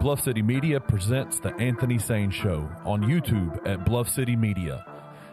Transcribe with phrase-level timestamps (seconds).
[0.00, 4.86] Bluff City Media presents The Anthony Sain Show on YouTube at Bluff City Media.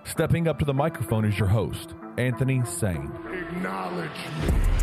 [0.05, 3.12] Stepping up to the microphone is your host, Anthony Sain.
[3.31, 4.09] Acknowledge
[4.41, 4.75] me.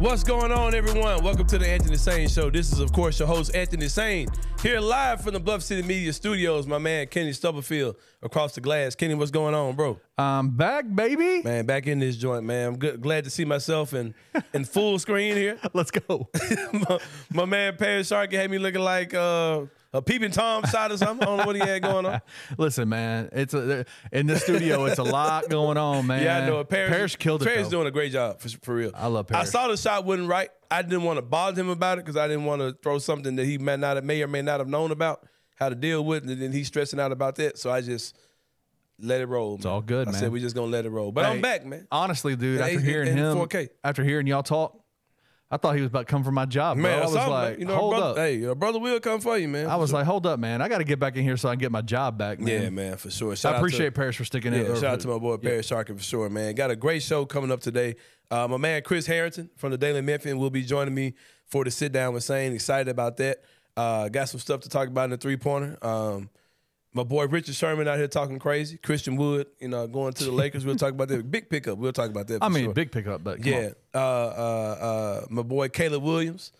[0.00, 1.22] What's going on, everyone?
[1.22, 2.50] Welcome to the Anthony Sain Show.
[2.50, 4.26] This is, of course, your host, Anthony Sain,
[4.60, 6.66] here live from the Bluff City Media Studios.
[6.66, 8.96] My man, Kenny Stubblefield, across the glass.
[8.96, 10.00] Kenny, what's going on, bro?
[10.18, 11.42] I'm back, baby.
[11.42, 12.70] Man, back in this joint, man.
[12.70, 14.16] I'm good, glad to see myself in,
[14.52, 15.60] in full screen here.
[15.72, 16.28] Let's go.
[16.72, 16.98] my,
[17.32, 19.62] my man, Paris Sharkey, had me looking like uh,
[19.94, 21.22] a peeping Tom shot or something.
[21.22, 22.20] I don't know what he had going on.
[22.58, 24.84] Listen, man, it's a, in the studio.
[24.86, 26.14] It's a lot going on, man.
[26.24, 26.64] Yeah, I know.
[26.64, 27.44] Paris, Paris killed it.
[27.44, 27.70] Though.
[27.70, 28.92] doing a great job for, for real.
[28.94, 30.48] I love I saw the shot wasn't right.
[30.70, 33.36] I didn't want to bother him about it because I didn't want to throw something
[33.36, 36.04] that he may not have, may or may not have known about how to deal
[36.04, 37.58] with, and then he's stressing out about that.
[37.58, 38.16] So I just
[38.98, 39.56] let it roll.
[39.56, 40.20] It's all good, I man.
[40.20, 41.12] said we're just gonna let it roll.
[41.12, 41.86] But I'm back, man.
[41.92, 43.68] Honestly, dude, after hearing him, 4K.
[43.82, 44.83] after hearing y'all talk,
[45.50, 46.82] I thought he was about to come for my job, bro.
[46.82, 48.16] Man, I was like, you know, hold brother, up.
[48.16, 49.66] Hey, your brother will come for you, man.
[49.68, 50.60] I was like, hold up, man.
[50.62, 52.62] I got to get back in here so I can get my job back, man.
[52.62, 53.36] yeah, man, for sure.
[53.36, 54.66] Shout I out to- appreciate Paris for sticking in.
[54.66, 56.54] Yeah, shout out to my boy Perry Sharkin for sure, man.
[56.54, 57.96] Got a great show coming up today.
[58.30, 61.14] Uh, my man Chris Herrington from the Daily Memphian will be joining me
[61.46, 62.52] for the sit down with Sain.
[62.52, 63.42] Excited about that.
[63.76, 65.76] Uh, got some stuff to talk about in the three pointer.
[65.82, 66.30] Um,
[66.94, 68.78] my boy Richard Sherman out here talking crazy.
[68.78, 70.64] Christian Wood, you know, going to the Lakers.
[70.64, 71.30] We'll talk about that.
[71.30, 71.76] Big pickup.
[71.76, 72.42] We'll talk about that.
[72.42, 72.72] I mean, sure.
[72.72, 73.70] big pickup, but come Yeah.
[73.92, 76.52] Uh, uh, uh, my boy Caleb Williams.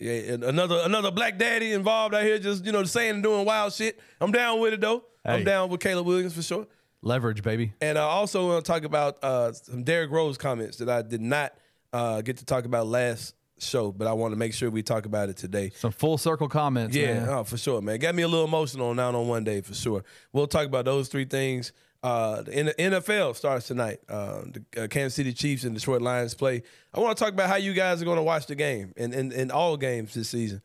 [0.00, 3.44] Yeah, and another another black daddy involved out here, just you know, saying and doing
[3.44, 4.00] wild shit.
[4.20, 5.04] I'm down with it though.
[5.24, 6.66] I'm down with Caleb Williams for sure.
[7.00, 7.72] leverage, baby.
[7.80, 11.20] And I also want to talk about uh, some Derrick Rose comments that I did
[11.20, 11.54] not
[11.92, 15.06] uh, get to talk about last show, but I want to make sure we talk
[15.06, 15.70] about it today.
[15.74, 16.96] Some full circle comments.
[16.96, 17.98] Yeah, oh, for sure, man.
[17.98, 20.04] Got me a little emotional on Now on One Day for sure.
[20.32, 21.72] We'll talk about those three things.
[22.02, 23.98] Uh, the NFL starts tonight.
[24.08, 26.62] Uh, the uh, Kansas City Chiefs and Detroit Lions play.
[26.92, 29.14] I want to talk about how you guys are going to watch the game and
[29.14, 30.60] in, in, all games this season,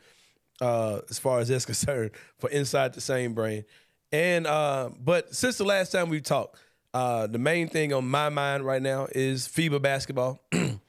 [0.60, 3.64] uh, as far as that's concerned, for Inside the Sain Brain.
[4.12, 6.58] And uh, but since the last time we talked,
[6.94, 10.42] uh, the main thing on my mind right now is FIBA basketball.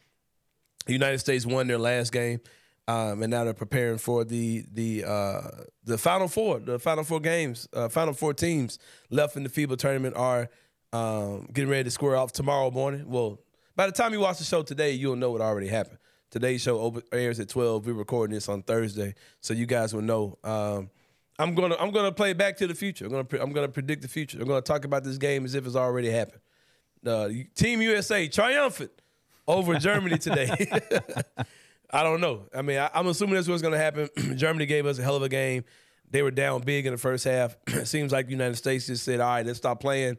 [0.91, 2.41] The United States won their last game,
[2.89, 5.43] um, and now they're preparing for the the uh,
[5.85, 6.59] the final four.
[6.59, 10.49] The final four games, uh, final four teams left in the FIBA tournament are
[10.93, 13.09] um, getting ready to square off tomorrow morning.
[13.09, 13.39] Well,
[13.77, 15.99] by the time you watch the show today, you'll know what already happened.
[16.29, 17.87] Today's show airs at twelve.
[17.87, 20.39] We're recording this on Thursday, so you guys will know.
[20.43, 20.91] Um,
[21.39, 23.05] I'm gonna I'm gonna play Back to the Future.
[23.05, 24.41] I'm gonna pre- I'm gonna predict the future.
[24.41, 26.41] I'm gonna talk about this game as if it's already happened.
[27.07, 28.91] Uh, Team USA triumphant
[29.55, 30.51] over Germany today.
[31.93, 32.43] I don't know.
[32.55, 34.09] I mean, I, I'm assuming that's what's going to happen.
[34.37, 35.65] Germany gave us a hell of a game.
[36.11, 37.57] They were down big in the first half.
[37.69, 40.17] It seems like the United States just said, "All right, let's stop playing."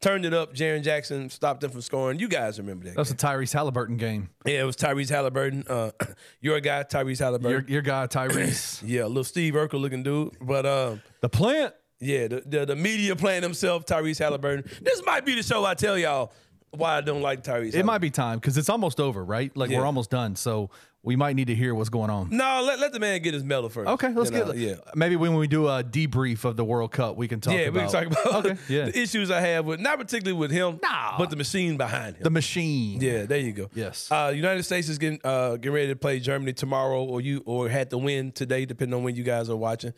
[0.00, 0.54] Turned it up.
[0.54, 2.20] Jaren Jackson stopped them from scoring.
[2.20, 2.94] You guys remember that?
[2.94, 3.30] That's a game.
[3.30, 4.30] Tyrese Halliburton game.
[4.46, 5.64] yeah, it was Tyrese Halliburton.
[5.68, 5.90] Uh,
[6.40, 7.72] your guy, Tyrese Your, Halliburton.
[7.72, 8.80] your guy, Tyrese.
[8.86, 10.36] yeah, a little Steve Urkel looking dude.
[10.40, 11.74] But um, the plant.
[12.00, 14.70] yeah, the, the the media playing himself, Tyrese Halliburton.
[14.82, 16.32] This might be the show I tell y'all
[16.70, 17.74] why I don't like Tyrese.
[17.74, 19.54] It might be time because it's almost over, right?
[19.56, 19.78] Like Yeah.
[19.80, 20.36] we're almost done.
[20.36, 20.70] So
[21.02, 22.28] we might need to hear what's going on.
[22.30, 23.88] No, let, let the man get his medal first.
[23.88, 24.74] Okay, let's get know, yeah.
[24.94, 27.74] Maybe when we do a debrief of the World Cup, we can talk yeah, about
[27.74, 28.84] we can talk about Okay, yeah.
[28.86, 31.16] the issues I have with not particularly with him, Nah.
[31.16, 32.24] but the machine behind him.
[32.24, 33.00] the machine.
[33.00, 33.70] yeah, there you go.
[33.74, 34.10] Yes.
[34.10, 37.68] Uh, United States is getting uh, getting ready to play Germany tomorrow, or you or
[37.68, 39.94] had to win today, depending on when you guys are watching.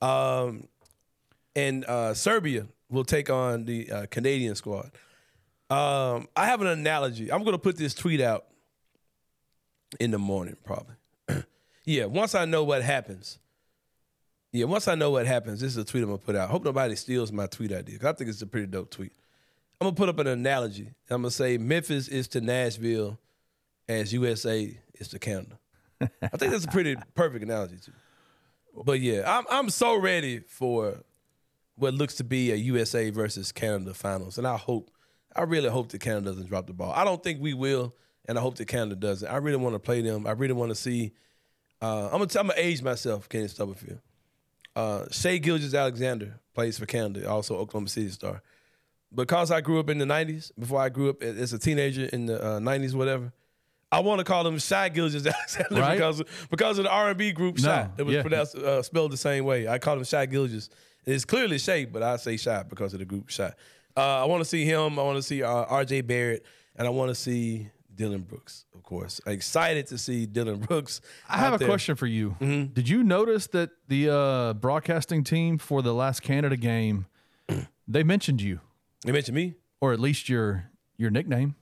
[0.00, 0.68] Um,
[1.56, 4.90] and uh, Serbia will take on the uh, Canadian squad.
[5.70, 7.32] Um, I have an analogy.
[7.32, 8.44] I'm going to put this tweet out
[9.98, 10.94] in the morning, probably.
[11.84, 13.38] yeah, once I know what happens.
[14.52, 16.48] Yeah, once I know what happens, this is a tweet I'm gonna put out.
[16.48, 17.98] Hope nobody steals my tweet idea.
[17.98, 19.10] 'cause I think it's a pretty dope tweet.
[19.80, 20.92] I'm gonna put up an analogy.
[21.10, 23.18] I'm gonna say Memphis is to Nashville
[23.88, 25.58] as USA is to Canada.
[26.00, 27.90] I think that's a pretty perfect analogy too.
[28.84, 31.02] But yeah, I'm I'm so ready for
[31.74, 34.88] what looks to be a USA versus Canada finals, and I hope,
[35.36, 36.92] I really hope that Canada doesn't drop the ball.
[36.92, 37.94] I don't think we will,
[38.26, 39.28] and I hope that Canada doesn't.
[39.28, 40.26] I really want to play them.
[40.26, 41.12] I really want to see.
[41.82, 44.00] Uh, I'm gonna I'm gonna age myself, Kenny Stubblefield.
[44.76, 48.42] Uh, Shai Gilgeous Alexander plays for Canada, also Oklahoma City star.
[49.14, 52.26] Because I grew up in the '90s, before I grew up as a teenager in
[52.26, 53.32] the uh, '90s, whatever.
[53.92, 55.94] I want to call him Shy Gilgeous Alexander Right.
[55.94, 57.88] because because of the R&B group No, Shai.
[57.96, 58.22] It was yeah.
[58.22, 59.68] pronounced uh, spelled the same way.
[59.68, 60.68] I call him Shy Gilgeous.
[61.06, 63.52] It's clearly Shay, but I say Shy because of the group Shai.
[63.96, 64.98] Uh, I want to see him.
[64.98, 66.02] I want to see uh, R.J.
[66.02, 66.44] Barrett,
[66.76, 69.20] and I want to see Dillon Brooks, of course.
[69.26, 71.00] excited to see Dillon Brooks.
[71.28, 71.68] I have a there.
[71.68, 72.30] question for you.
[72.40, 72.72] Mm-hmm.
[72.72, 77.06] Did you notice that the uh, broadcasting team for the last Canada game
[77.88, 78.60] they mentioned you,
[79.04, 81.54] They mentioned me or at least your your nickname,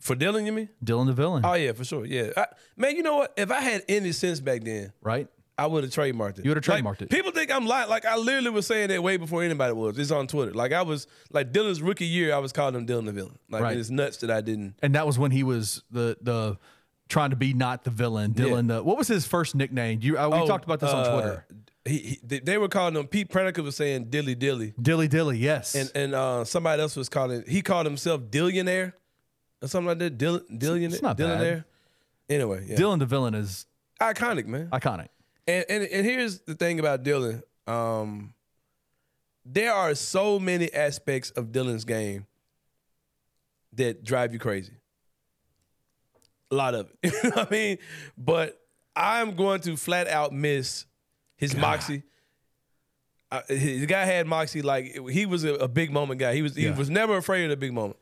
[0.00, 0.46] for Dillon.
[0.46, 0.68] You mean?
[0.82, 2.06] Dillon the villain, Oh yeah, for sure.
[2.06, 2.46] Yeah, I,
[2.76, 2.96] man.
[2.96, 3.34] You know what?
[3.36, 5.28] If I had any sense back then, right?
[5.58, 6.44] I would have trademarked it.
[6.44, 7.10] You would've Like, trademarked it.
[7.10, 7.88] People think I'm lying.
[7.88, 9.98] Like I literally was saying that way before anybody was.
[9.98, 10.52] It's on Twitter.
[10.52, 13.38] Like I was like Dillon's rookie year, I was calling him Dillon the villain.
[13.48, 13.76] Like Right.
[13.76, 14.74] it's nuts that I didn't.
[14.82, 16.58] And that was when he was the the
[17.08, 18.32] trying to be not the villain.
[18.32, 18.66] Dillon.
[18.66, 20.00] The, what was his first nickname?
[20.02, 21.46] You uh, we Oh, talked about this on uh, Twitter.
[21.86, 23.06] He, he, they- were calling him.
[23.06, 25.38] Pete Pranica was saying Dilly Dilly, Dilly Dilly.
[25.38, 25.74] Yes.
[25.76, 27.44] and and uh, somebody else was calling.
[27.48, 28.92] He called himself Dillionaire
[29.62, 30.18] or something like that.
[30.18, 30.92] Dill, Dillionaire.
[30.92, 31.40] It's not bad.
[31.40, 31.64] Dillionaire.
[32.28, 32.76] Anyway, yeah.
[32.76, 33.66] Dillon the villain is
[34.00, 34.68] iconic man.
[34.72, 35.06] iconic.
[35.46, 37.42] And, and and here's the thing about Dillon.
[37.66, 38.34] Um,
[39.44, 42.26] there are so many aspects of Dillon's game
[43.74, 44.72] that drive you crazy.
[46.50, 47.12] A lot of it.
[47.24, 47.78] You know what I mean?
[48.16, 48.60] But
[48.94, 50.86] I'm going to flat out miss
[51.36, 52.02] his moxie.
[53.30, 56.34] Uh, the guy had moxie like he was a, a big moment guy.
[56.34, 56.76] He was he Yeah.
[56.76, 57.98] was never afraid of the big moment.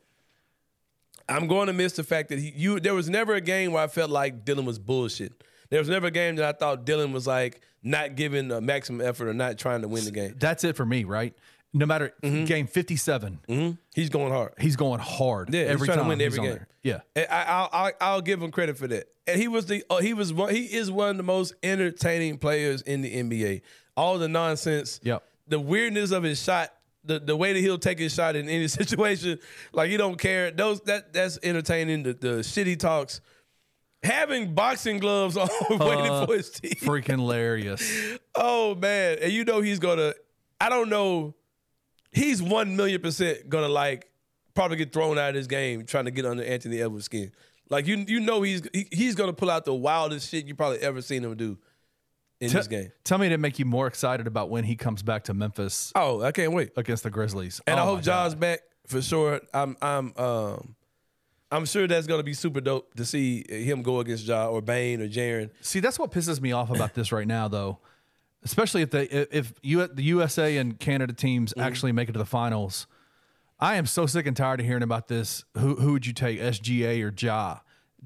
[1.27, 3.83] I'm going to miss the fact that he you there was never a game where
[3.83, 5.33] I felt like Dillon was bullshit.
[5.75, 9.05] There was never a game that I thought Dillon was like not giving a maximum
[9.05, 10.35] effort or not trying to win the game.
[10.39, 11.33] That's it for me, right?
[11.73, 12.45] No matter Mm-hmm.
[12.45, 14.53] game 57, He's going hard.
[14.57, 15.53] he's going hard.
[15.53, 16.49] Yeah, he's every trying to time win every game.
[16.51, 16.67] there.
[16.81, 16.99] Yeah.
[17.17, 19.07] And I, I'll, I'll I'll give him credit for that.
[19.27, 22.37] And he was the uh, he was one, he is one of the most entertaining
[22.37, 23.61] players in the NBA.
[23.97, 25.23] All the nonsense, Yep.
[25.49, 26.71] the weirdness of his shot,
[27.03, 29.39] the the way that he'll take his shot in any situation,
[29.73, 30.51] like he don't care.
[30.51, 32.03] Those that that's entertaining.
[32.03, 33.19] The the shit he talks.
[34.05, 36.71] Having boxing gloves on, waiting Uh, for his team.
[36.75, 38.17] Freaking hilarious.
[38.35, 40.13] Oh man, and you know he's gonna.
[40.61, 41.33] I don't know.
[42.11, 44.09] He's one million percent gonna like
[44.53, 47.31] probably get thrown out of this game trying to get under Anthony Edwards' skin.
[47.69, 50.79] Like you, you know he's he, he's gonna pull out the wildest shit you probably
[50.79, 51.57] ever seen him do
[52.39, 52.91] in this game.
[53.03, 56.21] Tell me to make you more excited about when he comes back to Memphis Oh,
[56.21, 56.71] I can't wait.
[56.77, 57.59] against the Grizzlies.
[57.65, 58.39] And Oh I hope God.
[58.39, 59.41] back for sure.
[59.53, 60.75] I'm I'm um
[61.55, 65.01] I'm sure that's gonna be super dope to see him go against Ja or Bane
[65.01, 65.49] or Jaren.
[65.61, 67.79] See, that's what pisses me off about this right now, though.
[68.43, 71.61] Especially if they if you the USA and Canada teams Mm-hmm.
[71.67, 72.85] actually make it to the finals.
[73.59, 75.45] I am so sick and tired of hearing about this.
[75.57, 77.59] Who who would you take, SGA or Ja?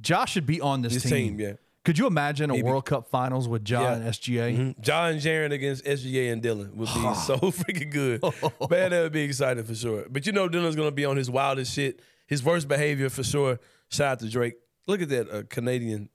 [0.06, 1.38] Ja should be on this, This team.
[1.38, 1.54] team, yeah.
[1.84, 3.94] Could you imagine a World Cup finals with Ja Yeah.
[3.96, 4.80] and SGA?
[4.80, 8.22] John Jaren against SGA and Dillon would be so freaking good.
[8.70, 10.06] Man, that would be exciting for sure.
[10.10, 13.60] But you know Dillon's gonna be on his wildest shit, his worst behavior for sure.
[13.90, 14.54] Shout out to Drake.
[14.88, 16.10] Look at that uh, Canadian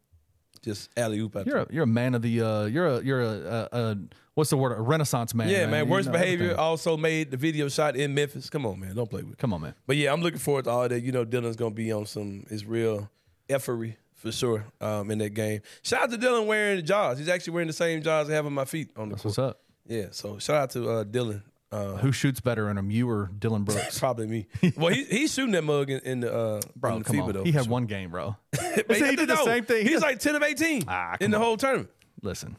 [0.63, 1.67] just alley oop out You're there.
[1.69, 3.99] a, you're a man of the uh, you're a you're a, a, a
[4.35, 5.49] what's the word a renaissance man.
[5.51, 5.85] Yeah, man.
[5.85, 6.45] You Worst know behavior.
[6.47, 6.59] everything.
[6.59, 8.49] Also made the video shot in Memphis.
[8.49, 8.95] Come on, man.
[8.97, 9.33] Don't play with.
[9.35, 9.39] it.
[9.39, 9.75] Come on, man.
[9.87, 11.03] But yeah, I'm looking forward to all that.
[11.03, 13.11] You know, Dillon's gonna be on some his real
[13.51, 15.61] effery for sure um, in that game.
[15.83, 17.19] Shout out to Dillon wearing the jaws.
[17.19, 19.39] He's actually wearing the same jaws I have on my feet on the That's court.
[19.39, 19.61] what's up.
[19.87, 20.07] Yeah.
[20.13, 21.43] So shout out to uh, Dillon.
[21.75, 23.99] Uh, Who shoots better in them, you or Dillon Brooks?
[23.99, 24.47] Probably me.
[24.77, 27.23] Well, he, he's shooting that mug in, in the uh, Bro, in the come FIBA
[27.25, 27.33] on.
[27.33, 27.45] though.
[27.45, 28.37] He had one game, bro.
[28.75, 29.85] He did the no, same thing.
[29.87, 31.91] He He's like ten of eighteen Ah, in come the whole tournament.
[32.23, 32.57] Listen,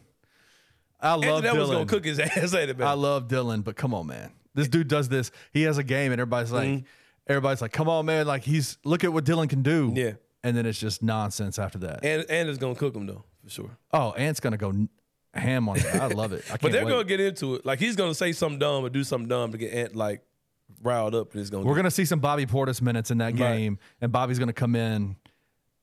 [1.02, 1.72] I love Anthony Edwards Dillon.
[1.72, 2.88] gonna cook his ass at it, man.
[2.88, 4.32] I love Dillon, but come on, man.
[4.54, 5.32] This dude does this.
[5.52, 6.86] He has a game, and everybody's like, Mm-hmm.
[7.28, 8.26] everybody's like, come on, man.
[8.28, 9.92] Like he's look at what Dillon can do.
[9.96, 10.14] Yeah.
[10.44, 12.04] And then it's just nonsense after that.
[12.06, 13.78] and and it's gonna cook him though for sure.
[13.92, 14.90] oh, Ant's gonna go n-
[15.36, 15.86] ham on it.
[15.86, 16.44] I love it.
[16.46, 16.92] I can't But they're wait.
[16.92, 17.66] gonna get into it.
[17.66, 20.22] Like he's gonna say something dumb or do something dumb to get Ant like
[20.82, 23.38] riled up, and it's gonna We're gonna see some Bobby Portis minutes in that Right.
[23.38, 25.16] game, and Bobby's gonna come in,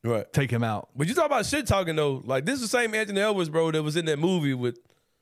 [0.04, 0.30] right.
[0.32, 0.88] take him out.
[0.96, 2.22] But you talk about shit talking though.
[2.24, 4.78] Like this is the same Anthony Edwards, bro, that was in that movie with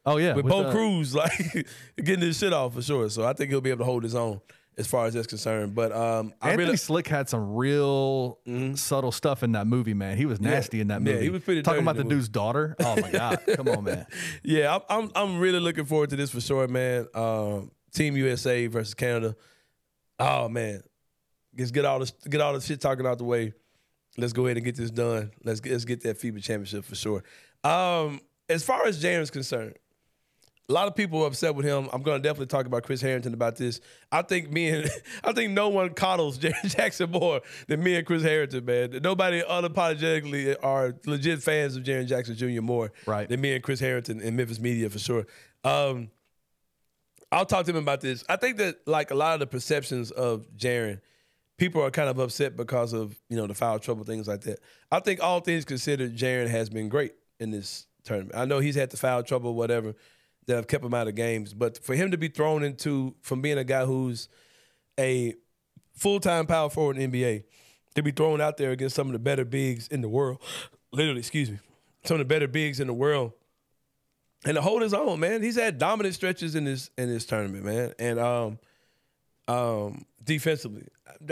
[0.07, 1.67] Oh yeah, with, with, Bo uh, Cruz, like
[1.97, 3.11] getting his shit off for sure.
[3.11, 4.41] So I think he'll be able to hold his own
[4.81, 5.75] as far as that's concerned.
[5.75, 8.39] But um, I Anthony really Slick had some real
[8.75, 10.17] subtle stuff in that movie, man.
[10.17, 11.25] He was nasty in that Yeah, movie.
[11.25, 12.75] he was pretty talking about the the dude's daughter.
[12.81, 14.07] Oh my god, come on, man.
[14.43, 17.07] Yeah, I'm, I'm I'm really looking forward to this for sure, man.
[17.15, 19.37] Um, Team USA versus Canada.
[20.19, 20.83] Oh man,
[21.57, 23.53] just get all this get all the shit talking out the way.
[24.19, 25.31] Let's go ahead and get this done.
[25.45, 27.23] Let's get, let's get that FIBA championship for sure.
[27.63, 29.75] Um, as far as Jaren's concerned,
[30.71, 31.89] a lot of people are upset with him.
[31.93, 33.81] I'm going to definitely talk about Chris Herrington about this.
[34.13, 34.91] I think me and
[35.25, 39.01] I think no one coddles Jaren Jackson more than me and Chris Herrington, man.
[39.03, 42.63] Nobody unapologetically are legit fans of Jaren Jackson Jr.
[42.63, 43.29] more Right.
[43.29, 45.27] than me and Chris Herrington in Memphis media for sure.
[45.65, 46.11] Um,
[47.33, 48.25] I'll talk to him about this.
[48.29, 51.01] I think that like a lot of the perceptions of Jaren,
[51.59, 54.59] people are kind of upset because of you know the foul trouble things like that.
[54.91, 58.35] I think all things considered, Jaren has been great in this tournament.
[58.37, 59.95] I know he's had the foul trouble, whatever,
[60.51, 61.55] that have kept him out of games.
[61.55, 64.29] But for him to be thrown into from being a guy who's
[64.99, 65.35] a
[65.95, 67.45] full time power forward in NBA,
[67.97, 70.41] to be thrown out there against some of the better bigs in the world,
[70.93, 71.59] literally, excuse me,
[72.05, 73.33] some of the better bigs in the world
[74.45, 75.43] and to hold his own, man.
[75.43, 77.93] He's had dominant stretches in this in this tournament, man.
[77.99, 78.59] And um,
[79.49, 80.87] um, defensively,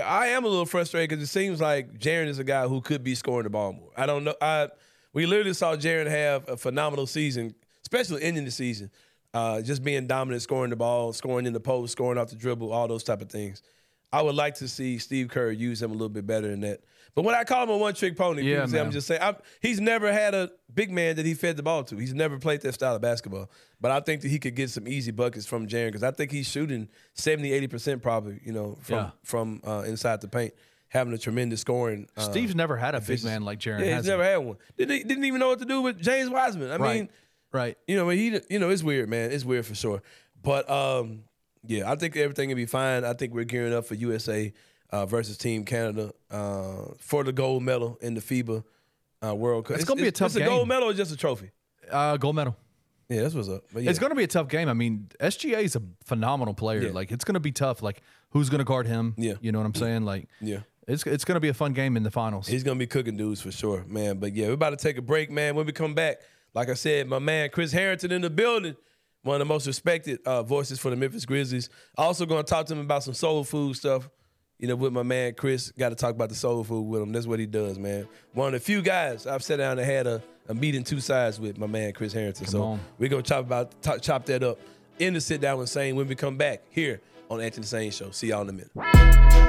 [0.04, 3.02] I am a little frustrated because it seems like Jaren is a guy who could
[3.02, 3.90] be scoring the ball more.
[3.96, 4.34] I don't know.
[4.40, 4.68] I
[5.14, 8.90] we literally saw Jaren have a phenomenal season, especially ending the season.
[9.34, 12.72] Uh, just being dominant, scoring the ball, scoring in the post, scoring off the dribble,
[12.72, 13.62] all those type of things.
[14.10, 16.80] I would like to see Steve Kerr use him a little bit better than that.
[17.14, 19.36] But when I call him a one trick pony, Yeah, say I'm just saying I'm,
[19.60, 21.96] he's never had a big man that he fed the ball to.
[21.96, 23.50] He's never played that style of basketball.
[23.80, 26.30] But I think that he could get some easy buckets from Jaren because I think
[26.30, 29.10] he's shooting 70, 80% probably, you know, from Yeah.
[29.24, 30.54] from uh, inside the paint,
[30.88, 32.08] having a tremendous scoring.
[32.16, 33.80] Uh, Steve's never had a big man like Jaren.
[33.80, 34.56] yeah, has he's never had one.
[34.78, 36.70] Didn't, didn't even know what to do with James Wiseman.
[36.70, 36.96] I Right.
[37.00, 37.08] mean,
[37.52, 37.76] right.
[37.86, 39.30] you know, he, you know, it's weird, man.
[39.30, 40.02] It's weird for sure.
[40.42, 41.24] But um,
[41.66, 43.04] yeah, I think everything will be fine.
[43.04, 44.52] I think we're gearing up for USA
[44.90, 48.64] uh, versus Team Canada uh, for the gold medal in the FIBA
[49.24, 49.76] uh, World Cup.
[49.76, 51.50] It's gonna be a tough It's a gold medal or just a trophy?
[51.90, 52.56] Uh, gold medal.
[53.08, 53.64] Yeah, that's what's up.
[53.72, 53.90] But yeah.
[53.90, 54.68] It's going to be a tough game.
[54.68, 56.82] I mean, SGA is a phenomenal player.
[56.82, 56.90] Yeah.
[56.92, 57.82] Like, it's going to be tough.
[57.82, 59.14] Like, who's going to guard him?
[59.16, 59.34] Yeah.
[59.40, 60.04] You know what I'm saying?
[60.04, 60.60] Like, Yeah.
[60.86, 62.46] it's it's going to be a fun game in the finals.
[62.46, 64.18] He's gonna be cooking dudes for sure, man.
[64.18, 65.54] But yeah, we're about to take a break, man.
[65.54, 66.20] When we come back,
[66.58, 68.74] like I said, my man Chris Herrington in the building,
[69.22, 71.70] one of the most respected uh, voices for the Memphis Grizzlies.
[71.96, 74.08] Also gonna talk to him about some soul food stuff.
[74.58, 77.12] You know, with my man Chris, got to talk about the soul food with him.
[77.12, 78.08] That's what he does, man.
[78.32, 81.38] One of the few guys I've sat down and had a, a meeting two sides
[81.38, 82.48] with my man Chris Herrington.
[82.48, 82.80] so on.
[82.98, 84.58] we're gonna chop about chop, chop that up
[84.98, 87.00] in the sit down with Sain when we come back here
[87.30, 88.10] on Anthony Sain Show.
[88.10, 89.47] See y'all in a minute.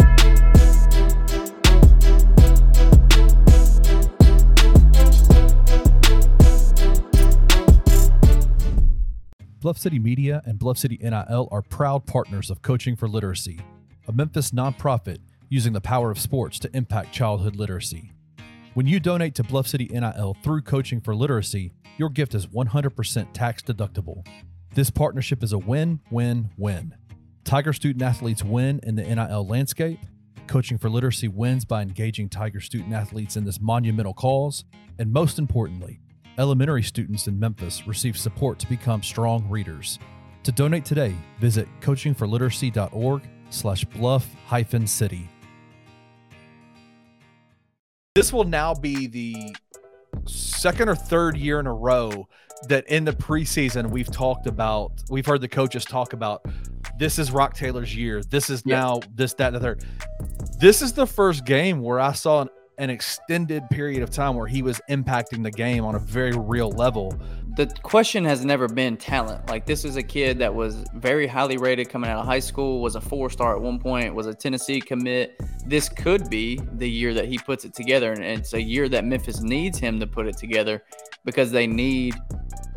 [9.62, 13.60] Bluff City Media and Bluff City NIL are proud partners of Coaching for Literacy,
[14.08, 15.18] a Memphis nonprofit
[15.50, 18.14] using the power of sports to impact childhood literacy.
[18.74, 23.28] When you donate to Bluff City NIL through Coaching for Literacy, your gift is 100%
[23.34, 24.26] tax deductible.
[24.76, 26.96] This partnership is a win win win.
[27.44, 30.00] Tiger student athletes win in the NIL landscape.
[30.48, 34.64] Coaching for Literacy wins by engaging Tiger student athletes in this monumental cause.
[34.98, 36.00] And most importantly,
[36.40, 40.00] elementary students in Memphis receive support to become strong readers.
[40.44, 45.30] To donate today, visit coachingforliteracy.org slash bluff hyphen city.
[48.20, 49.56] this will now be the
[50.28, 52.28] second or third year in a row
[52.68, 56.44] that in the preseason we've talked about we've heard the coaches talk about
[56.98, 59.86] this is roc taylor's year this is now this that and the third
[60.60, 64.48] this is the first game where i saw an, an extended period of time where
[64.48, 67.14] he was impacting the game on a very real level
[67.60, 69.50] the question has never been talent.
[69.50, 72.82] Like this is a kid that was very highly rated coming out of high school,
[72.82, 75.38] was a four star at one point, was a Tennessee commit.
[75.66, 79.04] This could be the year that he puts it together, and it's a year that
[79.04, 80.84] Memphis needs him to put it together
[81.26, 82.16] because they need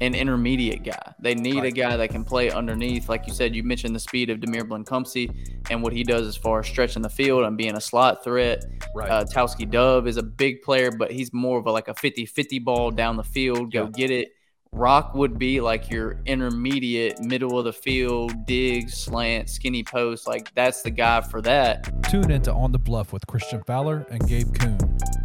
[0.03, 1.15] an intermediate guy.
[1.21, 3.09] They need a guy that can play underneath.
[3.09, 5.33] Like you said, you mentioned the speed of DeMeer Blankumsee
[5.71, 8.65] and what he does as far as stretching the field and being a slot threat.
[8.97, 9.09] Right.
[9.09, 12.65] Uh, Tauskie Dove is a big player, but he's more of a like a 50-50
[12.65, 13.73] ball down the field.
[13.73, 13.91] Go Yeah.
[13.91, 14.29] get it.
[14.75, 20.27] Roc would be like your intermediate, middle of the field, dig, slant, skinny post.
[20.27, 21.89] Like that's the guy for that.
[22.11, 24.79] Tune in to On the Bluff with Christian Fowler and Gabe Kuhn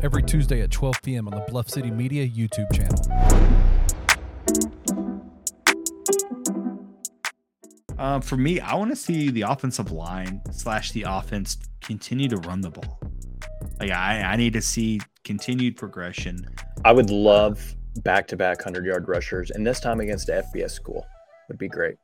[0.04, 1.28] every Tuesday at 12 p.m.
[1.30, 3.87] on the Bluff City Media YouTube channel.
[7.98, 12.38] Um, for me, I want to see the offensive line slash the offense continue to
[12.38, 13.00] run the ball.
[13.80, 16.46] Like I, I need to see continued progression.
[16.86, 20.72] I would love back to back 100 yard rushers, and this time against a FBS
[20.72, 21.06] school
[21.50, 21.96] would be great.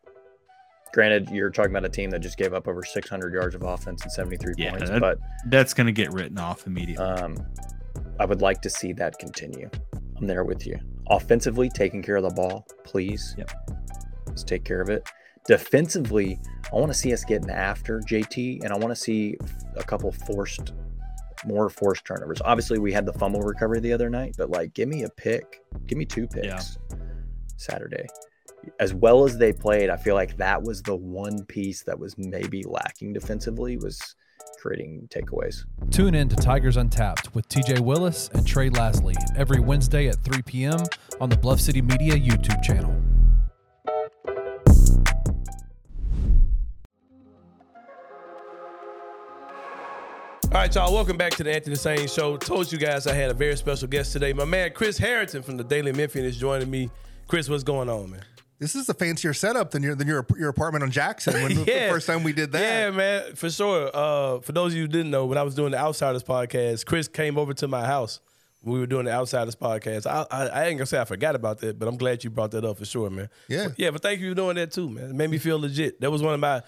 [0.94, 4.04] Granted, you're talking about a team that just gave up over 600 yards of offense
[4.04, 7.04] and 73 Yeah, points, that- but That's going to get written off immediately.
[7.06, 7.36] um,
[8.20, 9.70] I would like to see that continue.
[10.18, 10.80] I'm there with you.
[11.10, 13.34] Offensively, taking care of the ball, please.
[13.40, 13.52] Yep.
[14.28, 15.08] Let's take care of it.
[15.46, 16.40] Defensively,
[16.72, 19.38] I want to see us getting after JT, and I want to see
[19.76, 20.74] a couple forced,
[21.46, 22.42] more forced turnovers.
[22.44, 25.62] Obviously, we had the fumble recovery the other night, but like, give me a pick,
[25.88, 26.62] give me two picks Yeah.
[27.58, 28.08] Saturday.
[28.80, 32.18] As well as they played, I feel like that was the one piece that was
[32.18, 34.16] maybe lacking defensively was
[34.62, 35.66] creating takeaways.
[35.92, 40.42] Tune in to Tigers Untapped with TJ Willis and Trey Lasley every Wednesday at 3
[40.44, 40.80] p.m.
[41.20, 42.96] on the Bluff City Media YouTube channel.
[50.54, 50.94] All right, y'all.
[50.94, 52.38] Welcome back to the Anthony Sain Show.
[52.38, 54.34] Told you guys I had a very special guest today.
[54.34, 56.92] My man Chris Herrington from the Daily Memphian is joining me.
[57.28, 58.22] Chris, what's going on, man?
[58.60, 61.34] This is a fancier setup than your than your your apartment on Jackson.
[61.42, 61.90] When the Yeah.
[61.90, 63.90] first time we did that, Yeah, man, for sure.
[63.94, 66.86] Uh, for those of you who didn't know, when I was doing the Outsiders podcast,
[66.86, 68.20] Chris came over to my house.
[68.62, 70.06] We were doing the Outsiders podcast.
[70.06, 72.52] I, I, I ain't gonna say I forgot about that, but I'm glad you brought
[72.52, 73.28] that up for sure, man.
[73.50, 73.70] Yeah.
[73.76, 73.90] yeah.
[73.90, 75.06] But thank you for doing that too, man.
[75.10, 76.00] It made me feel legit.
[76.00, 76.62] That was one of my.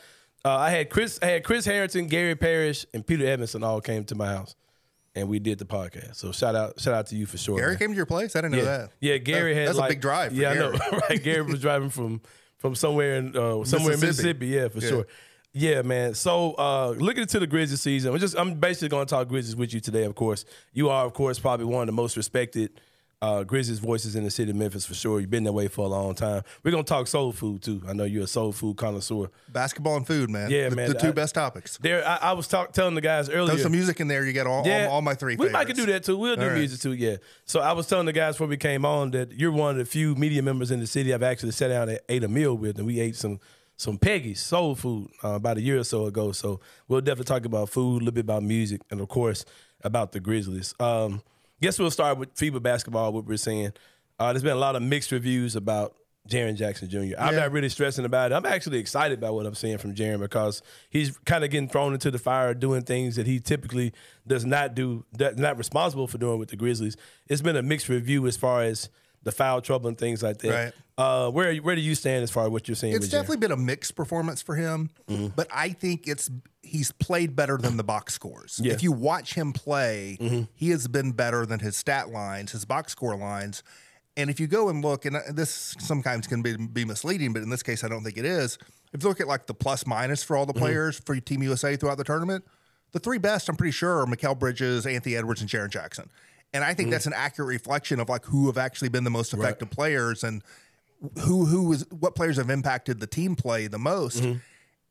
[0.45, 4.03] Uh, I had Chris, I had Chris Herrington, Gary Parrish, and Peter Edmondson all came
[4.05, 4.55] to my house.
[5.15, 6.17] and we did the podcast.
[6.17, 7.57] So shout out, shout out to you for sure.
[7.57, 7.79] Gary man.
[7.79, 8.35] came to your place.
[8.35, 8.77] I didn't know yeah.
[8.77, 8.89] that.
[8.99, 10.31] Yeah, Gary That- had that's a big drive.
[10.33, 10.79] For yeah, Gary.
[10.79, 10.99] I know.
[11.09, 12.21] right, Gary was driving from
[12.57, 14.45] from somewhere in uh, somewhere in Mississippi.
[14.45, 14.47] Mississippi.
[14.47, 14.89] Yeah, for Yeah.
[14.89, 15.07] sure.
[15.57, 16.13] Yeah, man.
[16.15, 19.55] So uh, looking into the Grizzlies season, I'm just I'm basically going to talk Grizzlies
[19.55, 20.03] with you today.
[20.03, 22.81] Of course, you are of course probably one of the most respected
[23.25, 25.19] uh, Grizzlies voices in the city of Memphis for sure.
[25.19, 26.43] You've been that way for a long time.
[26.63, 27.81] We're gonna talk soul food too.
[27.87, 29.31] I know you're a soul food connoisseur.
[29.49, 30.51] Basketball and food, man.
[30.51, 30.89] Yeah, the, man.
[30.89, 31.77] The two I- best topics.
[31.77, 33.55] There, I, I was talk, telling the guys earlier.
[33.55, 34.23] Throw some music in there.
[34.23, 35.35] You get all, all, all my three.
[35.35, 36.17] We might could do that too.
[36.17, 36.53] We'll do right.
[36.53, 36.93] music too.
[36.93, 37.17] Yeah.
[37.45, 39.85] So I was telling the guys before we came on that you're one of the
[39.85, 42.77] few media members in the city I've actually sat down and ate a meal with,
[42.77, 43.39] and we ate some
[43.77, 46.31] some Peggy's soul food uh, about a year or so ago.
[46.31, 49.45] So we'll definitely talk about food, a little bit about music, and of course
[49.83, 50.75] about the Grizzlies.
[50.79, 51.21] Um,
[51.61, 53.13] guess we'll start with FIBA basketball.
[53.13, 53.73] What we're saying.
[54.19, 55.95] Uh, there's been a lot of mixed reviews about
[56.29, 57.15] Jaren Jackson Jr.
[57.19, 57.41] I'm Yeah.
[57.41, 58.35] not really stressing about it.
[58.35, 61.93] I'm actually excited about what I'm seeing from Jaren because he's kind of getting thrown
[61.93, 63.93] into the fire, doing things that he typically
[64.25, 66.95] does not do, that's not responsible for doing with the Grizzlies.
[67.27, 68.89] It's been a mixed review as far as
[69.25, 70.49] the foul trouble and things like that.
[70.49, 70.73] Right.
[70.97, 72.93] Uh, where where do you stand as far as what you're seeing?
[72.93, 75.27] It's definitely been a mixed performance for him, mm-hmm.
[75.35, 78.61] but I think it's he's played better than the box scores.
[78.63, 78.71] Yeah.
[78.71, 80.43] If you watch him play, mm-hmm.
[80.53, 83.61] he has been better than his stat lines, his box score lines.
[84.17, 87.43] And if you go and look, and uh, this sometimes can be, be misleading, but
[87.43, 88.57] in this case, I don't think it is.
[88.93, 90.61] If you look at like the plus minus for all the mm-hmm.
[90.61, 92.45] players for Team USA throughout the tournament,
[92.93, 96.09] the three best, I'm pretty sure, are Mikal Bridges, Anthony Edwards, and Jaren Jackson.
[96.55, 96.91] And I think mm.
[96.93, 100.41] that's an accurate reflection of like who have actually been the most effective players and
[101.19, 104.23] who who is what players have impacted the team play the most.
[104.23, 104.37] Mm-hmm.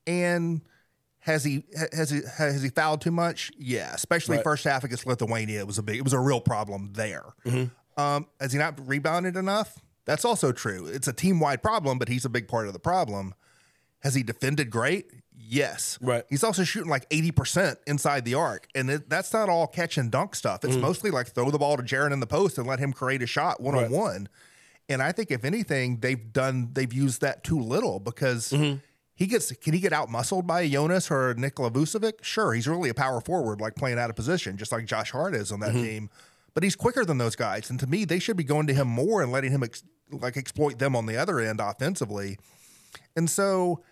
[0.07, 0.61] And
[1.21, 3.51] has he has he has he fouled too much?
[3.57, 4.45] Yeah, especially Right.
[4.45, 5.61] first half against Lithuania.
[5.61, 7.33] It was a big it was a real problem there.
[7.47, 8.01] Mm-hmm.
[8.01, 9.79] Um, has he not rebounded enough?
[10.05, 10.85] That's also true.
[10.85, 13.33] It's a team wide problem, but he's a big part of the problem.
[14.01, 15.07] Has he defended great?
[15.47, 15.99] Yes.
[16.01, 16.25] Right.
[16.31, 18.69] He's also shooting like 80% inside the arc.
[18.75, 20.65] And it, that's not all catch and dunk stuff.
[20.65, 23.23] It's mostly like throw the ball to Jaren in the post and let him create
[23.23, 24.29] a shot one on one.
[24.89, 28.79] And I think if anything, they've done they've used that too little because Mm-hmm.
[29.15, 32.23] he gets can he get out muscled by a Jonas or Nikola Vucevic?
[32.23, 35.35] Sure, he's really a power forward, like playing out of position, just like Josh Hart
[35.35, 35.83] is on that Mm-hmm.
[35.85, 36.11] team.
[36.53, 38.87] But he's quicker than those guys, and to me, they should be going to him
[38.87, 42.39] more and letting him ex- like exploit them on the other end offensively.
[43.17, 43.83] And so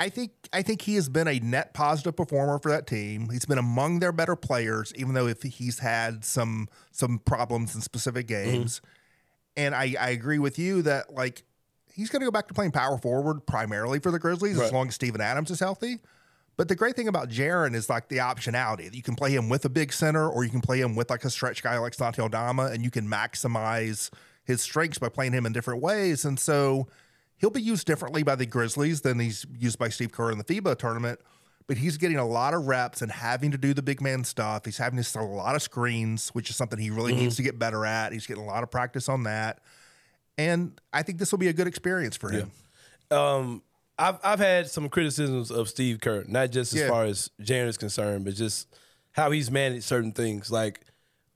[0.00, 3.28] I think I think he has been a net positive performer for that team.
[3.28, 7.82] He's been among their better players, even though if he's had some some problems in
[7.82, 8.50] specific mm-hmm.
[8.50, 8.80] games.
[9.58, 11.44] And I, I agree with you that like
[11.92, 14.88] he's going to go back to playing power forward primarily for the Grizzlies as long
[14.88, 15.98] as Steven Adams is healthy.
[16.56, 18.86] But the great thing about Jaren is like the optionality.
[18.86, 21.10] that You can play him with a big center, or you can play him with
[21.10, 24.10] like a stretch guy like Santi Aldama, and you can maximize
[24.44, 26.24] his strengths by playing him in different ways.
[26.24, 26.88] And so
[27.40, 30.44] he'll be used differently by the Grizzlies than he's used by Steve Kerr in the
[30.44, 31.20] FIBA tournament.
[31.66, 34.64] But he's getting a lot of reps and having to do the big man stuff.
[34.64, 37.42] He's having to sell a lot of screens, which is something he really needs to
[37.44, 38.12] get better at.
[38.12, 39.60] He's getting a lot of practice on that.
[40.36, 42.50] And I think this will be a good experience for him.
[43.10, 43.62] um,
[43.98, 46.88] I've I've had some criticisms of Steve Kerr, not just as Yeah.
[46.88, 48.66] far as Jaren is concerned, but just
[49.12, 50.50] how he's managed certain things.
[50.50, 50.80] Like,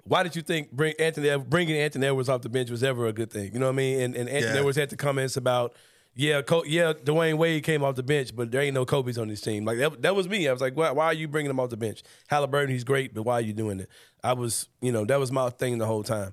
[0.04, 3.12] why did you think bring Anthony bringing Anthony Edwards off the bench was ever a
[3.12, 3.52] good thing?
[3.52, 4.00] You know what I mean?
[4.00, 4.58] And, and Anthony Yeah.
[4.60, 5.74] Edwards had the comments about.
[6.16, 9.28] Yeah, Co- yeah, Dwyane Wade came off the bench, but there ain't no Kobe's on
[9.28, 9.64] this team.
[9.64, 10.46] Like that, that was me.
[10.46, 12.02] I was like, why, why are you bringing him off the bench?
[12.28, 13.88] Halliburton, he's great, but why are you doing it?
[14.22, 16.32] I was, you know, that was my thing the whole time.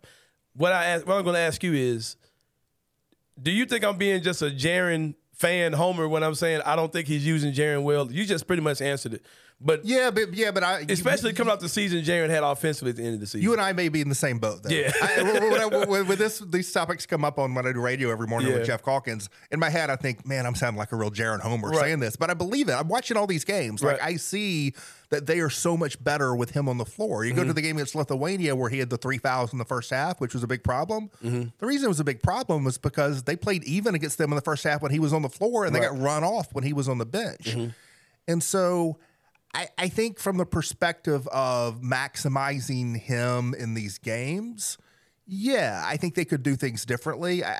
[0.53, 2.15] What I ask, what I'm going to ask you is,
[3.41, 6.93] do you think I'm being just a Jaren fan homer when I'm saying I don't
[6.93, 8.11] think he's using Jaren well?
[8.11, 9.25] You just pretty much answered it.
[9.63, 12.89] But Yeah, but yeah, but I especially you, coming off the season, Jaren had offensively
[12.89, 13.41] at the end of the season.
[13.41, 14.69] You and I may be in the same boat, though.
[14.71, 14.91] Yeah.
[15.01, 18.09] I, when, I- when- when this these topics come up on when I do radio
[18.11, 18.57] every morning Yeah.
[18.57, 21.41] with Geoff Calkins, in my head I think, man, I'm sounding like a real Jaren
[21.41, 21.79] Homer Right.
[21.81, 22.73] saying this, but I believe it.
[22.73, 23.83] I'm watching all these games.
[23.83, 24.73] Like I see
[25.11, 27.23] that they are so much better with him on the floor.
[27.25, 27.47] You go Mm-hmm.
[27.49, 30.19] to the game against Lithuania where he had the three fouls in the first half,
[30.21, 31.11] which was a big problem.
[31.23, 31.49] Mm-hmm.
[31.59, 34.35] The reason it was a big problem was because they played even against them in
[34.37, 35.89] the first half when he was on the floor, and they Right.
[35.89, 35.97] Mm-hmm.
[35.97, 37.55] got run off when he was on the bench.
[38.27, 38.97] And so
[39.53, 44.77] I, I think from the perspective of maximizing him in these games,
[45.27, 47.43] yeah, I think they could do things differently.
[47.43, 47.57] I,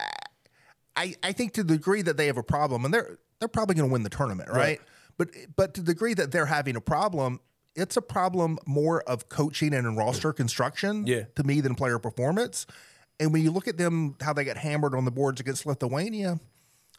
[0.96, 3.76] I, I think to the degree that they have a problem, and they're they're probably
[3.76, 4.58] going to win the tournament, right?
[4.58, 4.82] Right.
[5.18, 7.40] But but to the degree that they're having a problem,
[7.76, 11.24] it's a problem more of coaching and roster construction Yeah.
[11.36, 12.66] to me than player performance.
[13.20, 16.40] And when you look at them, how they got hammered on the boards against Lithuania,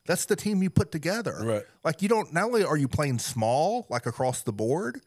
[0.07, 1.38] that's the team you put together.
[1.43, 1.62] Right.
[1.85, 5.01] Like you don't not only are you playing small, like across the board,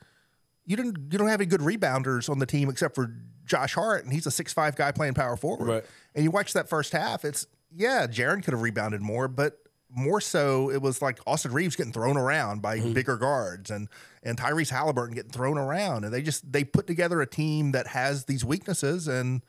[0.65, 3.13] you didn't you don't have any good rebounders on the team except for
[3.45, 5.67] Josh Hart, and he's a six five guy playing power forward.
[5.67, 5.83] Right.
[6.13, 10.19] And you watch that first half, it's yeah, Jaren could have rebounded more, but more
[10.19, 12.93] so it was like Austin Reaves getting thrown around by mm-hmm.
[12.93, 13.87] bigger guards and
[14.23, 17.87] and Tyrese Halliburton getting thrown around and they just they put together a team that
[17.87, 19.41] has these weaknesses and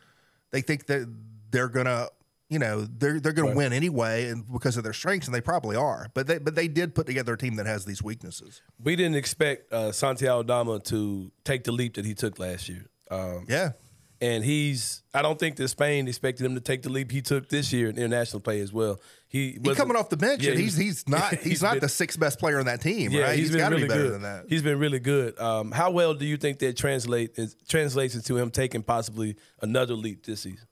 [0.52, 1.12] they think that
[1.50, 2.08] they're gonna
[2.48, 5.76] you know they're they're gonna win anyway and because of their strengths and they probably
[5.76, 8.94] are but they but they did put together a team that has these weaknesses We
[8.96, 12.86] didn't expect uh, Santiago Aldama to take the leap that he took last year.
[13.10, 13.72] Um, yeah
[14.20, 17.48] and he's I don't think that Spain expected him to take the leap he took
[17.48, 18.98] this year in international play as well.
[19.28, 21.80] He he's coming off the bench Yeah, and he's he's not he's, he's not been-
[21.80, 23.88] the sixth best player on that team Yeah, right he's been got to really be
[23.88, 24.12] better good.
[24.14, 25.38] than that He's been really good.
[25.38, 29.94] Um, how well do you think that translate is, translates into him taking possibly another
[29.94, 30.66] leap this season?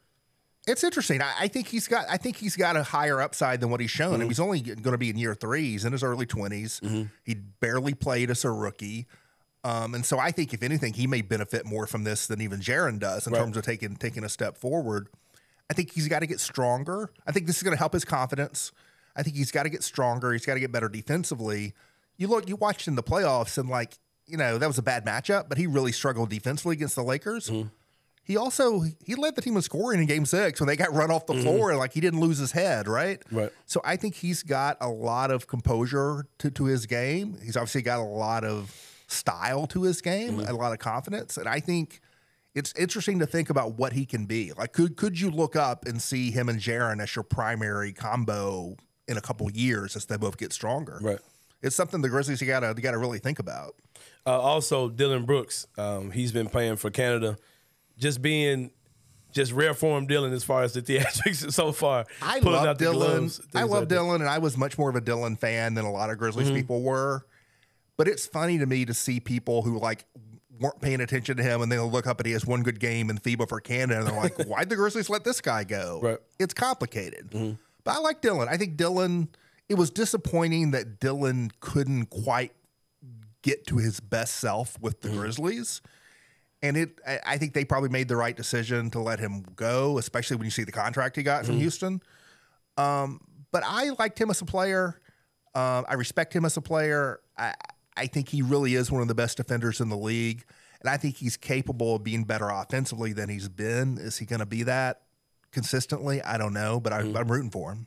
[0.66, 1.20] It's interesting.
[1.20, 2.07] I, I think he's got.
[2.09, 4.12] I think he's got a higher upside than what he's shown.
[4.14, 4.20] Mm-hmm.
[4.22, 5.70] And he's only going to be in year three.
[5.72, 9.07] He's in his early 20s He barely played as a rookie,
[9.62, 12.61] um, and so I think if anything, he may benefit more from this than even
[12.61, 13.40] Jaren does in Right.
[13.40, 15.09] terms of taking taking a step forward.
[15.70, 17.11] I think he's got to get stronger.
[17.27, 18.72] I think this is going to help his confidence.
[19.16, 20.33] I think he's got to get stronger.
[20.33, 21.72] He's got to get better defensively.
[22.16, 25.05] You look, you watched in the playoffs, and like you know that was a bad
[25.05, 27.50] matchup, but he really struggled defensively against the Lakers.
[28.24, 31.10] He also he led the team in scoring in Game Six when they got run
[31.10, 33.22] off the floor, and like he didn't lose his head, right?
[33.30, 33.50] Right.
[33.66, 37.37] So I think he's got a lot of composure to, to his game.
[37.44, 38.74] He's obviously got a lot of
[39.06, 42.00] style to his game, a lot of confidence, and I think
[42.54, 44.52] it's interesting to think about what he can be.
[44.56, 48.76] Like, could could you look up and see him and Jaren as your primary combo
[49.06, 50.98] in a couple years as they both get stronger?
[51.02, 51.18] Right.
[51.62, 53.74] It's something the Grizzlies you gotta you gotta really think about.
[54.26, 57.37] Uh, also, Dillon Brooks, um, he's been playing for Canada,
[57.98, 58.70] just being
[59.33, 62.04] just rare form Dillon as far as the theatrics so far.
[62.22, 63.18] I love Dillon.
[63.20, 63.88] gloves, I love like.
[63.88, 66.46] Dillon, and I was much more of a Dillon fan than a lot of Grizzlies
[66.48, 66.57] Mm-hmm.
[66.57, 67.26] people were.
[67.96, 70.04] But it's funny to me to see people who like
[70.61, 73.11] weren't paying attention to him, and they'll look up and he has one good game
[73.11, 76.14] in FIBA for Canada, and they're like, "Why'd the Grizzlies let this guy go?" Right.
[76.14, 76.42] Mm-hmm.
[76.44, 77.57] It's complicated.
[77.85, 78.48] But I like Dillon.
[78.48, 79.28] I think Dillon.
[79.68, 82.52] It was disappointing that Dylan couldn't quite
[83.42, 85.14] get to his best self with Mm-hmm.
[85.14, 85.80] the Grizzlies.
[86.64, 90.37] And it, I- think they probably made the right decision to let him go, especially
[90.37, 92.00] when you see the contract he got from Houston.
[92.79, 93.20] Um,
[93.53, 95.00] but I liked him as a player.
[95.55, 97.20] Um, I respect him as a player.
[97.37, 97.53] I,
[97.96, 100.44] I think he really is one of the best defenders in the league,
[100.81, 103.98] and I think he's capable of being better offensively than he's been.
[103.98, 105.03] Is he going to be that
[105.53, 106.22] consistently?
[106.22, 107.16] I don't know, but I, Mm-hmm.
[107.16, 107.87] I'm rooting for him.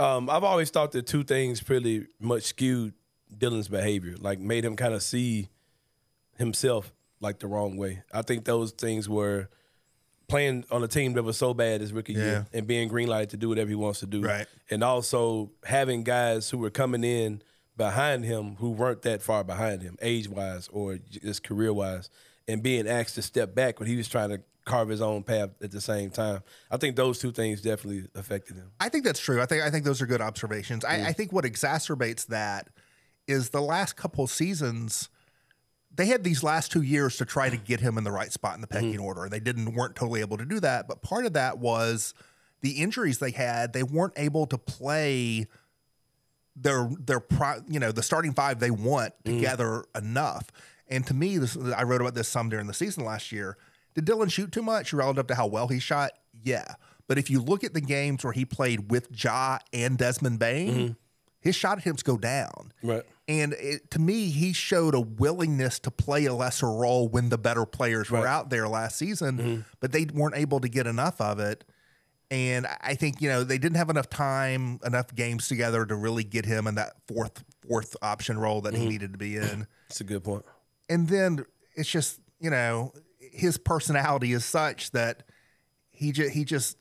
[0.00, 2.94] Um, I've always thought that two things pretty much skewed
[3.36, 5.48] Dillon's behavior, like made him kind of see
[6.36, 8.02] himself like the wrong way.
[8.12, 9.48] I think those things were
[10.28, 12.18] playing on a team that was so bad as rookie Yeah.
[12.24, 14.22] year and being greenlighted to do whatever he wants to do.
[14.22, 14.46] Right.
[14.70, 17.42] And also having guys who were coming in
[17.76, 22.10] behind him who weren't that far behind him, age wise or just career wise,
[22.46, 25.50] and being asked to step back when he was trying to carve his own path
[25.62, 26.42] at the same time.
[26.70, 28.70] I think those two things definitely affected him.
[28.78, 29.40] I think that's true.
[29.40, 30.84] I think I think those are good observations.
[30.84, 32.68] I, I think what exacerbates that
[33.26, 35.08] is the last couple seasons.
[35.98, 38.54] They had these last two years to try to get him in the right spot
[38.54, 38.74] in the hmm.
[38.74, 40.86] pecking order, and they didn't weren't totally able to do that.
[40.86, 42.14] But part of that was
[42.60, 43.72] the injuries they had.
[43.72, 45.48] They weren't able to play
[46.54, 49.34] their their pri- you know the starting five they want hmm.
[49.34, 50.52] together enough.
[50.86, 53.58] And to me, this, I wrote about this some during the season last year.
[53.94, 56.12] Did Dillon shoot too much relative to how well he shot?
[56.32, 56.76] Yeah.
[57.08, 60.86] But if you look at the games where he played with Ja and Desmond Bane,
[60.86, 60.92] hmm.
[61.40, 62.72] his shot attempts go down.
[62.84, 63.02] Right.
[63.28, 67.36] And it, to me, he showed a willingness to play a lesser role when the
[67.36, 69.60] better players were out there last season, mm-hmm.
[69.80, 71.64] but they weren't able to get enough of it.
[72.30, 75.94] And I- I think you know they didn't have enough time, enough games together to
[75.94, 78.88] really get him in that fourth fourth option role that he mm-hmm.
[78.88, 79.66] needed to be in.
[79.90, 80.44] It's a good point.
[80.90, 85.22] And then it's just you know his personality is such that
[85.90, 86.76] he just he just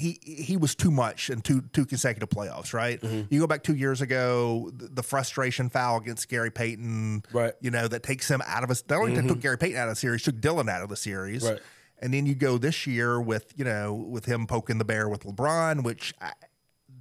[0.00, 3.00] he he was too much in two two consecutive playoffs, right?
[3.00, 3.32] Mm-hmm.
[3.32, 7.52] You go back two years ago, the, the frustration foul against Gary Payton, Right.
[7.60, 8.82] You know that takes him out of us.
[8.88, 11.44] Not only took Gary Payton out of the series, took Dillon out of the series,
[11.44, 11.60] Right.
[12.02, 15.24] And then you go this year with you know with him poking the bear with
[15.24, 16.14] LeBron, which.
[16.20, 16.32] I,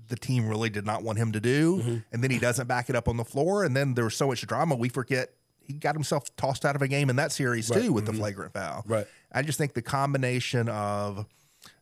[0.07, 1.97] the team really did not want him to do, Mm-hmm.
[2.11, 4.25] and then he doesn't back it up on the floor, and then there was so
[4.25, 4.75] much drama.
[4.75, 5.29] We forget
[5.61, 8.51] he got himself tossed out of a game in that series too with the flagrant
[8.53, 8.81] foul.
[8.81, 8.91] Mm-hmm.
[8.91, 9.07] Right.
[9.31, 11.27] I just think the combination of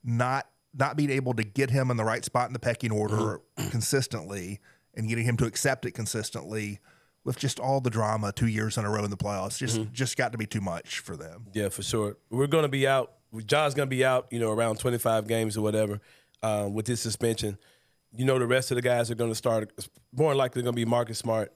[0.04, 0.46] not
[0.78, 3.70] not being able to get him in the right spot in the pecking order Mm-hmm.
[3.72, 4.60] consistently
[4.96, 6.80] and getting him to accept it consistently
[7.24, 9.94] with just all the drama two years in a row in the playoffs just Mm-hmm.
[9.94, 11.48] just got to be too much for them.
[11.54, 12.18] Yeah, for sure.
[12.30, 13.14] We're going to be out.
[13.46, 16.00] John's going to be out, you know, around 25 games or whatever
[16.44, 17.58] um, with his suspension.
[18.16, 19.72] You know, the rest of the guys are going to start,
[20.16, 21.52] more likely going to be Marcus Smart,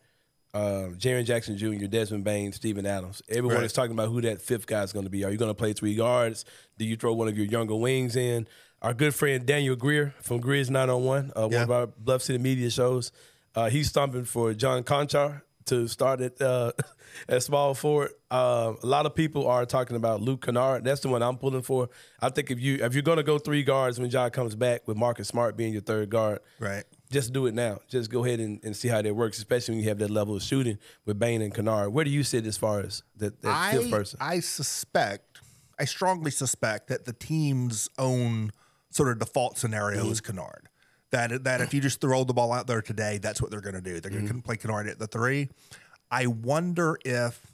[0.53, 3.21] uh, Jaren Jackson Jr., Desmond Bane, Steven Adams.
[3.29, 3.63] Everyone Right.
[3.65, 5.23] is talking about who that fifth guy is going to be.
[5.23, 6.43] Are you going to play three guards?
[6.77, 8.47] Do you throw one of your younger wings in?
[8.81, 11.63] Our good friend Daniel Greer from Greer's 901, uh, one Yeah.
[11.63, 13.11] of our Bluff City media shows,
[13.53, 16.71] Uh, he's stumping for John Konchar to start at uh,
[17.29, 18.11] at small forward.
[18.31, 20.85] Uh, a lot of people are talking about Luke Kennard.
[20.85, 21.89] That's the one I'm pulling for.
[22.21, 24.87] I think if you if you're going to go three guards when John comes back
[24.87, 26.85] with Marcus Smart being your third guard, Right.
[27.11, 27.79] just do it now.
[27.89, 30.37] Just go ahead and, and see how that works, especially when you have that level
[30.37, 31.89] of shooting with Bane and Kennard.
[31.93, 34.17] Where do you sit as far as that, that fifth person?
[34.21, 35.41] I suspect,
[35.77, 38.51] I strongly suspect that the team's own
[38.91, 40.37] sort of default scenario is Mm-hmm.
[40.37, 40.69] Kennard.
[41.11, 43.75] That that if you just throw the ball out there today, that's what they're going
[43.75, 43.99] to do.
[43.99, 44.37] They're going Mm-hmm.
[44.37, 45.49] to play Kennard at the three.
[46.09, 47.50] I wonder if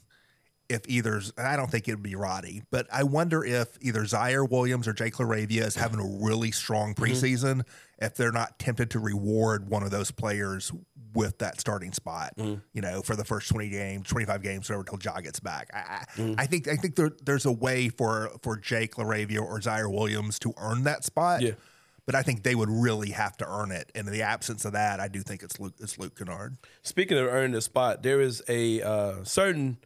[0.68, 4.48] if either I don't think it would be Roddy, but I wonder if either Ziaire
[4.48, 7.04] Williams or Jake LaRavia is having a really strong Mm-hmm.
[7.04, 7.62] preseason.
[8.00, 10.70] If they're not tempted to reward one of those players
[11.14, 12.60] with that starting spot, Mm-hmm.
[12.74, 15.68] you know, for the first twenty games, twenty five games, whatever, until Ja gets back.
[15.74, 16.34] I, I, Mm-hmm.
[16.38, 20.38] I think I think there, there's a way for for Jake LaRavia or Ziaire Williams
[20.40, 21.40] to earn that spot.
[21.42, 21.52] Yeah.
[22.06, 24.72] But I think they would really have to earn it, and in the absence of
[24.72, 25.74] that, I do think it's Luke.
[25.78, 26.56] It's Luke Kennard.
[26.82, 29.76] Speaking of earning the spot, there is a uh, certain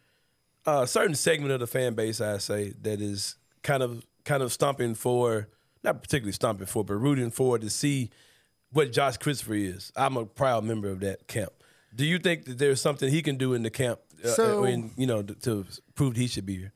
[0.66, 4.53] uh, certain segment of the fan base, I say, that is kind of kind of
[4.53, 5.48] stomping for,
[5.83, 8.11] not particularly stomping for, but rooting for to see
[8.72, 9.92] what Josh Christopher is.
[9.96, 11.53] I'm a proud member of that camp.
[11.94, 14.92] Do you think that there's something he can do in the camp, uh, So- in,
[14.96, 16.72] you know, to, to prove he should be here?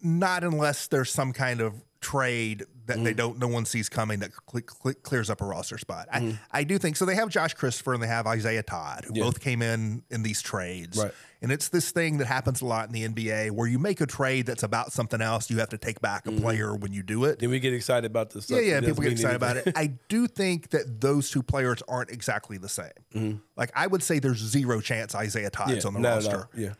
[0.00, 3.04] not unless there's some kind of trade that Mm-hmm.
[3.04, 6.06] they don't no one sees coming that cle cle clears up a roster spot.
[6.14, 6.36] Mm-hmm.
[6.52, 7.04] I, I do think so.
[7.04, 9.24] They have Josh Christopher and they have Isaiah Todd, who Yeah.
[9.24, 10.96] both came in in these trades.
[10.96, 11.12] Right.
[11.40, 14.06] And it's this thing that happens a lot in the NBA where you make a
[14.06, 15.48] trade that's about something else.
[15.50, 17.38] You have to take back a player when you do it.
[17.38, 18.50] Then we get excited about this.
[18.50, 19.72] Yeah, yeah, people get excited about it.
[19.76, 23.42] I do think that those two players aren't exactly the same.
[23.56, 25.86] Like I would say there's zero chance Isaiah Todd's Mm-hmm.
[25.86, 26.48] Yeah, on the no, no, roster.
[26.56, 26.72] yeah.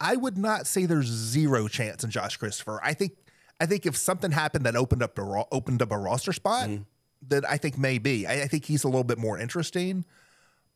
[0.00, 2.80] I would not say there's zero chance in Josh Christopher.
[2.82, 3.12] I think
[3.60, 6.82] I think if something happened that opened up the opened up a roster spot, Mm-hmm.
[7.28, 8.26] then I think maybe.
[8.26, 10.04] I, I think he's a little bit more interesting.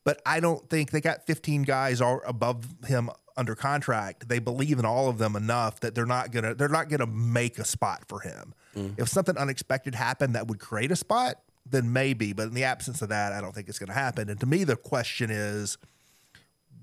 [0.05, 4.29] But I don't think they got 15 guys all above him under contract.
[4.29, 7.59] They believe in all of them enough that they're not gonna they're not gonna make
[7.59, 8.55] a spot for him.
[8.77, 8.99] Mm.
[8.99, 11.37] If something unexpected happened that would create a spot,
[11.69, 12.33] then maybe.
[12.33, 14.29] But in the absence of that, I don't think it's gonna happen.
[14.29, 15.79] And to me, the question is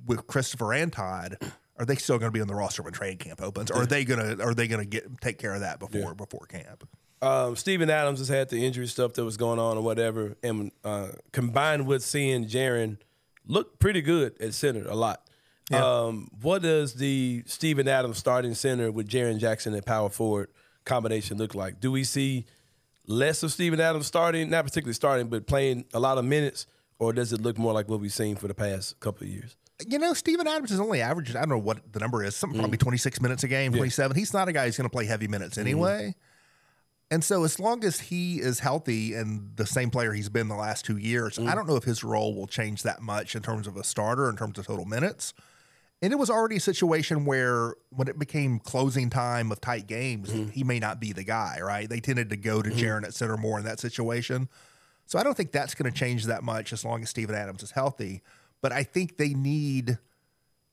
[0.06, 1.38] with Christopher and Todd,
[1.78, 3.70] are they still going to be on the roster when training camp opens?
[3.70, 6.14] Or are they going to are they going to get take care of that before
[6.16, 6.88] before camp?
[7.22, 10.72] um, Steven Adams has had the injury stuff that was going on or whatever, and
[10.84, 12.98] uh, combined with seeing Jaren
[13.46, 15.29] look pretty good at center a lot.
[15.78, 20.50] Um, what does the Steven Adams starting center with Jaren Jackson at power forward
[20.86, 21.80] combination look like?
[21.80, 22.46] Do we see
[23.06, 26.66] less of Steven Adams starting, not particularly starting, but playing a lot of minutes,
[27.00, 29.58] or does it look more like what we've seen for the past couple of years?
[29.88, 32.60] You know, Steven Adams is only averaging, I don't know what the number is, something
[32.60, 32.82] probably mm.
[32.82, 34.16] 26 minutes a game, 27.
[34.16, 35.68] He's not a guy who's going to play heavy minutes mm-hmm.
[35.68, 36.16] anyway.
[37.12, 40.56] And so as long as he is healthy and the same player he's been the
[40.56, 41.56] last two years, I mm.
[41.56, 44.36] don't know if his role will change that much in terms of a starter, in
[44.36, 45.34] terms of total minutes.
[46.02, 50.30] And it was already a situation where when it became closing time of tight games,
[50.30, 50.50] mm-hmm.
[50.50, 51.90] he may not be the guy, right?
[51.90, 52.80] They tended to go to mm-hmm.
[52.80, 54.48] Jaren at center more in that situation.
[55.06, 57.64] So I don't think that's going to change that much as long as Steven Adams
[57.64, 58.22] is healthy.
[58.62, 59.98] But I think they need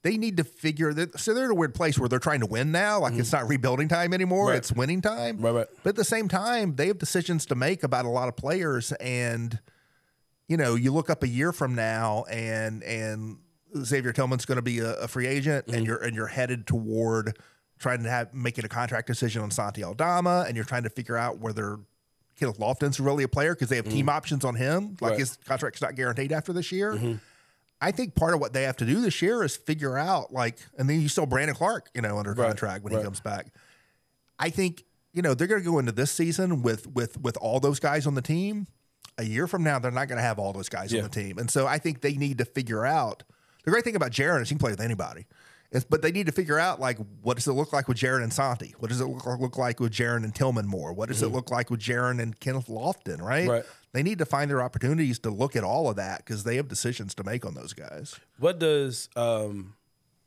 [0.02, 2.46] they need to figure that so they're in a weird place where they're trying to
[2.46, 3.00] win now.
[3.00, 3.40] Like it's mm.
[3.40, 4.50] not rebuilding time anymore.
[4.50, 4.58] Right.
[4.58, 5.40] It's winning time.
[5.40, 5.66] Right, right.
[5.82, 8.92] But at the same time, they have decisions to make about a lot of players
[8.92, 9.58] and
[10.48, 13.38] you know, you look up a year from now and and
[13.76, 15.84] Xavier Tillman's going to be a, a free agent and mm-hmm.
[15.86, 17.38] you're and you're headed toward
[17.78, 21.16] trying to have making a contract decision on Santi Aldama and you're trying to figure
[21.16, 21.78] out whether
[22.38, 24.12] Kenneth Lofton's really a player because they have team mm.
[24.12, 24.96] options on him.
[25.00, 25.20] Like Right.
[25.20, 26.92] his contract's not guaranteed after this year.
[26.94, 27.14] Mm-hmm.
[27.80, 30.58] I think part of what they have to do this year is figure out like,
[30.78, 33.00] and then you still Brandon Clarke, you know, under Right, contract when right.
[33.00, 33.48] he comes back.
[34.38, 37.60] I think you know they're going to go into this season with with with all
[37.60, 38.66] those guys on the team.
[39.18, 41.02] A year from now, they're not going to have all those guys Yeah.
[41.02, 43.22] on the team, and so I think they need to figure out.
[43.66, 45.26] The great thing about Jaren is he can play with anybody.
[45.72, 48.22] It's, but they need to figure out like what does it look like with Jaren
[48.22, 48.74] and Santi?
[48.78, 50.92] What does it look, look like with Jaren and Tillman Moore?
[50.92, 53.20] What does it look like with Jaren and Kenneth Lofton?
[53.20, 53.42] Right?
[53.42, 53.50] Mm-hmm.
[53.50, 53.64] Right.
[53.92, 56.68] They need to find their opportunities to look at all of that because they have
[56.68, 58.14] decisions to make on those guys.
[58.38, 59.74] What does um,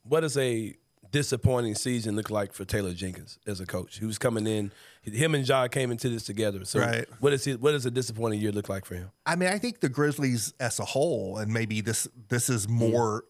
[0.03, 0.75] what does a
[1.11, 3.99] disappointing season look like for Taylor Jenkins as a coach?
[3.99, 4.71] He was coming in?
[5.03, 6.65] Him and Ja came into this together.
[6.65, 7.05] So Right.
[7.19, 7.61] what is it?
[7.61, 9.11] What does a disappointing year look like for him?
[9.25, 13.23] I mean, I think the Grizzlies as a whole, and maybe this this is more.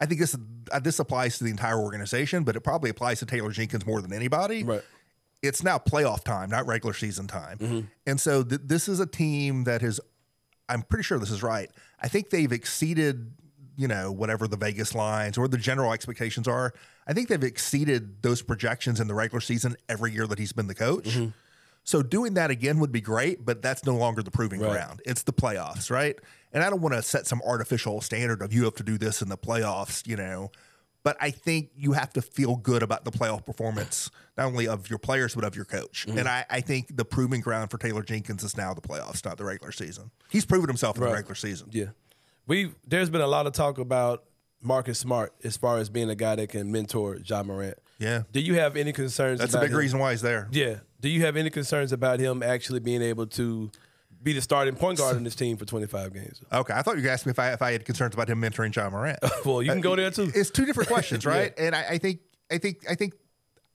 [0.00, 0.36] I think this
[0.72, 4.00] uh, this applies to the entire organization, but it probably applies to Taylor Jenkins more
[4.02, 4.62] than anybody.
[4.64, 4.82] Right.
[5.42, 9.64] It's now playoff time, not regular season time, and so th- this is a team
[9.64, 10.00] that has.
[10.68, 11.70] I'm pretty sure this is right.
[12.00, 13.32] I think they've exceeded,
[13.76, 16.72] you know, whatever the Vegas lines or the general expectations are.
[17.06, 20.66] I think they've exceeded those projections in the regular season every year that he's been
[20.66, 21.18] the coach.
[21.86, 24.70] So doing that again would be great, but that's no longer the proving Right.
[24.72, 25.02] ground.
[25.04, 26.18] It's the playoffs, right?
[26.52, 29.20] And I don't want to set some artificial standard of you have to do this
[29.20, 30.50] in the playoffs, you know.
[31.02, 34.88] But I think you have to feel good about the playoff performance, not only of
[34.88, 36.06] your players, but of your coach.
[36.08, 36.16] Mm-hmm.
[36.20, 39.36] And I, I think the proving ground for Taylor Jenkins is now the playoffs, not
[39.36, 40.10] the regular season.
[40.30, 41.68] He's proven himself in the regular season.
[41.70, 41.88] Yeah,
[42.46, 44.24] we there's been a lot of talk about
[44.64, 47.78] Marcus Smart as far as being a guy that can mentor Ja Morant.
[47.98, 48.22] Yeah.
[48.32, 49.38] Do you have any concerns?
[49.40, 49.76] That's a big him?
[49.76, 50.48] reason why he's there.
[50.50, 50.76] Yeah.
[51.00, 53.70] Do you have any concerns about him actually being able to
[54.22, 56.40] be the starting point guard in this team for 25 games?
[56.52, 58.74] Okay, I thought you asked me if I if I had concerns about him mentoring
[58.74, 59.18] Ja Morant.
[59.44, 60.32] Well, you can go there too.
[60.34, 61.52] it's two different questions, right?
[61.58, 63.14] And I, I think I think I think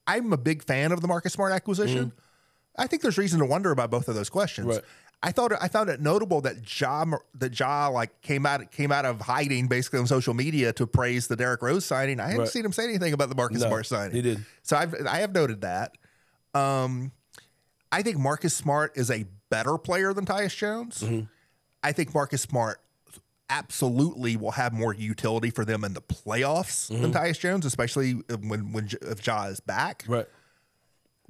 [0.06, 2.06] I'm a big fan of the Marcus Smart acquisition.
[2.06, 2.18] Mm-hmm.
[2.78, 4.66] I think there's reason to wonder about both of those questions.
[4.66, 4.82] Right.
[5.22, 7.04] I thought I found it notable that Ja
[7.34, 11.26] that Ja like came out came out of hiding basically on social media to praise
[11.28, 12.20] the Derrick Rose signing.
[12.20, 12.48] I haven't Right.
[12.48, 14.14] seen him say anything about the Marcus No, Smart signing.
[14.16, 14.46] he didn't.
[14.62, 15.92] So I've I have noted that.
[16.54, 17.12] Um,
[17.92, 21.02] I think Marcus Smart is a better player than Tyus Jones.
[21.02, 21.26] Mm-hmm.
[21.82, 22.80] I think Marcus Smart
[23.50, 28.72] absolutely will have more utility for them in the playoffs than Tyus Jones, especially when
[28.72, 30.04] when if Ja is back.
[30.08, 30.26] Right.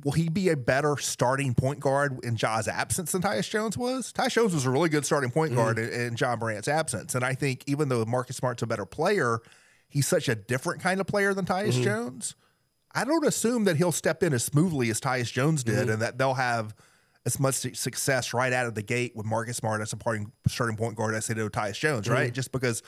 [0.04, 4.12] Will he be a better starting point guard in Ja's absence than Tyus Jones was?
[4.12, 5.92] Tyus Jones was a really good starting point guard mm.
[5.92, 9.40] in, in Ja Morant's absence, and I think even though Marcus Smart's a better player,
[9.88, 11.82] he's such a different kind of player than Tyus mm-hmm.
[11.82, 12.34] Jones.
[12.92, 15.90] I don't assume that he'll step in as smoothly as Tyus Jones did, mm-hmm.
[15.90, 16.74] and that they'll have
[17.26, 20.76] as much success right out of the gate with Marcus Smart as a parting, starting
[20.76, 22.14] point guard as they did with Tyus Jones, mm-hmm.
[22.14, 22.32] right?
[22.32, 22.82] Just because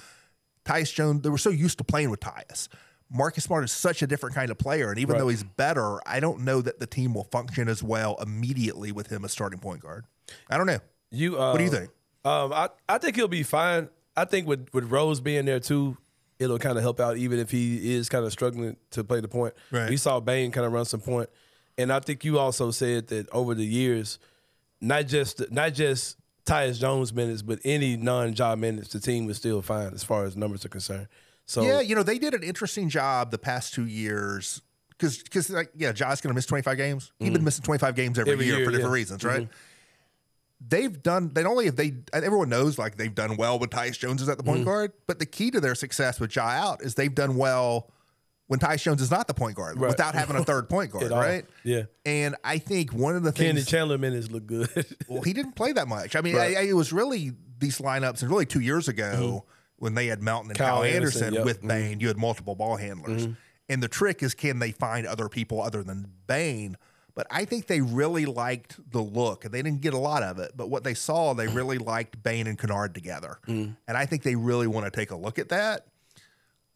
[0.65, 2.69] Tyus Jones, they were so used to playing with Tyus.
[3.13, 5.19] Marcus Smart is such a different kind of player, and even Right.
[5.21, 9.09] though he's better, I don't know that the team will function as well immediately with
[9.09, 10.05] him as starting point guard.
[10.49, 10.79] I don't know.
[11.11, 11.39] You.
[11.41, 11.91] Uh, What do you think?
[12.25, 13.89] Um, I I think he'll be fine.
[14.17, 15.97] I think with with Rose being there too,
[16.39, 19.29] it'll kind of help out even if he is kind of struggling to play the
[19.29, 19.55] point.
[19.71, 19.91] Right.
[19.91, 21.29] We saw Bane kind of run some point,
[21.77, 24.19] and I think you also said that over the years,
[24.81, 29.61] not just not just Tyus Jones minutes, but any non-job minutes, the team was still
[29.63, 31.09] fine as far as numbers are concerned.
[31.47, 35.51] So Yeah, you know they did an interesting job the past two years because because
[35.51, 37.13] like yeah, Ja's going to miss twenty five games.
[37.19, 38.41] He's been missing twenty five games every, Mm-hmm.
[38.41, 38.87] Every year, year, for different yeah.
[38.87, 38.95] Mm-hmm.
[38.95, 39.49] reasons, right?
[40.67, 41.31] They've done.
[41.35, 41.93] They not only have they.
[42.13, 44.53] Everyone knows like they've done well when Tyus Jones is at the Mm-hmm.
[44.53, 47.91] point guard, but the key to their success with Ja out is they've done well
[48.47, 49.89] when Tyus Jones is not the point guard Right.
[49.89, 51.45] without having a third point guard, right?
[51.65, 51.85] Yeah.
[52.07, 53.39] And I think one of the things.
[53.49, 54.69] Kenny things Chandler minutes look good.
[55.09, 56.15] well, he didn't play that much.
[56.15, 56.57] I mean, Right.
[56.57, 59.45] I, I, it was really these lineups, and really two years ago
[59.83, 61.45] when they had Melton and Kyle Kyle, Anderson, Anderson, yep.
[61.45, 61.69] with mm-hmm.
[61.69, 63.27] Bane, you had multiple ball handlers.
[63.27, 63.33] Mm-hmm.
[63.69, 66.77] And the trick is, can they find other people other than Bane?
[67.17, 70.39] But I think they really liked the look, and they didn't get a lot of
[70.39, 70.53] it.
[70.55, 71.57] But what they saw, they mm.
[71.57, 73.77] really liked Bane and Kennard together, mm.
[73.89, 75.87] and I think they really want to take a look at that.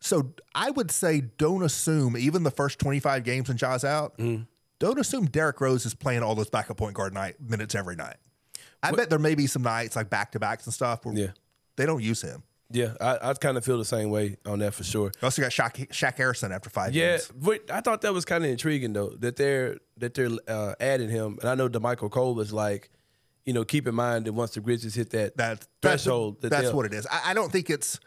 [0.01, 4.19] So I would say, don't assume even the first twenty five games when Ja's out.
[4.19, 4.49] Mm.
[4.81, 8.17] Don't assume Derrick Rose is playing all those backup point guard night minutes every night.
[8.83, 11.31] I bet there may be some nights like back to backs and stuff where Yeah.
[11.77, 12.43] they don't use him.
[12.71, 15.07] Yeah, I, I kind of feel the same way on that for sure.
[15.21, 17.33] You also got Shaq, Shaq Harrison after five Yeah, games.
[17.35, 21.09] but I thought that was kind of intriguing though that they're that they're uh, adding
[21.09, 22.91] him, and I know Damichael Cole was like,
[23.45, 26.65] you know, keep in mind that once the Grizzlies hit that That, threshold, that That's,
[26.65, 27.07] that's what it is.
[27.07, 28.01] I, I don't think it's.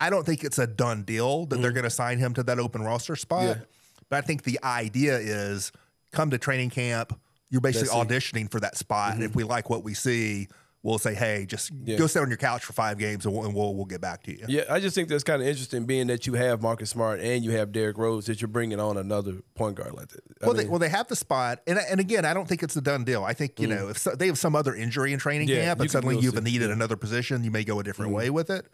[0.00, 2.58] I don't think it's a done deal that they're going to sign him to that
[2.58, 3.42] open roster spot.
[3.42, 3.60] Mm-hmm.
[3.60, 3.66] Yeah.
[4.10, 5.70] But I think the idea is
[6.10, 7.18] come to training camp.
[7.50, 10.48] You're basically auditioning for that spot, and if we like what we see,
[10.82, 11.96] we'll say, "Hey, just Yeah.
[11.96, 14.22] go sit on your couch for five games, and we'll and we'll, we'll get back
[14.24, 16.90] to you." Yeah, I just think that's kind of interesting, being that you have Marcus
[16.90, 20.20] Smart and you have Derrick Rose, that you're bringing on another point guard like that.
[20.40, 22.62] I Well, mean, they, well, they have the spot, and and again, I don't think
[22.62, 23.24] it's a done deal.
[23.24, 23.76] I think you mm.
[23.76, 25.48] know if so, they have some other injury in training.
[25.48, 28.10] Yeah, camp, you and can suddenly you've needed another position, you may go a different
[28.10, 28.18] mm-hmm.
[28.18, 28.66] way with it.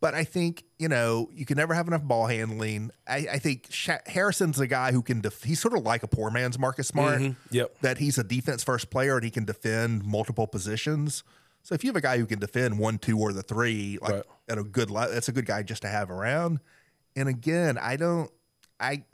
[0.00, 2.90] But I think you know you can never have enough ball handling.
[3.08, 5.20] I, I think Sha- Harrison's a guy who can.
[5.22, 7.20] Def- he's sort of like a poor man's Marcus Smart.
[7.20, 7.32] Mm-hmm.
[7.50, 7.80] Yep.
[7.80, 11.22] That he's a defense first player and he can defend multiple positions.
[11.62, 14.12] So if you have a guy who can defend one, two, or the three, like
[14.12, 14.22] Right.
[14.50, 16.60] at a good that's a good guy just to have around.
[17.16, 18.30] And again, I don't.
[18.78, 19.04] I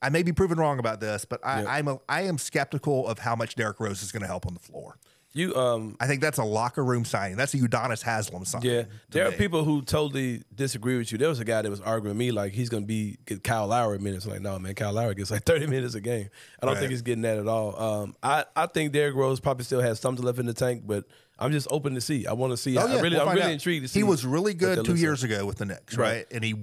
[0.00, 1.72] I may be proven wrong about this, but I, Yeah.
[1.72, 4.54] I'm a, I am skeptical of how much Derrick Rose is going to help on
[4.54, 4.96] the floor.
[5.32, 7.36] You, um, I think that's a locker room signing.
[7.36, 8.62] That's a Udonis Haslem sign.
[8.62, 9.36] yeah, there are me.
[9.36, 11.18] people who totally disagree with you.
[11.18, 13.44] There was a guy that was arguing with me like he's going to be get
[13.44, 14.24] Kyle Lowry minutes.
[14.24, 16.28] I'm like, no, man, Kyle Lowry gets like 30 minutes a game.
[16.60, 16.80] I don't Right.
[16.80, 17.80] think he's getting that at all.
[17.80, 21.04] Um, I, I think Derrick Rose probably still has something left in the tank, but
[21.38, 22.26] I'm just open to see.
[22.26, 22.76] I want to see.
[22.76, 23.52] Oh I yeah, really, we'll I'm really out.
[23.52, 24.00] intrigued to see.
[24.00, 26.08] He was really good two years ago with the Knicks, Right.
[26.12, 26.26] right?
[26.32, 26.56] And he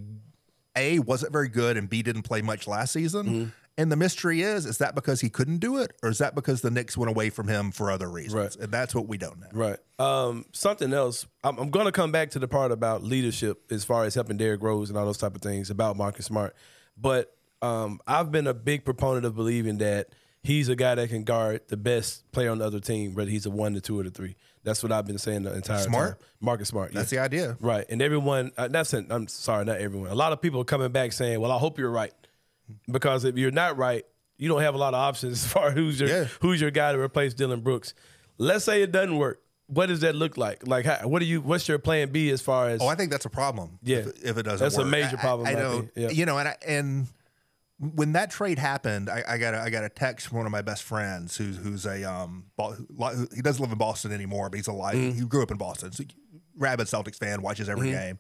[0.75, 3.25] a wasn't very good, and B didn't play much last season.
[3.25, 3.45] Mm-hmm.
[3.79, 6.61] And the mystery is: is that because he couldn't do it, or is that because
[6.61, 8.33] the Knicks went away from him for other reasons?
[8.33, 8.63] Right.
[8.63, 9.47] And that's what we don't know.
[9.53, 9.77] Right.
[9.99, 11.27] Um, something else.
[11.43, 14.37] I'm, I'm going to come back to the part about leadership as far as helping
[14.37, 16.55] Derrick Rose and all those type of things about Marcus Smart.
[16.97, 20.09] But um, I've been a big proponent of believing that
[20.41, 23.45] he's a guy that can guard the best player on the other team, whether he's
[23.45, 24.35] a one, the two, or the three.
[24.63, 26.19] That's what I've been saying the entire Smart?
[26.19, 26.27] time.
[26.41, 26.93] Marcus Smart.
[26.93, 27.19] That's yeah.
[27.19, 27.57] the idea.
[27.59, 27.85] Right.
[27.89, 30.09] And everyone, uh, that's, I'm sorry, not everyone.
[30.09, 32.13] A lot of people are coming back saying, well, I hope you're right.
[32.91, 34.03] Because if you're not right,
[34.37, 36.23] you don't have a lot of options as far as who's your, Yeah.
[36.41, 37.93] who's your guy to replace Dillon Brooks.
[38.37, 39.41] Let's say it doesn't work.
[39.67, 40.65] What does that look like?
[40.65, 41.41] Like, how, what do you?
[41.41, 42.81] What's your plan B as far as?
[42.81, 43.79] Oh, I think that's a problem.
[43.83, 43.97] Yeah.
[43.97, 44.63] if, if it doesn't.
[44.63, 45.89] That's a major problem, I, I know.
[45.95, 46.09] Yeah.
[46.09, 47.07] You know, and I, and
[47.79, 50.51] when that trade happened, I, I got a, I got a text from one of
[50.53, 54.55] my best friends who's who's a um who- he doesn't live in Boston anymore, but
[54.57, 54.95] he's alive.
[54.95, 55.19] Mm-hmm.
[55.19, 56.03] He grew up in Boston, so
[56.55, 58.19] rabid Celtics fan, watches every game.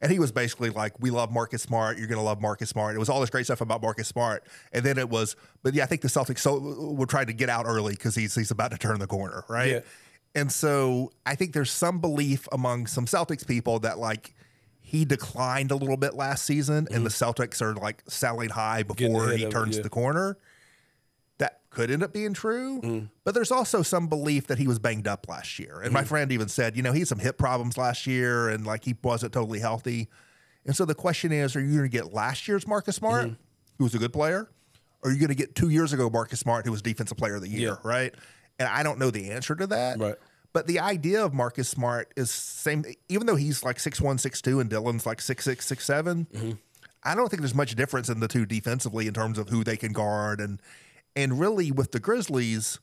[0.00, 1.98] And he was basically like, "We love Marcus Smart.
[1.98, 4.44] You're going to love Marcus Smart." It was all this great stuff about Marcus Smart,
[4.72, 6.58] and then it was, but yeah, I think the Celtics so
[6.92, 9.70] were trying to get out early because he's he's about to turn the corner, right?
[9.72, 9.80] Yeah.
[10.34, 14.34] And so I think there's some belief among some Celtics people that like
[14.80, 19.30] he declined a little bit last season, and the Celtics are like selling high before
[19.32, 19.82] he of turns yeah.
[19.82, 20.38] the corner.
[21.38, 23.08] That could end up being true, mm.
[23.24, 25.80] but there's also some belief that he was banged up last year.
[25.80, 26.06] And my mm.
[26.06, 28.96] friend even said, you know, he had some hip problems last year, and like he
[29.02, 30.08] wasn't totally healthy.
[30.66, 33.36] And so the question is, are you going to get last year's Marcus Smart, mm.
[33.78, 34.48] who was a good player,
[35.02, 37.36] or are you going to get two years ago Marcus Smart, who was defensive player
[37.36, 37.88] of the year, Yeah.
[37.88, 38.14] right?
[38.58, 39.98] And I don't know the answer to that.
[39.98, 40.16] Right.
[40.52, 42.84] But the idea of Marcus Smart is same.
[43.08, 46.26] Even though he's like six one, six two, and Dillon's like six six, six seven,
[46.34, 46.52] mm-hmm.
[47.04, 49.76] I don't think there's much difference in the two defensively in terms of who they
[49.76, 50.60] can guard and
[51.16, 52.78] and really with the Grizzlies,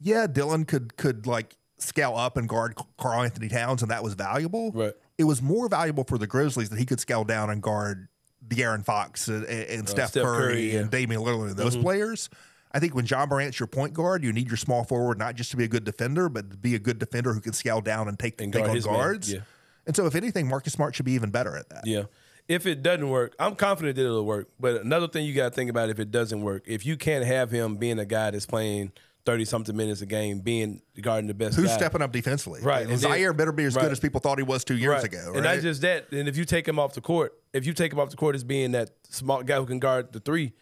[0.00, 4.70] yeah, Dillon could could like scale up and guard Karl-Anthony Towns, and that was valuable.
[4.72, 4.94] Right.
[5.18, 8.08] It was more valuable for the Grizzlies that he could scale down and guard
[8.46, 10.80] De'Aaron Fox and, and, and Steph, Uh, Steph Curry, Curry, yeah.
[10.80, 12.30] and Damian Lillard and those players.
[12.72, 15.52] I think when Ja Morant's your point guard, you need your small forward not just
[15.52, 18.08] to be a good defender, but to be a good defender who can scale down
[18.08, 19.32] and take, And take guard on guards.
[19.32, 19.40] yeah.
[19.86, 21.86] And so, if anything, Marcus Smart should be even better at that.
[21.86, 22.04] Yeah.
[22.46, 24.48] If it doesn't work, I'm confident that it'll work.
[24.60, 27.24] But another thing you got to think about if it doesn't work, if you can't
[27.24, 28.92] have him being a guy that's playing
[29.24, 31.76] 30 something minutes a game, being guarding the best Who's guy.
[31.78, 32.60] stepping up defensively?
[32.60, 33.82] Right, And and then- Ziaire better be as right.
[33.84, 35.04] good as people thought he was two years Right.
[35.04, 35.24] ago.
[35.28, 35.36] Right?
[35.36, 36.12] And not just that.
[36.12, 38.34] And if you take him off the court, if you take him off the court
[38.34, 40.52] as being that small guy who can guard the three,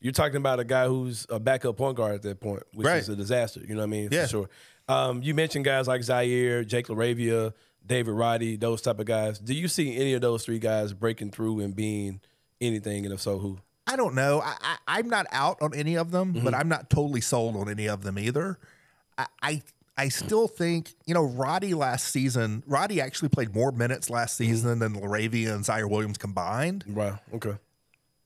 [0.00, 3.02] you're talking about a guy who's a backup point guard at that point, which Right.
[3.02, 3.60] is a disaster.
[3.60, 4.08] You know what I mean?
[4.10, 4.22] Yeah.
[4.22, 4.48] For sure.
[4.88, 7.52] Um, you mentioned guys like Ziaire, Jake LaRavia,
[7.86, 9.38] David Roddy, those type of guys.
[9.38, 12.20] Do you see any of those three guys breaking through and being
[12.60, 13.04] anything?
[13.04, 13.58] And if so, who?
[13.86, 14.40] I don't know.
[14.40, 16.44] I, I, I'm not out on any of them, Mm-hmm.
[16.44, 18.58] but I'm not totally sold on any of them either.
[19.18, 19.62] I, I
[19.96, 22.62] I still think you know Roddy last season.
[22.66, 24.50] Roddy actually played more minutes last Mm-hmm.
[24.52, 26.84] season than LaRavia and Ziaire Williams combined.
[26.88, 27.18] Wow.
[27.34, 27.54] Okay.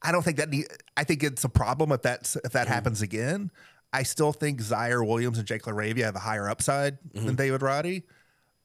[0.03, 0.51] I don't think that.
[0.51, 0.67] Need,
[0.99, 3.51] I think it's a problem if that's if that happens again.
[3.93, 8.03] I still think Ziaire Williams and Jake LaRavia have a higher upside than David Roddy.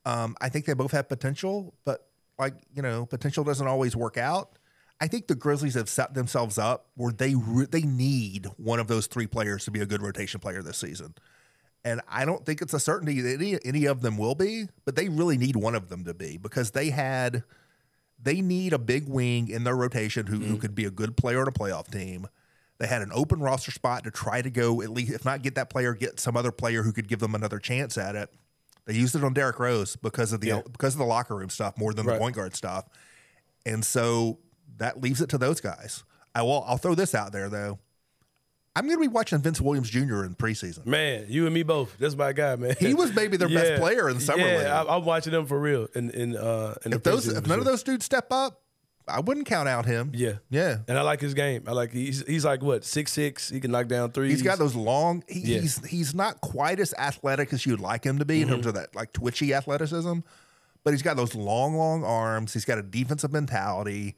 [0.06, 4.18] Um, I think they both have potential, but like you know, potential doesn't always work
[4.18, 4.58] out.
[5.02, 8.88] I think the Grizzlies have set themselves up where they re- they need one of
[8.88, 11.16] those three players to be a good rotation player this season,
[11.84, 14.96] and I don't think it's a certainty that any any of them will be, but
[14.96, 17.44] they really need one of them to be because they had
[18.22, 21.42] they need a big wing in their rotation who, who could be a good player
[21.42, 22.28] on a playoff team.
[22.78, 25.56] They had an open roster spot to try to go at least, if not get
[25.56, 28.30] that player, get some other player who could give them another chance at it.
[28.90, 30.62] They used it on Derrick Rose because of the Yeah.
[30.72, 32.14] because of the locker room stuff more than Right.
[32.16, 32.86] the point guard stuff,
[33.64, 34.40] and so
[34.78, 36.04] that leaves it to those guys.
[36.34, 36.64] I will.
[36.68, 37.78] I'll throw this out there though.
[38.76, 40.24] I'm going to be watching Vince Williams Jr.
[40.24, 40.86] in preseason.
[40.88, 41.98] Man, you and me both.
[42.00, 42.76] That's my guy, man.
[42.80, 44.62] He was maybe their best player in the summer league.
[44.62, 45.88] Yeah, I, I'm watching them for real.
[45.94, 48.62] In in uh, in the If those, if none of those dudes step up,
[49.10, 50.12] I wouldn't count out him.
[50.14, 50.34] Yeah.
[50.50, 50.78] yeah.
[50.88, 51.64] And I like his game.
[51.68, 53.50] I like he's he's like what six six.
[53.50, 54.32] He can knock down threes.
[54.32, 55.24] He's got those long.
[55.28, 55.60] He, Yeah.
[55.62, 58.70] He's he's not quite as athletic as you'd like him to be in terms mm-hmm.
[58.70, 60.20] of that like twitchy athleticism,
[60.84, 62.54] but he's got those long, long arms.
[62.54, 64.16] He's got a defensive mentality.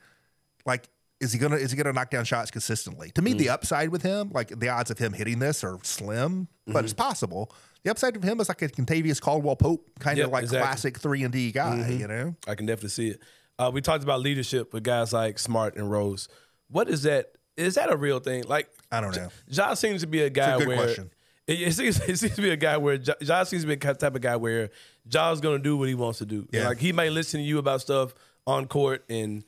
[0.66, 0.90] Like,
[1.20, 3.12] is he gonna is he gonna knock down shots consistently?
[3.12, 3.54] To me, the mm.
[3.54, 7.04] upside with him, like the odds of him hitting this are slim, but it's mm-hmm.
[7.04, 7.54] possible.
[7.84, 10.68] The upside of him is like a Kentavious Caldwell-Pope kind Yep, of like exactly.
[10.68, 11.78] classic three and D guy.
[11.78, 12.00] Mm-hmm.
[12.00, 13.22] You know, I can definitely see it.
[13.62, 16.28] Uh, we talked about leadership with guys like Smart and Rose.
[16.70, 17.34] What is that?
[17.58, 18.44] Is that a real thing?
[18.48, 19.30] Like I don't know.
[19.50, 21.12] Josh seems to be a guy good where question.
[21.48, 23.94] It, seems, it seems to be a guy where Jo- Josh seems to be the
[23.94, 24.70] type of guy where
[25.08, 26.48] Ja's gonna do what he wants to do.
[26.52, 26.70] Yeah.
[26.70, 28.16] Like he might listen to you about stuff
[28.48, 29.44] on court and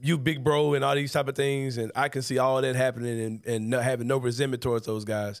[0.00, 2.76] you big bro and all these type of things, and I can see all that
[2.76, 5.40] happening and, and not having no resentment towards those guys.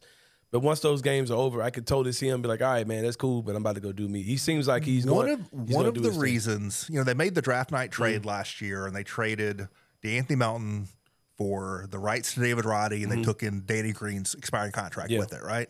[0.52, 2.86] But once those games are over, I could totally see him be like, "All right,
[2.86, 5.26] man, that's cool, but I'm about to go do me." He seems like he's one
[5.26, 5.32] going.
[5.32, 6.20] of he's one of the his thing.
[6.20, 8.02] reasons you know they made the draft night mm-hmm.
[8.02, 9.68] trade last year and they traded
[10.02, 10.88] De'Anthony Melton
[11.36, 13.24] for the rights to David Roddy and they mm-hmm.
[13.24, 15.18] took in Danny Green's expiring contract Yeah.
[15.18, 15.68] with it right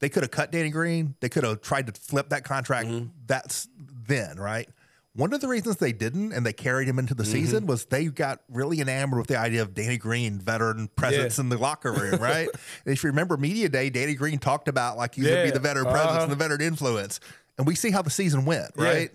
[0.00, 3.06] they could have cut Danny Green they could have tried to flip that contract mm-hmm.
[3.26, 3.68] that's
[4.06, 4.68] then right
[5.16, 7.32] One of the reasons they didn't and they carried him into the Mm-hmm.
[7.32, 11.42] season was they got really enamored with the idea of Danny Green, veteran presence Yeah.
[11.44, 12.48] in the locker room, right?
[12.84, 15.58] and if you remember media day, Danny Green talked about like he's gonna be the
[15.58, 16.22] veteran presence Uh-huh.
[16.24, 17.18] and the veteran influence.
[17.58, 18.84] And we see how the season went, Yeah.
[18.84, 19.10] right?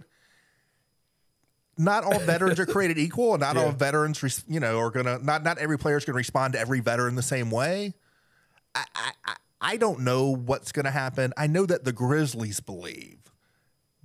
[1.77, 5.19] Not all veterans are created equal, and not all veterans, res- you know, are gonna.
[5.19, 7.93] Not not every player is gonna respond to every veteran the same way.
[8.75, 11.33] I, I, I- I don't know what's going to happen.
[11.37, 13.19] I know that the Grizzlies believe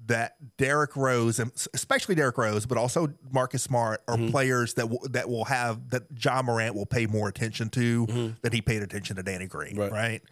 [0.07, 4.31] that Derrick Rose, and especially Derrick Rose, but also Marcus Smart, are mm-hmm.
[4.31, 8.33] players that will, that will have that Ja Morant will pay more attention to mm-hmm.
[8.43, 9.93] than he paid attention to Danny Green, right?
[9.93, 10.23] Right.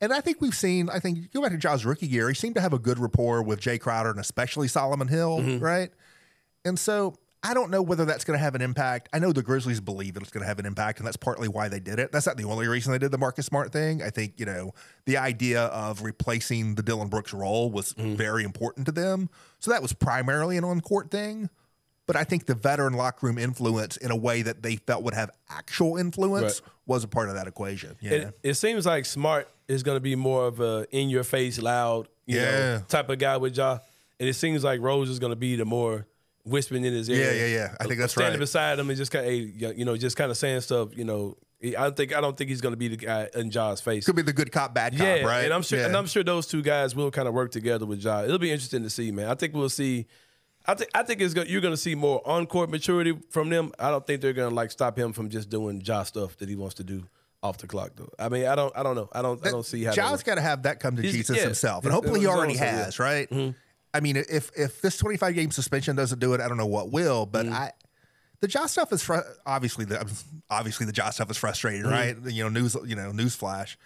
[0.00, 0.88] And I think we've seen.
[0.88, 2.98] I think you go back to Ja's rookie year, he seemed to have a good
[2.98, 5.62] rapport with Jae Crowder and especially Solomon Hill, mm-hmm.
[5.62, 5.90] right?
[6.64, 9.08] And so I don't know whether that's going to have an impact.
[9.14, 11.48] I know the Grizzlies believe that it's going to have an impact, and that's partly
[11.48, 12.12] why they did it.
[12.12, 14.02] That's not the only reason they did the Marcus Smart thing.
[14.02, 14.74] I think, you know,
[15.06, 18.14] the idea of replacing the Dillon Brooks role was mm-hmm.
[18.14, 19.30] very important to them.
[19.58, 21.48] So that was primarily an on court thing.
[22.06, 25.14] But I think the veteran locker room influence in a way that they felt would
[25.14, 26.72] have actual influence Right.
[26.84, 27.96] was a part of that equation.
[28.00, 28.10] Yeah.
[28.10, 31.60] It, it seems like Smart is going to be more of a in your face,
[31.60, 32.50] loud, you Yeah.
[32.50, 33.80] know, type of guy with y'all.
[34.18, 36.06] And it seems like Rose is going to be the more
[36.44, 37.32] whispering in his ear.
[37.32, 37.76] Yeah, yeah, yeah.
[37.80, 38.48] I think that's Standing right.
[38.48, 40.96] Standing beside him and just kind of, you know, just kind of saying stuff.
[40.96, 43.50] You know, I don't think I don't think he's going to be the guy in
[43.50, 44.06] Ja's face.
[44.06, 45.44] Could be the good cop, bad cop, yeah, right?
[45.44, 45.86] and I'm sure, Yeah.
[45.86, 48.22] and I'm sure those two guys will kind of work together with Ja.
[48.24, 49.28] It'll be interesting to see, man.
[49.28, 50.06] I think we'll see.
[50.66, 53.48] I think I think it's go, you're going to see more on court maturity from
[53.50, 53.72] them.
[53.78, 56.48] I don't think they're going to like stop him from just doing Ja stuff that
[56.48, 57.04] he wants to do
[57.42, 58.10] off the clock, though.
[58.18, 59.08] I mean, I don't, I don't know.
[59.12, 59.94] I don't, I don't see how.
[59.94, 60.22] that works.
[60.22, 61.44] got to have that come to He's- Jesus yeah.
[61.44, 62.84] himself, and hopefully he already own self, yeah.
[62.84, 63.30] has, right?
[63.30, 63.56] Mm-hmm.
[63.92, 66.90] I mean, if if this 25 game suspension doesn't do it, I don't know what
[66.90, 67.26] will.
[67.26, 67.52] But mm.
[67.52, 67.72] I,
[68.40, 70.10] the Josh stuff is fr- obviously the
[70.50, 71.90] obviously the Josh stuff is frustrating, mm.
[71.90, 72.16] right?
[72.32, 73.78] You know, news you know news flash,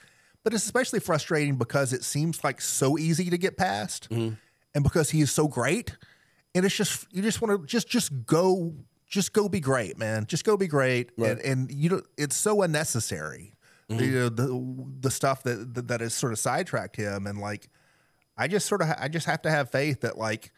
[0.43, 4.35] but it's especially frustrating because it seems like so easy to get past, mm-hmm.
[4.75, 5.97] and because he is so great,
[6.55, 8.75] and it's just you just want to just just go
[9.09, 10.27] just go be great, man.
[10.27, 13.55] Just go be great, and, and you know it's so unnecessary.
[13.89, 14.05] Mm-hmm.
[14.05, 17.69] You know the the stuff that, that that has sort of sidetracked him, and like
[18.37, 20.53] I just sort of I just have to have faith that like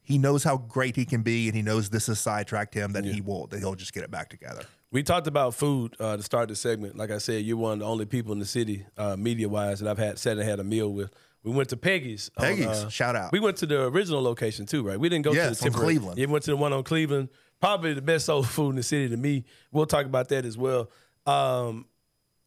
[0.00, 2.92] he knows how great he can be, and he knows this has sidetracked him.
[2.92, 4.62] That he will that he'll just get it back together.
[4.90, 6.96] We talked about food uh, to start the segment.
[6.96, 9.80] Like I said, you're one of the only people in the city, uh, media wise,
[9.80, 11.10] that I've had sat and had a meal with.
[11.44, 12.30] We went to Peggy's.
[12.38, 13.30] on, Peggy's, uh, shout out.
[13.32, 14.98] We went to the original location too, right?
[14.98, 15.94] We didn't go Yes, to the on temporary.
[15.94, 16.18] Cleveland.
[16.18, 17.28] Yeah, we went to the one on Cleveland.
[17.60, 19.44] Probably the best soul food in the city to me.
[19.72, 20.90] We'll talk about that as well.
[21.26, 21.84] Um,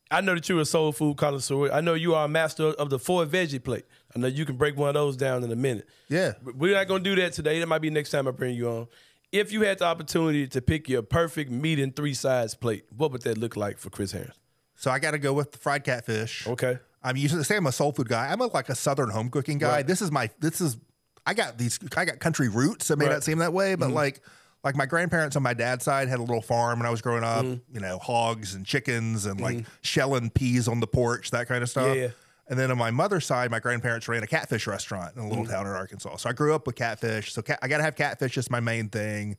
[0.09, 1.71] I know that you're a soul food connoisseur.
[1.71, 3.85] I know you are a master of the four veggie plate.
[4.15, 5.87] I know you can break one of those down in a minute.
[6.09, 6.33] Yeah.
[6.43, 7.59] But We're not going to do that today.
[7.59, 8.87] That might be next time I bring you on.
[9.31, 13.11] If you had the opportunity to pick your perfect meat and three sides plate, what
[13.13, 14.37] would that look like for Chris Harris?
[14.75, 16.45] So I got to go with the fried catfish.
[16.47, 16.79] Okay.
[17.03, 18.27] I'm usually say I'm a soul food guy.
[18.31, 19.69] I'm a, like a southern home cooking guy.
[19.77, 19.87] Right.
[19.87, 20.77] This is my this is
[21.25, 22.91] I got these I got country roots.
[22.91, 23.13] It may Right.
[23.13, 23.95] not seem that way, but Mm-hmm.
[23.95, 24.21] like
[24.63, 27.23] like my grandparents on my dad's side had a little farm when I was growing
[27.23, 27.43] up.
[27.45, 27.73] Mm-hmm.
[27.73, 31.69] You know, hogs and chickens and like shelling peas on the porch, that kind of
[31.69, 31.95] stuff.
[31.95, 32.07] Yeah, yeah.
[32.51, 35.29] And then on my mother's side, my grandparents ran a catfish restaurant in a Mm.
[35.29, 36.17] little town in Arkansas.
[36.17, 37.31] So I grew up with catfish.
[37.33, 39.37] So cat, I got to have catfish as my main thing.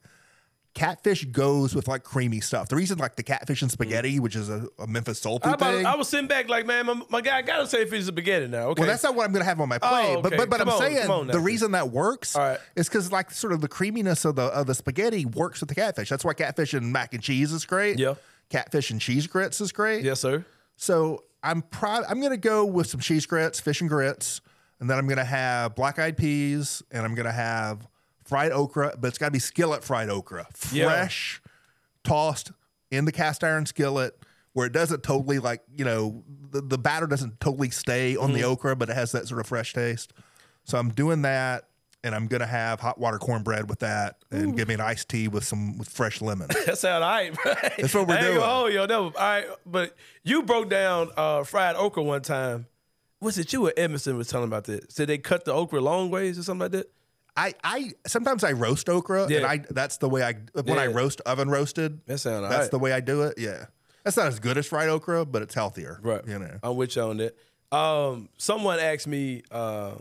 [0.74, 2.68] Catfish goes with like creamy stuff.
[2.68, 5.54] The reason like the catfish and spaghetti, which is a, a Memphis soul I, food
[5.56, 5.84] about- thing.
[5.84, 8.04] I was sitting back like, man, my, my guy, I got to say if he's
[8.08, 8.68] a spaghetti now.
[8.68, 8.80] Okay.
[8.80, 9.90] Well, that's not what I'm going to have on my plate.
[10.16, 10.36] Oh, But okay.
[10.38, 12.58] but, but I'm on, saying on the reason that works right.
[12.74, 15.74] is because like sort of the creaminess of the of the spaghetti works with the
[15.74, 16.08] catfish.
[16.08, 17.98] That's why catfish and mac and cheese is great.
[17.98, 18.14] Yeah.
[18.48, 20.02] Catfish and cheese grits is great.
[20.04, 20.42] yes, sir.
[20.78, 22.04] So I'm proud.
[22.08, 24.40] I'm going to go with some cheese grits, fish and grits,
[24.80, 27.86] and then I'm going to have black eyed peas, and I'm going to have
[28.24, 28.94] fried okra.
[29.00, 30.84] But it's got to be skillet fried okra, Yeah.
[30.86, 31.42] fresh,
[32.04, 32.52] tossed
[32.90, 34.16] in the cast iron skillet,
[34.52, 38.34] where it doesn't totally like you know the, the batter doesn't totally stay on Mm-hmm.
[38.38, 40.12] the okra, but it has that sort of fresh taste.
[40.64, 41.64] So I'm doing that.
[42.04, 45.28] And I'm gonna have hot water cornbread with that, and give me an iced tea
[45.28, 46.48] with some with fresh lemon.
[46.66, 47.32] That sounds all right.
[47.78, 48.38] That's what we're doing.
[48.38, 49.12] gonna hold you on that one.
[49.14, 49.94] All right, but
[50.24, 52.66] you broke down uh, fried okra one time.
[53.20, 54.90] Was it you or Edmondson was telling about that?
[54.90, 56.90] Said they cut the okra long ways or something like that?
[57.36, 60.34] I, I sometimes I roast okra, and I that's the way I
[60.64, 62.00] when I roast oven roasted.
[62.06, 62.70] That sound all That's right.
[62.72, 63.38] the way I do it.
[63.38, 63.66] Yeah,
[64.02, 66.00] that's not as good as fried okra, but it's healthier.
[66.02, 66.26] Right.
[66.26, 66.58] You know.
[66.64, 67.36] I'm with you on that.
[67.74, 69.92] Um, someone asked me, uh,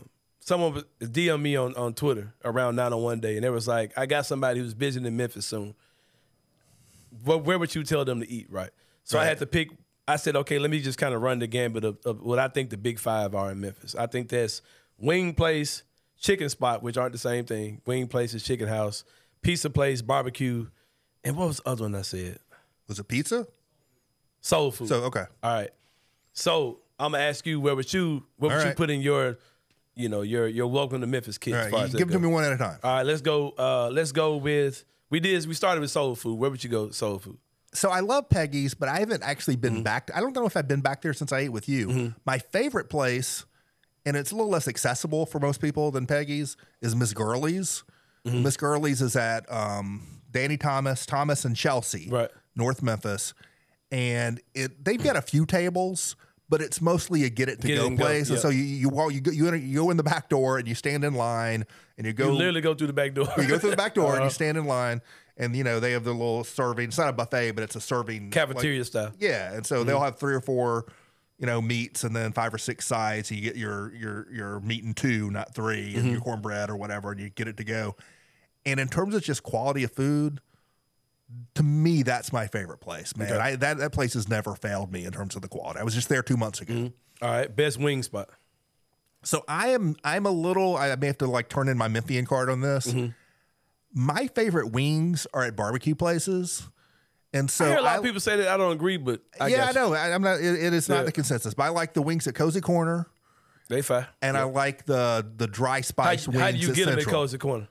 [0.41, 4.05] someone was- DM me on, on Twitter around 901 day, and it was like, I
[4.05, 5.73] got somebody who's visiting in Memphis soon.
[7.23, 8.69] What, where would you tell them to eat, right?
[9.03, 9.69] So I had to pick.
[10.07, 12.47] I said, okay, let me just kind of run the gambit of, of what I
[12.47, 13.95] think the big five are in Memphis.
[13.95, 14.61] I think that's
[14.97, 15.83] Wing Place,
[16.19, 17.81] Chicken Spot, which aren't the same thing.
[17.85, 19.03] Wing Place is Chicken House,
[19.41, 20.67] Pizza Place, Barbecue,
[21.23, 22.39] and what was the other one I said?
[22.87, 23.47] Was it pizza?
[24.41, 24.87] Soul Food.
[24.87, 25.25] So okay.
[25.43, 25.69] All right.
[26.33, 29.37] So I'm gonna ask you where would you what would All you put in your
[30.01, 31.55] you know, you're you're welcome to Memphis kids.
[31.55, 32.79] All as right, far you as give it to me one at a time.
[32.83, 33.51] All right, let's go.
[33.57, 35.45] Uh, let's go with we did.
[35.47, 36.35] We started with soul food.
[36.39, 36.89] Where would you go?
[36.91, 37.37] Soul food.
[37.73, 39.83] So I love Peggy's, but I haven't actually been Mm-hmm.
[39.83, 40.09] back.
[40.13, 42.13] I don't know if I've been back there since I ate with you.
[42.25, 43.45] My favorite place,
[44.05, 47.83] and it's a little less accessible for most people than Peggy's, is Miss Girlee's.
[48.25, 48.43] Mm-hmm.
[48.43, 52.29] Miss Girlee's is at um, Danny Thomas, Thomas and Chelsea, Right.
[52.55, 53.33] North Memphis,
[53.91, 56.15] and it they've got a few tables.
[56.51, 58.49] But it's mostly a get it to Get it go and go, place, and so
[58.49, 60.75] you you walk, you go you, enter- you go in the back door and you
[60.75, 61.65] stand in line
[61.97, 63.27] and you go You literally go through the back door.
[63.37, 64.25] you go through the back door and Uh-huh.
[64.25, 65.01] you stand in line,
[65.37, 66.89] and you know they have the little serving.
[66.89, 69.13] It's not a buffet, but it's a serving like- cafeteria style.
[69.17, 70.85] yeah, and so they'll have three or four,
[71.39, 73.29] you know, meats and then five or six sides.
[73.29, 76.75] So you get your your your meat and two, not 3 and your cornbread or
[76.75, 77.95] whatever, and you get it to go.
[78.65, 80.41] And in terms of just quality of food,
[81.55, 83.33] to me, that's my favorite place, man.
[83.39, 85.79] I, that that place has never failed me in terms of the quality.
[85.79, 86.91] I was just there two months ago.
[87.21, 88.29] All right, best wing spot.
[89.23, 92.25] So I am I'm a little I may have to like turn in my Memphian
[92.25, 92.87] card on this.
[92.87, 93.09] Mm-hmm.
[93.93, 96.67] My favorite wings are at barbecue places.
[97.33, 98.47] And so I hear a lot I- of people say that.
[98.47, 99.93] I don't agree, but I yeah, I know.
[99.93, 100.39] I, I'm not.
[100.39, 103.07] It, it is not the consensus, but I like the wings at Cozy Corner,
[103.69, 104.05] They fine.
[104.21, 106.93] and I like the the dry How, spice wings how do you at get them
[106.97, 107.67] at Central Cozy Corner?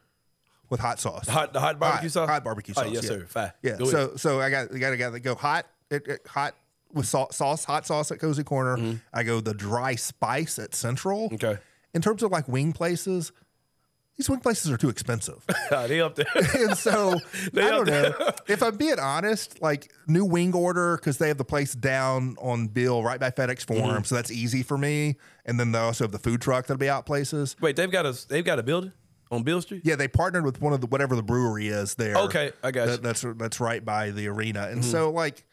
[0.71, 1.29] With hot sauce.
[1.29, 2.29] Hot, the hot barbecue Hot- sauce.
[2.29, 3.09] hot barbecue Oh, sauce, yes, yeah.
[3.09, 3.27] sir.
[3.27, 3.53] Fine.
[3.63, 3.77] Yeah.
[3.77, 4.21] Go so ahead.
[4.21, 6.55] so I got got to got to go hot it, it- hot
[6.93, 8.99] with salt, sauce, hot sauce at Cozy Corner.
[9.13, 11.27] I go the dry spice at Central.
[11.31, 11.35] Mm-hmm.
[11.47, 11.59] Okay.
[11.95, 13.33] In terms of like wing places,
[14.17, 15.45] these wing places are too expensive.
[15.71, 16.27] they up there.
[16.55, 17.19] and so
[17.53, 18.13] They I don't know
[18.49, 19.61] if I'm being honest.
[19.63, 23.65] Like new wing order because they have the place down on Beale right by FedEx
[23.67, 24.03] Forum, Mm-hmm.
[24.05, 25.17] so that's easy for me.
[25.47, 27.57] And then they also have the food truck that'll be out places.
[27.61, 28.93] Wait, they've got a they've got a building
[29.31, 29.83] on Beale Street.
[29.85, 32.17] Yeah, they partnered with one of the whatever the brewery is there.
[32.17, 32.89] Okay, I got.
[32.89, 32.91] Mm-hmm.
[32.91, 35.45] That- That's that's right by the arena, and so like.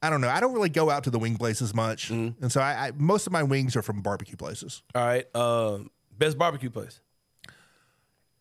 [0.00, 0.28] I don't know.
[0.28, 2.40] I don't really go out to the wing places much, Mm-hmm.
[2.40, 4.80] and so I, I most of my wings are from barbecue places.
[4.94, 5.26] All right.
[5.34, 7.00] Um, best barbecue place.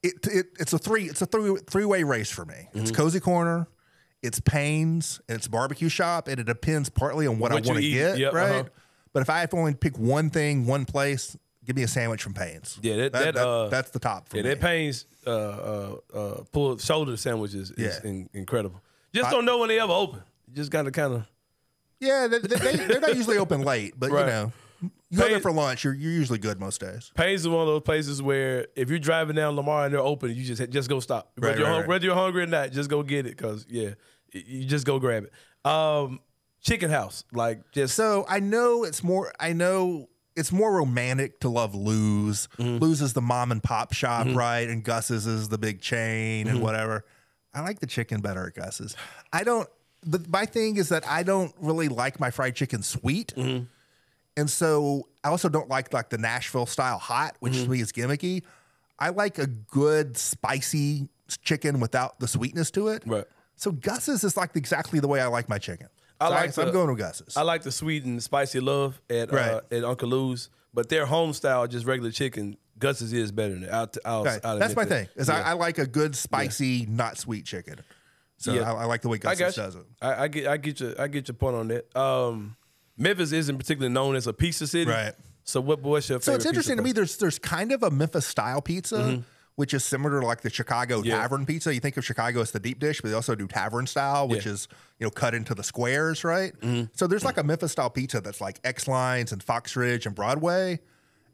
[0.03, 2.69] it, it it's a three it's a three three way race for me.
[2.73, 2.95] It's Mm-hmm.
[3.01, 3.67] cozy corner,
[4.21, 7.81] it's Payne's, and it's barbecue shop, and it depends partly on what, What I want
[7.83, 8.51] to get, Yep, right?
[8.51, 8.63] uh-huh.
[9.13, 11.35] But if I have to only pick one thing, one place,
[11.67, 12.79] give me a sandwich from Payne's.
[12.81, 14.49] Yeah, that- that, uh, that's the top for Yeah, me.
[14.49, 18.09] that Payne's uh, uh, uh, pulled shoulder sandwiches is Yeah.
[18.09, 18.81] in, incredible.
[19.13, 20.21] Just don't know when they ever open.
[20.47, 21.23] You just got to kind of.
[21.99, 24.21] yeah, they, they, they're not usually open late, but Right.
[24.25, 24.51] you know,
[25.09, 27.11] you go there for lunch, you're you're usually good most days.
[27.15, 30.33] Payne's is one of those places where if you're driving down Lamar and they're open,
[30.35, 31.31] you just just go stop.
[31.35, 31.87] Whether, Right, you're, right.
[31.87, 33.91] whether you're hungry or not, just go get it because yeah,
[34.31, 35.69] you just go grab it.
[35.69, 36.19] Um,
[36.61, 39.33] chicken house, like just So I know it's more.
[39.39, 42.47] I know it's more romantic to love Lou's.
[42.57, 42.77] Mm-hmm.
[42.77, 44.69] Lou's is the mom and pop shop, right?
[44.69, 46.55] And Gus's is the big chain Mm-hmm.
[46.57, 47.03] and whatever.
[47.53, 48.95] I like the chicken better at Gus's.
[49.33, 49.67] I don't.
[50.03, 53.65] The, my thing is that I don't really like my fried chicken sweet, Mm-hmm.
[54.37, 57.63] and so I also don't like like the Nashville style hot, which Mm-hmm.
[57.63, 58.43] to me is gimmicky.
[58.99, 61.09] I like a good spicy
[61.41, 63.03] chicken without the sweetness to it.
[63.05, 63.25] Right.
[63.55, 65.87] So Gus's is like exactly the way I like my chicken.
[66.19, 67.37] I So like so I'm going with Gus's.
[67.37, 71.33] I like the sweet and spicy love at uh, at Uncle Lou's, but their home
[71.33, 73.69] style, just regular chicken, Gus's is better than it.
[73.71, 74.43] Out, out, Right.
[74.45, 75.07] out That's my thing.
[75.15, 75.49] Is I, Yeah.
[75.49, 77.79] I like a good spicy, not sweet chicken.
[78.37, 78.71] So Yeah.
[78.71, 79.85] I, I like the way I Gus's does it.
[80.01, 81.95] I, I get I get your I get your point on that.
[81.97, 82.55] Um,
[82.97, 85.13] Memphis isn't particularly known as a pizza city, Right.
[85.43, 86.25] So what what's your favorite?
[86.25, 86.91] So it's interesting to me.
[86.91, 89.23] There's there's kind of a Memphis style pizza,
[89.57, 91.07] which is similar to like the Chicago Mm-hmm.
[91.09, 91.17] Yeah.
[91.21, 91.73] tavern pizza.
[91.73, 94.45] You think of Chicago as the deep dish, but they also do tavern style, which
[94.45, 94.53] Yeah.
[94.53, 94.67] is
[94.99, 96.53] you know cut into the squares, right?
[96.93, 100.79] So there's like a Memphis style pizza that's like Exlines and Fox Ridge and Broadway,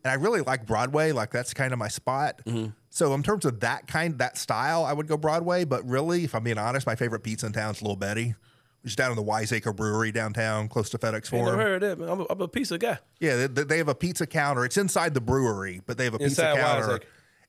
[0.04, 1.12] and I really like Broadway.
[1.12, 2.42] Like that's kind of my spot.
[2.90, 5.64] So in terms of that kind, that style, I would go Broadway.
[5.66, 8.36] But really, if I'm being honest, my favorite pizza in town is Little Betty.
[8.84, 11.58] Which is down in the Wiseacre Brewery downtown, close to FedEx Forum.
[11.58, 11.98] never heard that.
[12.00, 12.10] Man.
[12.10, 12.98] I'm, a, I'm a pizza guy.
[13.22, 14.66] Yeah, they, they have a pizza counter.
[14.66, 16.88] It's inside the brewery, but they have a pizza Inside counter.
[16.88, 17.06] Wiseacre.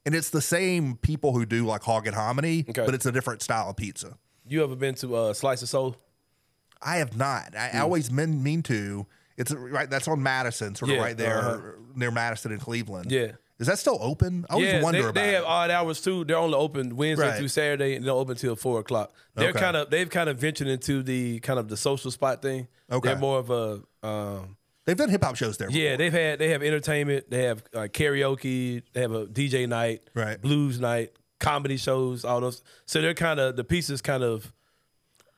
[0.07, 2.85] And it's the same people who do like hog and hominy, Okay.
[2.85, 4.19] but it's a different style of pizza.
[4.47, 5.97] You ever been to uh, Slice of Soul?
[6.83, 7.57] I have not.
[7.57, 7.71] I.
[7.75, 9.07] I always mean, mean to.
[9.37, 9.89] It's right.
[9.89, 11.61] That's on Madison, sort of Yeah, right there uh-huh.
[11.97, 13.11] near Madison and Cleveland.
[13.11, 13.33] Yeah.
[13.59, 14.45] Is that still open?
[14.51, 15.47] I always yeah, wonder they, about they have it.
[15.47, 16.25] odd hours too.
[16.25, 17.39] They're only open Wednesday Right.
[17.39, 19.13] through Saturday, and they're open till four o'clock.
[19.37, 19.61] They're Okay.
[19.61, 22.69] kind of they've kind of ventured into the kind of the social spot thing.
[22.91, 23.09] Okay.
[23.11, 24.57] they're more of a um,
[24.87, 25.71] They've done hip hop shows there.
[25.71, 25.93] yeah.
[25.93, 25.97] before.
[25.99, 27.31] They've had they have entertainment.
[27.31, 28.83] They have uh, karaoke.
[28.93, 30.41] They have a DJ night, Right.
[30.41, 32.63] Blues night, comedy shows, all those.
[32.87, 34.53] So they're kind of the pieces kind of.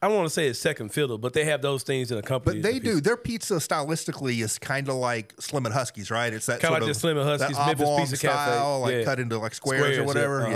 [0.03, 2.23] I don't want to say it's second fiddle, but they have those things in a
[2.23, 2.61] company.
[2.61, 3.01] But they do.
[3.01, 6.33] Their pizza stylistically is kind of like Slim and Husky's, right?
[6.33, 8.53] It's that Kinda like the Slim and Husky's that Memphis Pizza Cafe.
[8.53, 9.05] style, like Yeah.
[9.05, 10.43] cut into like squares, or whatever.
[10.43, 10.51] uh-huh.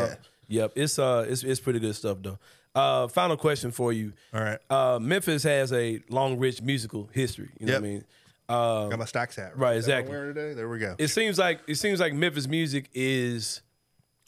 [0.48, 0.62] Yeah.
[0.62, 0.72] Yep.
[0.76, 2.38] It's uh it's it's pretty good stuff though.
[2.74, 4.12] Uh final question for you.
[4.34, 4.58] All right.
[4.68, 7.48] Uh Memphis has a long rich musical history.
[7.58, 7.82] You know Yep.
[7.82, 8.04] what I mean?
[8.50, 9.56] Um, Got my stacks hat.
[9.56, 10.42] Right, Is that what I'm exactly.
[10.42, 10.54] today?
[10.54, 10.94] There we go.
[10.98, 13.62] it seems like it seems like Memphis music is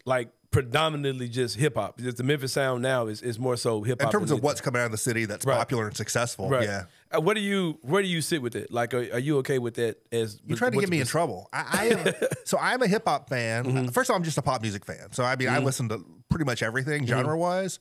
[0.04, 1.98] like predominantly just hip hop.
[1.98, 4.82] Just the Memphis sound now is, is more so hip In terms of what's coming
[4.82, 5.56] out of the city that's Right.
[5.56, 6.50] popular and successful.
[6.50, 6.64] Right.
[6.64, 6.84] Yeah.
[7.10, 8.70] Uh, what do you where do you sit with it?
[8.70, 9.96] Like, are, are you okay with that?
[10.12, 11.48] As You tried to get me in trouble.
[11.54, 12.14] I, I am,
[12.44, 13.64] so I'm a hip hop fan.
[13.64, 13.88] Mm-hmm.
[13.88, 15.12] First of all, I'm just a pop music fan.
[15.12, 17.08] So I mean, I listen to pretty much everything Mm-hmm.
[17.18, 17.78] genre wise.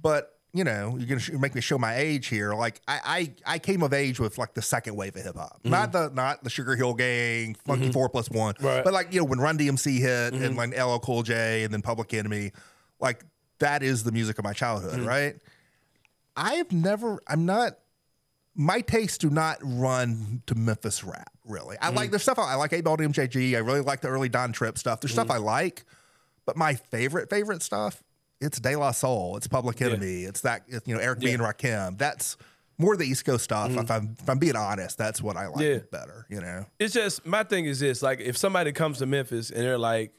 [0.00, 2.54] But you know, you're gonna sh- make me show my age here.
[2.54, 5.60] Like I, I, I came of age with like the second wave of hip hop,
[5.64, 8.64] not the not the Sugar Hill Gang, Funky Four Plus One, Mm-hmm.
[8.66, 8.74] Right.
[8.76, 8.84] Mm-hmm.
[8.84, 11.82] but like you know when Run DMC hit and like LL Cool J and then
[11.82, 12.52] Public Enemy,
[13.00, 13.24] like
[13.58, 15.06] that is the music of my childhood, Mm-hmm.
[15.06, 15.36] right?
[16.36, 17.78] I've never, I'm not
[18.54, 21.76] my tastes do not run to Memphis rap, really.
[21.80, 21.96] I Mm-hmm.
[21.96, 23.54] like there's stuff I, I like 8 Ball MJG.
[23.54, 25.00] I really like the early Don Trip stuff.
[25.00, 25.26] There's Mm-hmm.
[25.26, 25.84] stuff I like,
[26.46, 28.02] but my favorite, favorite stuff,
[28.40, 31.32] it's De La Soul, it's Public Enemy, it's that, it's, you know, Eric B.
[31.32, 31.98] and Rakim.
[31.98, 32.36] That's
[32.78, 33.70] more the East Coast stuff.
[33.72, 35.72] If, I'm, if I'm being honest, that's what I like Mm-hmm.
[35.72, 35.78] Yeah.
[35.90, 36.64] better, you know?
[36.78, 40.12] It's just my thing is this: like, if somebody comes to Memphis and they're like,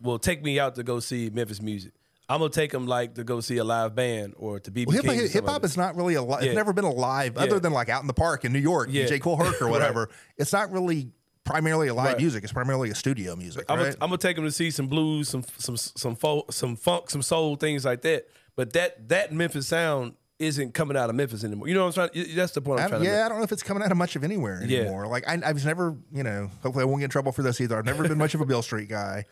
[0.00, 1.92] "Well, take me out to go see Memphis music,"
[2.28, 4.84] I'm gonna take them like to go see a live band or to be.
[4.84, 5.20] Well, hip, King.
[5.20, 6.46] or Hip hop like is not really a li- Yeah.
[6.46, 7.42] It's never been alive Yeah.
[7.42, 9.04] other than like out in the park in New York, Yeah.
[9.06, 9.70] DJ Kool Herc or Right.
[9.72, 10.08] whatever.
[10.38, 11.10] It's not really
[11.44, 12.18] primarily a live Right.
[12.18, 12.42] music.
[12.44, 13.84] It's primarily a studio music, I'm, right?
[13.84, 17.10] gonna, I'm gonna take them to see some blues, some some some folk, some funk,
[17.10, 18.28] some soul, things like that.
[18.56, 21.68] But that that Memphis sound isn't coming out of Memphis anymore.
[21.68, 22.34] You know what I'm trying?
[22.34, 23.18] That's the point I'm I trying don't, to make.
[23.18, 24.80] yeah, I don't know if it's coming out of much of anywhere Yeah.
[24.80, 25.06] anymore.
[25.06, 27.60] Like I, I was never, you know, hopefully I won't get in trouble for this
[27.60, 27.78] either.
[27.78, 29.24] I've never been much of a Beale Street guy.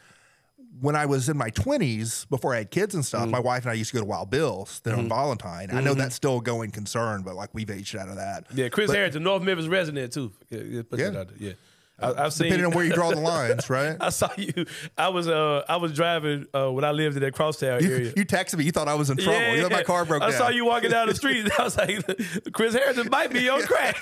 [0.81, 3.09] When I was in my twenties, before I had kids and Mm-hmm.
[3.23, 5.73] stuff, my wife and I used to go to Wild Bill's then on Vollintine.
[5.73, 8.47] I know that's still a going concern, but like we've aged out of that.
[8.55, 10.33] Yeah, Chris But Harrington, North Memphis resident too.
[10.51, 11.25] Yeah, yeah, Yeah.
[11.39, 11.53] yeah.
[12.01, 12.47] I, I've seen.
[12.47, 13.97] Depending on where you draw the lines, right?
[14.01, 14.67] I saw you.
[14.99, 18.13] I was uh I was driving uh when I lived in that crosstown You, area.
[18.17, 18.65] you texted me.
[18.65, 19.55] You thought I was in trouble.
[19.55, 20.39] You thought my car broke I down.
[20.39, 21.41] saw you walking down the street.
[21.45, 22.05] And I was like,
[22.53, 23.97] Chris Harrison might be on crack.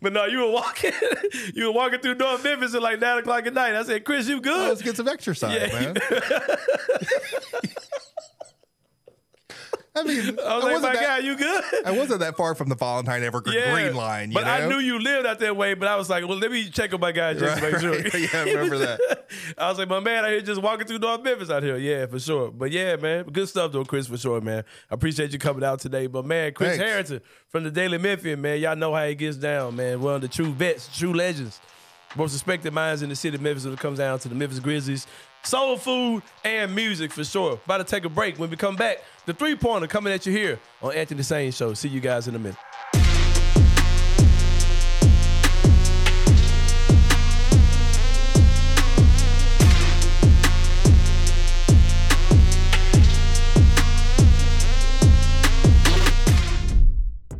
[0.00, 0.92] but no, you were walking.
[1.54, 3.74] you were walking through North Memphis at like nine o'clock at night.
[3.74, 4.68] I said, Chris, you good?
[4.68, 5.92] Let's get some exercise, Yeah.
[5.92, 5.96] man.
[9.98, 11.64] I mean, I was I like, my that- guy, you good?
[11.84, 14.30] I wasn't that far from the Vollintine Evergreen Green line.
[14.30, 15.74] You but I knew you lived out that way.
[15.74, 17.92] But I was like, well, let me check on my guy just to make sure.
[17.92, 18.14] right.
[18.14, 19.26] Yeah, I remember that.
[19.58, 21.76] I was like, my man out here just walking through North Memphis out here.
[21.76, 22.50] Yeah, for sure.
[22.50, 24.64] But yeah, man, good stuff though, Chris, for sure, man.
[24.90, 26.06] I appreciate you coming out today.
[26.06, 26.84] But man, Chris Thanks.
[26.84, 30.00] Harrington from the Daily Memphian, man, y'all know how he gets down, man.
[30.00, 31.60] One of the true vets, true legends.
[32.16, 34.60] Most respected minds in the city of Memphis when it comes down to the Memphis
[34.60, 35.06] Grizzlies.
[35.44, 37.58] Soul food and music for sure.
[37.64, 38.38] About to take a break.
[38.38, 41.52] When we come back, the three pointer coming at you here on Anthony the Sain
[41.52, 41.74] Show.
[41.74, 42.58] See you guys in a minute.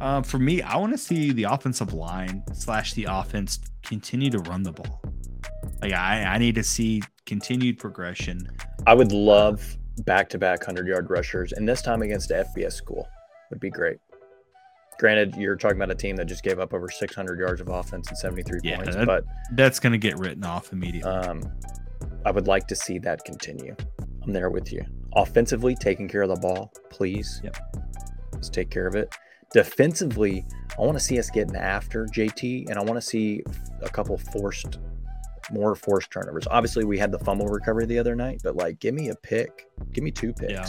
[0.01, 4.38] Um, for me, I want to see the offensive line slash the offense continue to
[4.38, 5.03] run the ball.
[5.82, 8.48] Like I, I need to see continued progression.
[8.86, 12.72] I would love back to back 100 yard rushers, and this time against a FBS
[12.72, 13.06] school
[13.50, 13.98] would be great.
[14.98, 18.08] Granted, you're talking about a team that just gave up over 600 yards of offense
[18.08, 21.08] and 73 Yeah, points, that- but That's going to get written off immediately.
[21.10, 21.42] um,
[22.24, 23.76] I would like to see that continue.
[24.24, 24.84] I'm there with you.
[25.14, 27.40] Offensively, taking care of the ball, please.
[27.44, 27.56] Yep.
[28.32, 29.14] Let's take care of it.
[29.52, 30.44] Defensively,
[30.78, 33.42] I want to see us getting after JT, and I want to see
[33.82, 34.78] a couple forced,
[35.51, 36.46] more forced turnovers.
[36.51, 39.66] Obviously, we had the fumble recovery the other night, but like, give me a pick,
[39.92, 40.66] give me two picks Yeah.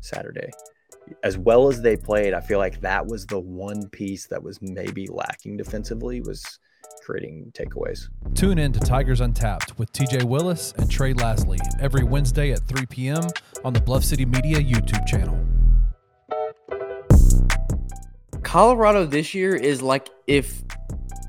[0.00, 0.50] Saturday.
[1.22, 4.60] As well as they played, I feel like that was the one piece that was
[4.60, 6.58] maybe lacking defensively was
[7.04, 8.08] creating takeaways.
[8.34, 12.86] Tune in to Tigers Untapped with TJ Willis and Trey Lasley every Wednesday at 3
[12.86, 13.22] p.m.
[13.64, 15.38] on the Bluff City Media YouTube channel.
[18.42, 20.62] Colorado this year is like if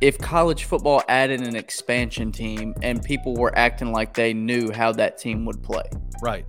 [0.02, 4.92] if college football added an expansion team and people were acting like they knew how
[4.92, 5.84] that team would play.
[6.22, 6.46] Right.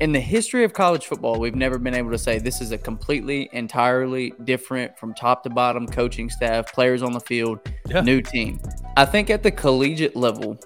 [0.00, 2.78] In the history of college football, we've never been able to say this is a
[2.78, 8.00] completely, entirely different from top to bottom coaching staff, players on the field, Yeah.
[8.00, 8.60] new team.
[8.96, 10.58] I think at the collegiate level,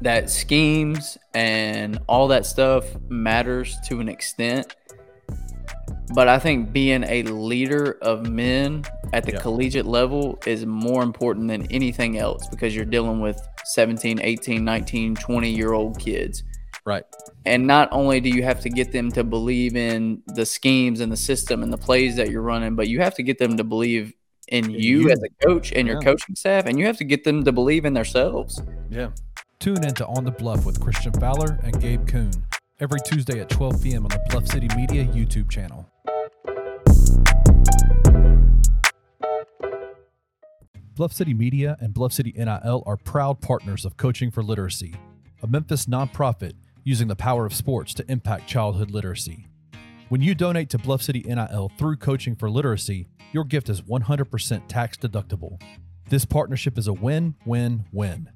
[0.00, 4.76] that schemes and all that stuff matters to an extent.
[6.14, 9.38] But I think being a leader of men at the Yeah.
[9.40, 15.14] collegiate level is more important than anything else because you're dealing with 17, 18, 19,
[15.14, 16.42] 20 year old kids.
[16.86, 17.04] Right.
[17.44, 21.12] And not only do you have to get them to believe in the schemes and
[21.12, 23.64] the system and the plays that you're running, but you have to get them to
[23.64, 24.14] believe
[24.48, 25.10] in you, you.
[25.10, 26.04] as a coach and your Yeah.
[26.04, 28.62] coaching staff, and you have to get them to believe in themselves.
[28.88, 29.10] Yeah.
[29.58, 32.30] Tune in to On the Bluff with Christian Fowler and Gabe Kuhn
[32.80, 34.04] every Tuesday at 12 p.m.
[34.04, 35.50] on the Bluff City Media YouTube
[40.98, 44.96] Bluff City Media and Bluff City NIL are proud partners of Coaching for Literacy,
[45.44, 49.46] a Memphis nonprofit using the power of sports to impact childhood literacy.
[50.08, 54.62] When you donate to Bluff City NIL through Coaching for Literacy, your gift is 100%
[54.66, 55.62] tax deductible.
[56.08, 58.28] This partnership is a win win win.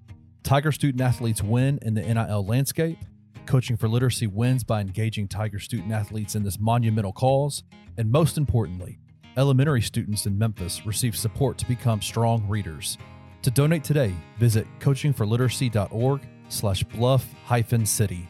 [0.45, 2.99] Tiger student athletes win in the NIL landscape.
[3.45, 7.65] Coaching for Literacy wins by engaging Tiger student athletes in this monumental cause.
[7.99, 9.01] And most importantly,
[9.37, 12.99] elementary students in Memphis receive support to become strong readers.
[13.43, 18.28] To donate today, visit coachingforliteracy.org slash bluff hyphen city.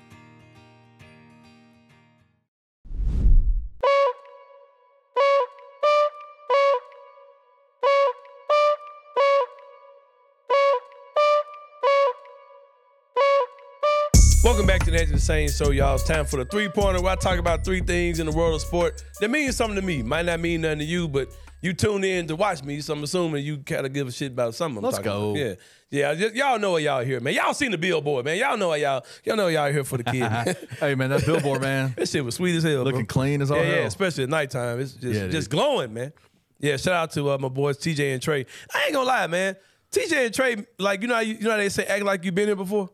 [14.52, 15.94] Welcome back to the Anthony Sain Show, y'all.
[15.94, 18.54] It's time for the three pointer where I talk about three things in the world
[18.54, 20.02] of sport that mean something to me.
[20.02, 21.28] Might not mean nothing to you, but
[21.62, 24.32] you tune in to watch me, so I'm assuming you kind of give a shit
[24.32, 24.84] about something.
[24.84, 25.30] I'm Let's go.
[25.30, 25.40] About.
[25.40, 25.54] Yeah,
[25.88, 26.14] yeah.
[26.14, 27.32] Just, y'all know what y'all here, man.
[27.32, 28.36] Y'all seen the billboard, man.
[28.36, 29.06] Y'all know what y'all.
[29.24, 30.20] Y'all know y'all here for the kid.
[30.20, 30.54] man.
[30.80, 32.82] hey man, that billboard, man, that shit was sweet as hell.
[32.82, 33.06] looking bro.
[33.06, 33.74] clean as all Yeah, hell.
[33.76, 34.80] yeah, especially at nighttime.
[34.80, 36.12] It's just Yeah, just glowing, man.
[36.60, 38.44] Yeah, shout out to uh, my boys TJ and Trey.
[38.74, 39.56] I ain't gonna lie, man.
[39.92, 42.22] TJ and Trey, like you know, how you, you know how they say act like
[42.22, 42.90] you've been here before.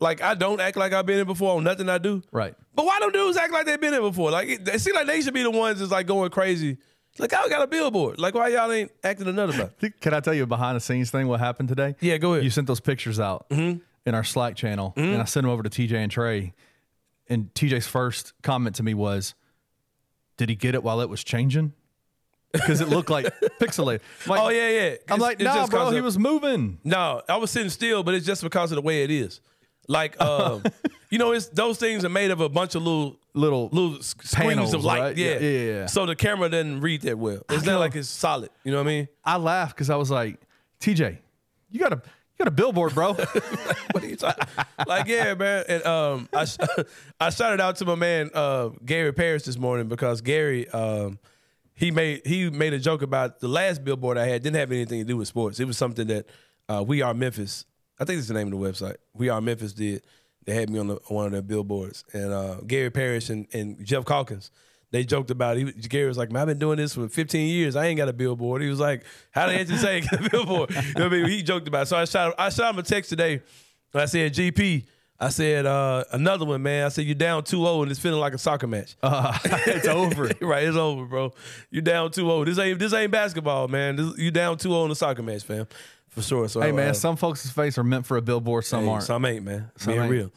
[0.00, 2.22] Yeah, Like I don't act like I've been here before on nothing I do.
[2.32, 2.54] right.
[2.74, 4.30] But why don't dudes act like they've been here before?
[4.30, 6.78] Like it, it seems like they should be the ones that's like going crazy.
[7.18, 8.18] Like I got a billboard.
[8.18, 9.72] Like why y'all ain't acting another about?
[9.80, 9.94] it?
[10.00, 11.26] Can I tell you a behind the scenes thing?
[11.28, 11.96] What happened today?
[12.00, 12.44] Yeah, go ahead.
[12.44, 13.78] You sent those pictures out mm-hmm.
[14.04, 15.12] in our Slack channel, mm-hmm.
[15.14, 16.52] and I sent them over to TJ and Trey.
[17.28, 19.34] And TJ's first comment to me was,
[20.36, 21.72] "Did he get it while it was changing?"
[22.52, 23.26] Because it looked like
[23.60, 24.00] pixelated.
[24.26, 24.84] Like- oh yeah, yeah.
[25.08, 25.90] I'm It's- like, it's nah, bro.
[25.90, 26.78] He was moving.
[26.84, 29.40] No, I was sitting still, but it's just because of the way it is.
[29.88, 30.62] Like, um,
[31.10, 33.98] you know, it's those things are made of a bunch of little Little little
[34.32, 34.98] panels, of light.
[35.00, 35.16] right?
[35.18, 35.34] Yeah.
[35.34, 35.86] Yeah, yeah, yeah.
[35.86, 37.42] So the camera doesn't read that well.
[37.50, 38.48] It's not like it's solid.
[38.64, 39.08] You know what I mean?
[39.22, 40.40] I laughed because I was like,
[40.80, 41.18] TJ,
[41.70, 43.12] you got a you got a billboard, bro.
[43.92, 44.48] What are you talking?
[44.86, 45.64] like, yeah, man.
[45.68, 46.56] And um, I sh-
[47.20, 51.18] I shouted out to my man uh, Gary Parrish this morning because Gary um,
[51.74, 55.00] he made he made a joke about the last billboard I had didn't have anything
[55.00, 55.60] to do with sports.
[55.60, 56.26] It was something that
[56.70, 57.66] uh, We Are Memphis.
[57.98, 58.96] I think it's the name of the website.
[59.14, 60.02] We Are Memphis did.
[60.44, 63.84] They had me on the, one of their billboards, and uh, Gary Parrish and, and
[63.84, 64.50] Geoff Calkins.
[64.92, 65.74] They joked about it.
[65.74, 67.74] He, Gary was like, "Man, I've been doing this for 15 years.
[67.74, 70.70] I ain't got a billboard." He was like, "How they actually say get a billboard?"
[70.70, 71.28] You know what I mean?
[71.30, 71.82] He joked about.
[71.82, 71.86] It.
[71.86, 73.42] So I shot I shot him a text today.
[73.92, 74.84] And I said, "GP."
[75.18, 76.84] I said uh, another one, man.
[76.84, 78.96] I said you're down 2-0 and it's feeling like a soccer match.
[79.02, 80.24] Uh, it's over.
[80.42, 81.32] right, it's over, bro.
[81.70, 82.44] You're down 2-0.
[82.44, 83.96] This ain't this ain't basketball, man.
[83.96, 85.66] This, you down 2-0 in a soccer match, fam.
[86.16, 86.48] For sure.
[86.48, 89.04] So Hey man, uh, some folks' face are meant for a billboard, some hey, aren't.
[89.04, 89.70] some ain't, man.
[89.76, 90.10] Some Being ain't.
[90.10, 90.32] real.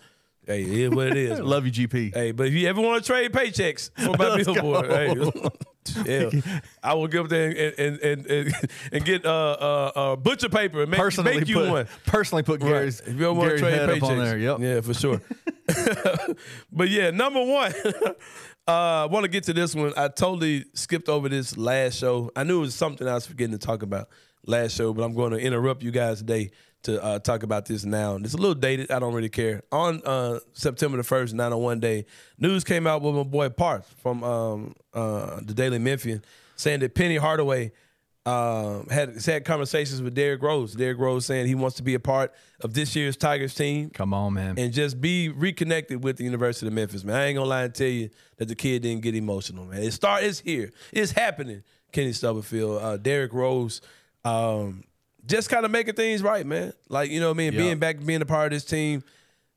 [0.46, 1.40] Hey, it is what it is.
[1.40, 2.14] Love you, GP.
[2.14, 6.60] Hey, but if you ever want to trade paychecks for my Let's billboard, hey, yeah,
[6.84, 8.54] I will give there and and and,
[8.92, 11.88] and, get uh, uh, uh, butcher paper and make, personally make you put, one.
[12.06, 13.10] Personally put Gary's, Right.
[13.10, 14.38] If you don't want to trade paychecks, there.
[14.38, 14.60] Yep.
[14.60, 15.22] yeah, for sure.
[16.74, 17.74] but yeah, number one,
[18.68, 19.94] uh, I want to get to this one.
[19.96, 22.32] I totally skipped over this last show.
[22.36, 24.10] I knew it was something I was forgetting to talk about
[24.50, 26.52] last show, but I'm going to interrupt you guys today
[26.84, 28.16] to uh, talk about this now.
[28.16, 28.92] It's a little dated.
[28.92, 29.62] I don't really care.
[29.72, 32.06] On uh, September the first, 901 day,
[32.38, 36.24] news came out with my boy Parth from um, uh, the Daily Memphian
[36.56, 37.72] saying that Penny Hardaway
[38.26, 40.74] um, had had conversations with Derrick Rose.
[40.74, 44.14] Derrick Rose saying he wants to be a part of this year's Tigers team Come
[44.14, 44.60] on, man.
[44.60, 47.16] and just be reconnected with the University of Memphis, man.
[47.16, 49.82] I ain't gonna lie and tell you that the kid didn't get emotional, man.
[49.82, 50.72] It start it's here.
[50.92, 51.64] It's happening.
[51.92, 53.82] Kenny Stubblefield, uh, Derrick Rose,
[54.26, 54.84] um,
[55.26, 56.74] just kind of making things right, man.
[56.88, 57.52] Like, you know what I mean?
[57.56, 59.04] Being back, being a part of this team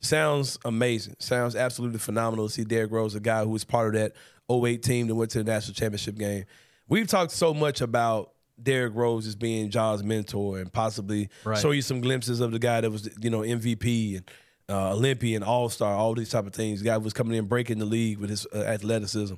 [0.00, 1.16] sounds amazing.
[1.18, 4.12] Sounds absolutely phenomenal to see Derrick Rose, a guy who was part of that
[4.50, 6.44] 08 team that went to the national championship game.
[6.88, 8.32] We've talked so much about
[8.62, 11.58] Derrick Rose as being Ja's mentor and possibly Right.
[11.58, 14.30] show you some glimpses of the guy that was, you know, MVP and
[14.68, 16.80] uh, Olympian, All Star, all these type of things.
[16.80, 19.34] The guy was coming in breaking the league with his uh, athleticism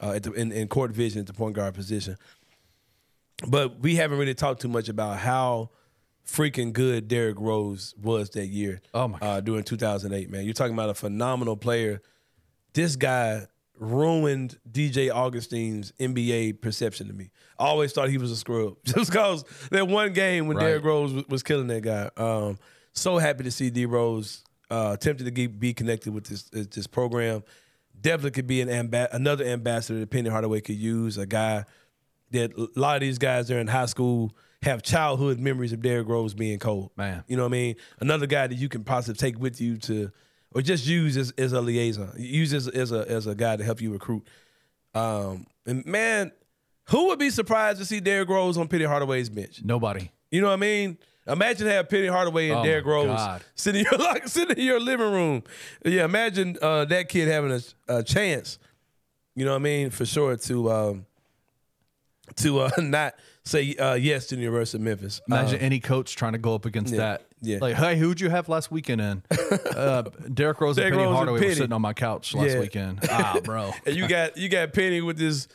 [0.00, 2.16] uh, at the, in, in court vision at the point guard position.
[3.46, 5.70] But we haven't really talked too much about how
[6.26, 8.80] freaking good Derrick Rose was that year.
[8.94, 12.00] Oh, my Uh, during 2008, man, you're talking about a phenomenal player.
[12.74, 13.46] This guy
[13.78, 17.30] ruined DJ Augustin's NBA perception to me.
[17.58, 20.66] I always thought he was a scrub just because that one game when Right.
[20.66, 22.10] Derrick Rose was, was killing that guy.
[22.16, 22.58] Um,
[22.92, 26.86] so happy to see D Rose uh, attempted to get, be connected with this this
[26.86, 27.42] program.
[28.00, 31.18] Definitely could be an amba- another ambassador that Penny Hardaway could use.
[31.18, 31.64] A guy
[32.32, 35.82] that a lot of these guys that are in high school have childhood memories of
[35.82, 36.90] Derrick Rose being cold.
[36.96, 37.24] Man.
[37.26, 37.76] You know what I mean?
[38.00, 40.10] Another guy that you can possibly take with you to
[40.52, 42.12] or just use as, as a liaison.
[42.16, 44.24] Use as, as a as a guy to help you recruit.
[44.94, 46.32] Um and man,
[46.90, 49.62] Who would be surprised to see Derrick Rose on Penny Hardaway's bench?
[49.64, 50.10] Nobody.
[50.30, 50.98] You know what I mean?
[51.26, 53.44] Imagine have Penny Hardaway and Oh, Derrick Rose God.
[53.54, 55.42] sitting in your like sitting in your living room.
[55.84, 57.60] Yeah, imagine uh, that kid having a,
[57.98, 58.58] a chance.
[59.36, 59.90] You know what I mean?
[59.90, 61.06] For sure to um,
[62.36, 63.14] to uh, not
[63.44, 65.20] say uh, yes to the University of Memphis.
[65.28, 67.26] Imagine Uh, any coach trying to go up against yeah, that.
[67.40, 67.58] yeah.
[67.60, 69.22] Like, hey, who'd you have last weekend in?
[69.76, 70.02] uh,
[70.32, 72.60] Derrick Rose and Penny Rose and Hardaway were sitting on my couch last Yeah.
[72.60, 73.00] weekend.
[73.10, 73.72] Ah, bro.
[73.86, 75.48] and you got you got Penny with this,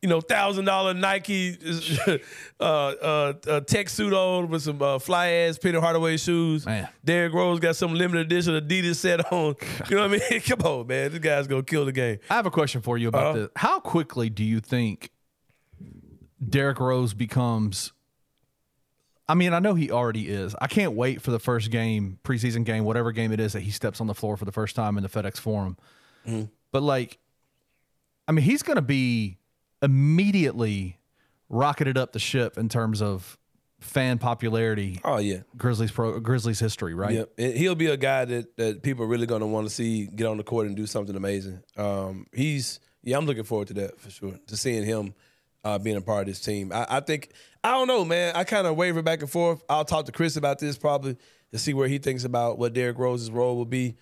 [0.00, 1.58] you know, thousand dollar Nike
[2.06, 6.64] uh, uh, uh, tech suit on with some uh, fly ass Penny Hardaway shoes.
[6.66, 6.88] Man.
[7.04, 9.54] Derrick Rose got some limited edition Adidas set on.
[9.90, 10.40] You know what I mean?
[10.40, 12.18] Come on, man, this guy's gonna kill the game.
[12.30, 13.38] I have a question for you about Uh-huh.
[13.38, 13.48] this.
[13.56, 15.10] How quickly do you think
[16.48, 17.92] Derrick Rose becomes?
[19.28, 20.54] I mean, I know he already is.
[20.60, 23.70] I can't wait for the first game, preseason game, whatever game it is that he
[23.70, 25.76] steps on the floor for the first time in the FedEx Forum.
[26.26, 26.44] Mm-hmm.
[26.72, 27.18] But like,
[28.28, 29.38] I mean, he's going to be
[29.82, 30.98] immediately
[31.48, 33.38] rocketed up the ship in terms of
[33.80, 35.00] fan popularity.
[35.04, 37.26] Oh yeah, Grizzlies pro Grizzlies history, right?
[37.38, 37.38] Yep.
[37.56, 40.26] He'll be a guy that, that people are really going to want to see get
[40.26, 41.62] on the court and do something amazing.
[41.76, 44.38] Um, he's yeah, I'm looking forward to that for sure.
[44.46, 45.14] To seeing him
[45.64, 46.72] uh, being a part of this team.
[46.72, 48.34] I, I think I don't know, man.
[48.36, 49.62] I kind of waver back and forth.
[49.68, 51.16] I'll talk to Chris about this probably
[51.52, 53.96] to see where he thinks about what Derrick Rose's role will be.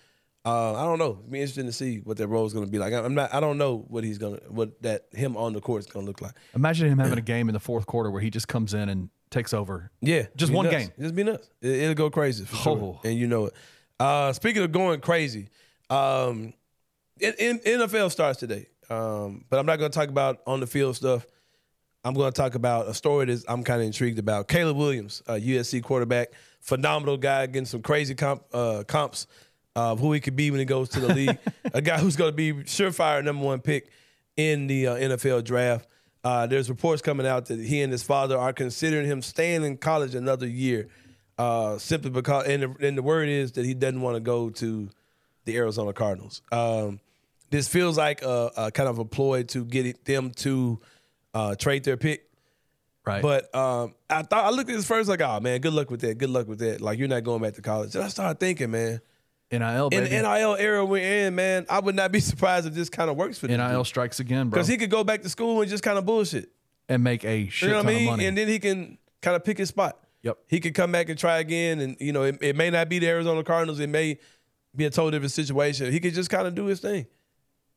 [0.45, 1.11] Uh, I don't know.
[1.19, 2.91] It'll be interesting to see what that role is going to be like.
[2.93, 3.33] I'm not.
[3.33, 6.07] I don't know what he's gonna what that him on the court is going to
[6.09, 6.33] look like.
[6.53, 9.09] Imagine him having a game in the fourth quarter where he just comes in and
[9.31, 9.89] takes over.
[10.01, 10.75] Yeah, Just one nuts.
[10.77, 10.91] game.
[10.99, 11.49] Just be nuts.
[11.61, 12.99] It, it'll go crazy for sure, Oh.
[13.07, 13.53] and you know it.
[13.99, 15.47] Uh, speaking of going crazy,
[15.89, 16.53] um,
[17.21, 20.67] in, in, NFL starts today, um, but I'm not going to talk about on the
[20.67, 21.25] field stuff.
[22.03, 24.47] I'm going to talk about a story that I'm kind of intrigued about.
[24.47, 29.25] Caleb Williams, a USC quarterback, phenomenal guy, getting some crazy comp, uh, comps
[29.75, 31.37] of who he could be when he goes to the league.
[31.73, 33.89] a guy who's going to be surefire number one pick
[34.35, 35.87] in the uh, NFL draft.
[36.23, 39.77] Uh, there's reports coming out that he and his father are considering him staying in
[39.77, 40.87] college another year,
[41.37, 42.47] uh, simply because.
[42.47, 44.89] And the, and the word is that he doesn't want to go to
[45.45, 46.41] the Arizona Cardinals.
[46.51, 46.99] Um,
[47.49, 50.79] this feels like a, a kind of a ploy to get them to
[51.33, 52.29] uh, trade their pick.
[53.05, 53.21] Right.
[53.21, 56.01] But um, I thought I looked at this first like, oh man, good luck with
[56.01, 56.17] that.
[56.17, 56.79] Good luck with that.
[56.79, 57.93] Like you're not going back to college.
[57.95, 59.01] And I started thinking, man,
[59.51, 62.89] NIL, in the NIL era we're in, man, I would not be surprised if this
[62.89, 63.47] kind of works for.
[63.47, 64.55] NIL strikes again, bro.
[64.57, 66.49] because he could go back to school and just kind of bullshit.
[66.87, 68.07] and make a shit You know what ton I mean?
[68.07, 68.25] of money.
[68.27, 69.99] And then he can kind of pick his spot.
[70.21, 70.37] Yep.
[70.47, 72.99] He could come back and try again, and you know, it, it may not be
[72.99, 73.81] the Arizona Cardinals.
[73.81, 74.17] It may
[74.73, 75.91] be a totally different situation.
[75.91, 77.05] He could just kind of do his thing.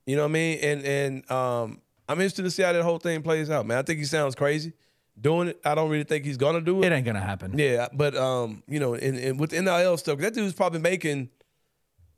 [0.07, 0.59] You know what I mean?
[0.63, 3.79] And and um, I'm interested to see how that whole thing plays out, man.
[3.79, 4.73] I think he sounds crazy
[5.21, 5.61] doing it.
[5.65, 7.59] I don't really think he's gonna do it It ain't gonna happen.
[7.59, 11.31] yeah, but um, you know, and, and with the NIL stuff, that dude's probably making,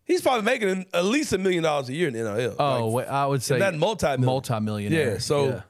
[0.05, 2.57] he's probably making at least a million dollars a year in NIL.
[2.59, 4.25] Oh, Like, wait, I would say not multi-million.
[4.27, 5.13] multi-millionaire.
[5.13, 5.63] Yeah, so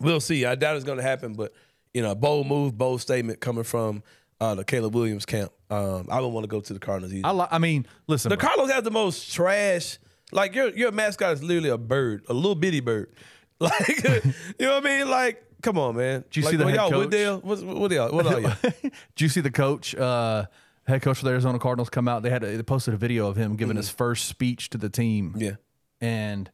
[0.00, 0.44] we'll see.
[0.44, 1.52] I doubt it's going to happen, but
[1.92, 4.02] you know, bold move, bold statement coming from
[4.40, 5.52] uh, the Caleb Williams camp.
[5.70, 7.26] Um, I don't want to go to the Cardinals either.
[7.26, 8.46] I, li- I mean, listen, the bro.
[8.48, 9.98] Cardinals have the most trash.
[10.34, 13.10] Like your your mascot is literally a bird, a little bitty bird.
[13.60, 15.08] Like you know what I mean?
[15.08, 16.24] Like, come on, man.
[16.28, 16.98] Did you like, see the what head y'all, coach?
[16.98, 17.38] What deal?
[17.38, 18.10] What, what y'all?
[18.10, 18.56] What are y'all?
[18.82, 20.46] Did you see the coach, uh,
[20.88, 22.24] head coach for the Arizona Cardinals, come out?
[22.24, 24.90] They had a, they posted a video of him giving his first speech to the
[24.90, 25.30] team.
[25.30, 25.40] Mm-hmm.
[25.40, 25.52] yeah.
[26.00, 26.50] and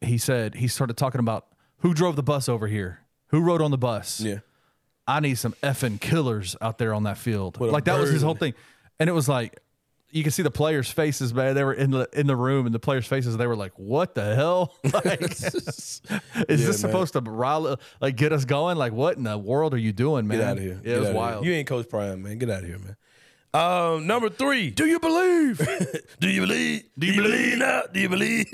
[0.00, 1.46] he said he started talking about
[1.78, 4.20] who drove the bus over here, who rode on the bus.
[4.20, 4.40] Yeah.
[5.06, 7.58] I need some effing killers out there on that field.
[7.60, 8.54] A Like that was his whole thing,
[8.98, 9.60] and it was like
[10.10, 11.54] you can see the players' faces, man.
[11.54, 14.14] They were in the in the room, and the players' faces, they were like, "What
[14.14, 14.74] the hell?
[14.92, 16.00] Like, is
[16.66, 18.78] this supposed to rile, like get us going?
[18.78, 20.38] Like, what in the world are you doing, man?
[20.38, 20.80] Get out of here.
[20.82, 21.16] Yeah, it was here.
[21.16, 21.44] wild.
[21.44, 22.38] You ain't Coach Prime, man.
[22.38, 22.96] Get out of here, man.
[23.54, 24.70] Um, number three.
[24.70, 25.58] Do you believe?
[26.20, 26.84] Do you believe?
[26.98, 27.82] Do you believe now?
[27.92, 28.46] Do you believe?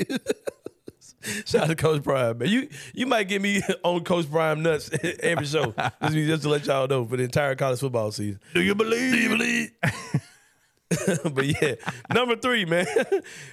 [1.46, 2.48] Shout out to Coach Prime, man.
[2.48, 4.90] You you might get me on Coach Prime nuts
[5.20, 5.72] every show.
[6.02, 8.40] just, just to let y'all know for the entire college football season.
[8.52, 9.12] Do you believe?
[9.12, 9.70] Do you believe?
[11.32, 11.74] but yeah,
[12.12, 12.86] number three, man.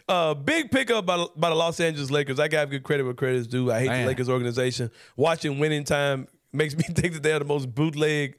[0.07, 2.39] Uh, big pickup by, by the Los Angeles Lakers.
[2.39, 3.71] I got good credit where credit's due.
[3.71, 4.01] I hate Man.
[4.01, 4.91] the Lakers organization.
[5.15, 8.37] Watching winning time makes me think that they're the most bootleg,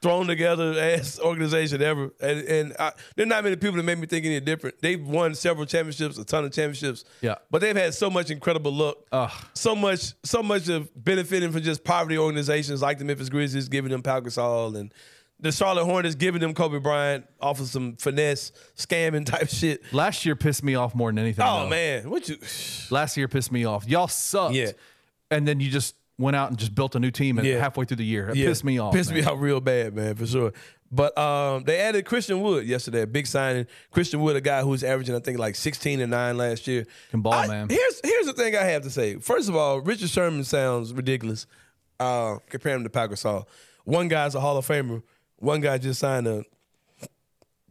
[0.00, 2.10] thrown together ass organization ever.
[2.20, 4.80] And, and I, there are not many people that make me think any different.
[4.80, 7.04] They've won several championships, a ton of championships.
[7.20, 7.36] Yeah.
[7.50, 8.96] But they've had so much incredible luck.
[9.54, 13.92] So much, so much of benefiting from just poverty organizations like the Memphis Grizzlies, giving
[13.92, 14.92] them Pau Gasol and
[15.42, 19.82] the Charlotte Hornets giving them Kobe Bryant off of some finesse scamming type shit.
[19.92, 21.44] Last year pissed me off more than anything.
[21.46, 21.68] Oh though.
[21.68, 22.36] man, what you?
[22.90, 23.86] Last year pissed me off.
[23.86, 24.54] Y'all sucked.
[24.54, 24.70] Yeah.
[25.30, 27.58] And then you just went out and just built a new team and Yeah.
[27.58, 28.28] halfway through the year.
[28.30, 28.94] It Yeah, pissed me off.
[28.94, 29.30] Pissed me man.
[29.30, 30.52] off real bad, man, for sure.
[30.94, 33.66] But um, they added Christian Wood yesterday, a big signing.
[33.90, 36.86] Christian Wood, a guy who was averaging, I think, like 16 and 9 last year.
[37.10, 37.68] Can ball, I- man.
[37.70, 39.16] Here's here's the thing I have to say.
[39.16, 41.46] First of all, Richard Sherman sounds ridiculous.
[41.98, 43.46] Uh, comparing him to Pau Gasol.
[43.84, 45.02] One guy's a Hall of Famer.
[45.42, 46.44] One guy just signed a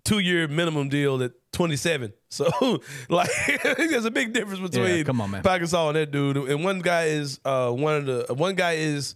[0.04, 2.14] two year minimum deal at 27.
[2.32, 3.30] So, like,
[3.64, 5.44] there's a big difference between come on, man.
[5.44, 6.38] Gasol and that dude.
[6.38, 9.16] And one guy is uh, one of the one guy is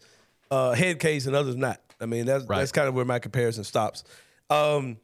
[0.52, 1.80] uh, head case and others not.
[2.02, 2.58] I mean, that's Right.
[2.60, 4.04] that's kind of where my comparison stops.
[4.50, 4.98] Um,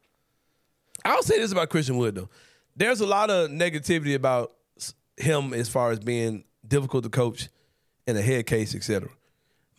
[1.06, 2.30] I'll say this about Christian Wood though.
[2.76, 4.52] There's a lot of negativity about
[5.16, 7.48] him as far as being difficult to coach
[8.08, 9.08] and a head case, etc.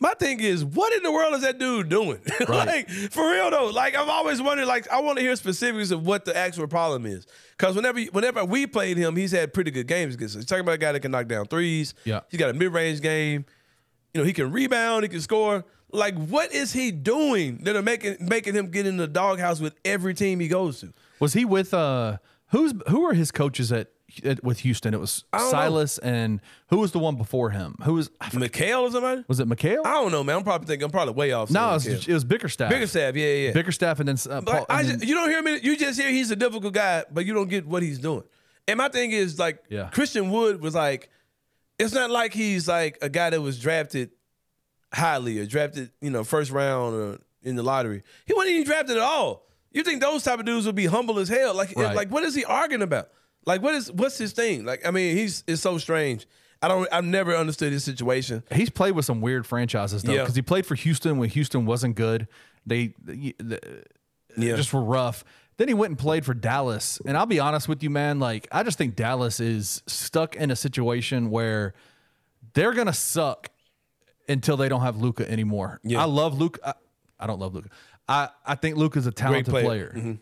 [0.03, 2.19] My thing is, what in the world is that dude doing?
[2.49, 4.65] like for real though, like I've always wondered.
[4.65, 7.25] Like I want to hear specifics of what the actual problem is.
[7.57, 10.17] Because whenever whenever we played him, he's had pretty good games.
[10.17, 11.93] Because he's talking about a guy that can knock down threes.
[12.03, 12.19] Yeah.
[12.29, 13.45] he's got a mid range game.
[14.13, 15.63] You know, he can rebound, he can score.
[15.89, 19.73] Like, what is he doing that are making making him get in the doghouse with
[19.85, 20.91] every team he goes to?
[21.21, 23.92] Was he with uh who's who are his coaches at
[24.43, 24.93] with Houston?
[24.93, 25.51] It was don't know.
[25.51, 27.75] Silas and who was the one before him?
[27.83, 29.23] Who was McHale or somebody?
[29.27, 29.85] was it McHale?
[29.85, 30.37] I don't know, man.
[30.37, 31.49] I'm probably thinking I'm probably way off.
[31.49, 32.69] no, it was, it was Bickerstaff.
[32.69, 33.51] Bickerstaff, yeah, yeah.
[33.53, 34.65] Bickerstaff and then uh, Paul.
[34.69, 35.59] I and just, you don't hear me.
[35.63, 38.23] You just hear he's a difficult guy, but you don't get what he's doing.
[38.67, 39.89] And my thing is like Yeah.
[39.89, 41.09] Christian Wood was like,
[41.79, 44.11] it's not like he's like a guy that was drafted
[44.93, 48.03] highly or drafted, you know, first round or in the lottery.
[48.25, 49.45] He wasn't even drafted at all.
[49.71, 51.55] You think those type of dudes would be humble as hell?
[51.55, 51.95] Like, Right.
[51.95, 53.09] like what is he arguing about?
[53.45, 54.65] Like, what is what's his thing?
[54.65, 56.27] Like, I mean, he's it's so strange.
[56.61, 56.87] I don't.
[56.93, 58.43] I've never understood his situation.
[58.51, 60.21] He's played with some weird franchises though, Yeah.
[60.21, 62.27] because he played for Houston when Houston wasn't good.
[62.65, 63.59] They, they, they
[64.37, 64.55] Yeah.
[64.55, 65.25] just were rough.
[65.57, 68.19] Then he went and played for Dallas, and I'll be honest with you, man.
[68.19, 71.73] Like I just think Dallas is stuck in a situation where
[72.53, 73.49] they're gonna suck
[74.29, 75.79] until they don't have Luka anymore.
[75.83, 76.01] Yeah.
[76.01, 76.69] I love Luka.
[76.69, 76.73] I,
[77.19, 77.69] I don't love Luka.
[78.07, 79.93] I I think Luka's a talented player.
[79.95, 80.13] Mm-hmm.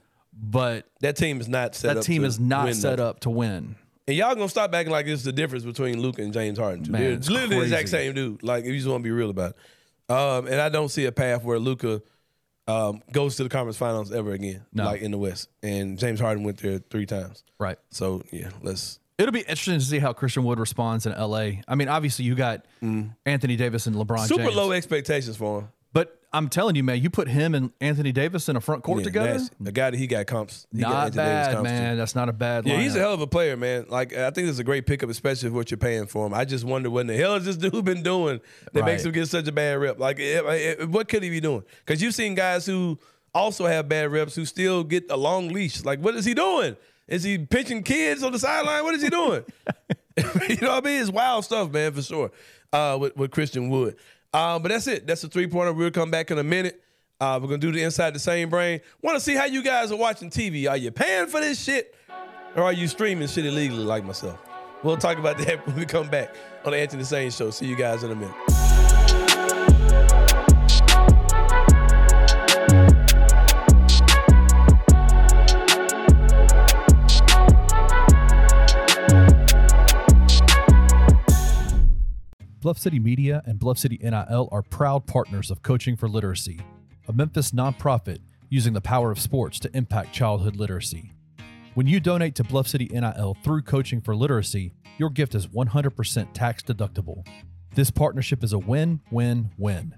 [0.43, 2.03] But That team is not set that up.
[2.03, 3.05] team to is not win set nothing.
[3.05, 3.75] up to win.
[4.07, 6.83] And y'all gonna stop acting like this is the difference between Luka and James Harden.
[6.85, 6.91] Too.
[6.91, 8.41] Man, They're it's literally the exact same dude.
[8.43, 10.11] Like if you just want to be real about it.
[10.11, 12.01] Um, and I don't see a path where Luka
[12.67, 14.85] um, goes to the conference finals ever again, No.
[14.85, 15.47] like in the West.
[15.63, 17.43] And James Harden went there three times.
[17.59, 17.77] Right.
[17.91, 18.99] So yeah, let's.
[19.17, 21.61] It'll be interesting to see how Christian Wood responds in LA.
[21.67, 22.65] I mean, obviously you got
[23.25, 24.27] Anthony Davis and LeBron Mm.
[24.27, 24.55] Super James.
[24.55, 25.67] low expectations for him.
[26.33, 29.03] I'm telling you, man, you put him and Anthony Davis in a front court Yeah,
[29.05, 29.39] together.
[29.59, 30.65] The guy that he got comps.
[30.73, 31.75] He got Not Davis bad, comps to.
[31.75, 31.97] man.
[31.97, 32.65] That's not a bad.
[32.65, 33.85] Yeah, he's a hell of a player, man.
[33.89, 36.33] Like I think it's a great pickup, especially for what you're paying for him.
[36.33, 38.39] I just wonder what in the hell has this dude been doing
[38.71, 39.99] that makes him get such a bad rep?
[39.99, 40.41] Like, eh,
[40.79, 41.63] eh, what could he be doing?
[41.85, 42.97] Because you've seen guys who
[43.33, 45.83] also have bad reps who still get a long leash.
[45.83, 46.77] Like, what is he doing?
[47.07, 48.83] Is he pinching kids on the sideline?
[48.85, 49.43] What is he doing?
[50.17, 51.01] you know what I mean?
[51.01, 52.31] It's wild stuff, man, for sure.
[52.71, 53.97] Uh, with, with Christian Wood.
[54.33, 55.05] Uh, but that's it.
[55.07, 55.73] That's the three pointer.
[55.73, 56.81] We'll come back in a minute.
[57.19, 58.81] Uh, we're gonna do the inside the Sain brain.
[59.01, 60.69] Want to see how you guys are watching TV?
[60.69, 61.93] Are you paying for this shit,
[62.55, 64.39] or are you streaming shit illegally like myself?
[64.83, 67.51] We'll talk about that when we come back on the Anthony Sain Show.
[67.51, 68.50] See you guys in a minute.
[82.61, 86.59] Bluff City Media and Bluff City NIL are proud partners of Coaching for Literacy,
[87.07, 91.11] a Memphis nonprofit using the power of sports to impact childhood literacy.
[91.73, 96.27] When you donate to Bluff City NIL through Coaching for Literacy, your gift is 100%
[96.33, 97.25] tax deductible.
[97.73, 99.95] This partnership is a win win win.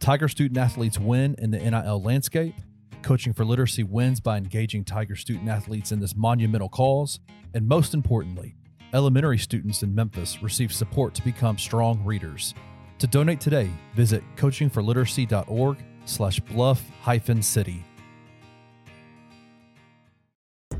[0.00, 2.54] Tiger student athletes win in the NIL landscape.
[3.02, 7.20] Coaching for Literacy wins by engaging Tiger student athletes in this monumental cause.
[7.52, 8.56] And most importantly,
[8.96, 12.54] elementary students in Memphis receive support to become strong readers.
[12.98, 15.76] To donate today, visit coachingforliteracy.org
[16.06, 17.84] slash bluff hyphen city.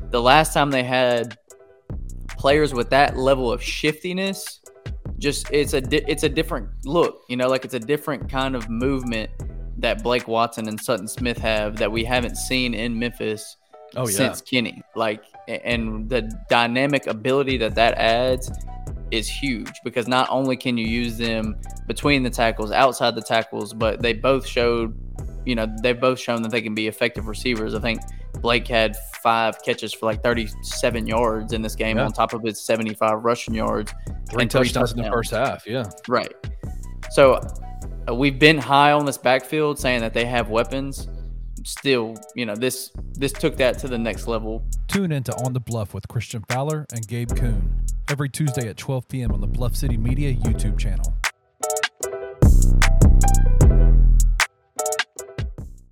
[0.09, 1.37] the last time they had
[2.29, 4.61] players with that level of shiftiness
[5.17, 8.55] just it's a di- it's a different look you know like it's a different kind
[8.55, 9.29] of movement
[9.77, 13.57] that Blake Watson and Sutton Smith have that we haven't seen in Memphis
[13.95, 14.15] Oh, yeah.
[14.15, 18.51] since Kenny like and the dynamic ability that that adds
[19.11, 21.55] is huge because not only can you use them
[21.87, 24.93] between the tackles outside the tackles but they both showed
[25.45, 28.01] you know they've both shown that they can be effective receivers I think
[28.41, 32.05] Blake had five catches for like 37 yards in this game Yeah.
[32.05, 33.93] on top of his 75 rushing yards
[34.29, 35.65] Three and touchdowns in the first half.
[35.65, 35.85] Yeah.
[36.09, 36.33] Right.
[37.11, 37.41] So
[38.09, 41.07] uh, we've been high on this backfield saying that they have weapons.
[41.63, 44.65] Still, you know, this this took that to the next level.
[44.87, 48.77] Tune in to On the Bluff with Christian Fowler and Gabe Kuhn every Tuesday at
[48.77, 49.31] 12 p.m.
[49.31, 51.17] on the Bluff City Media YouTube channel.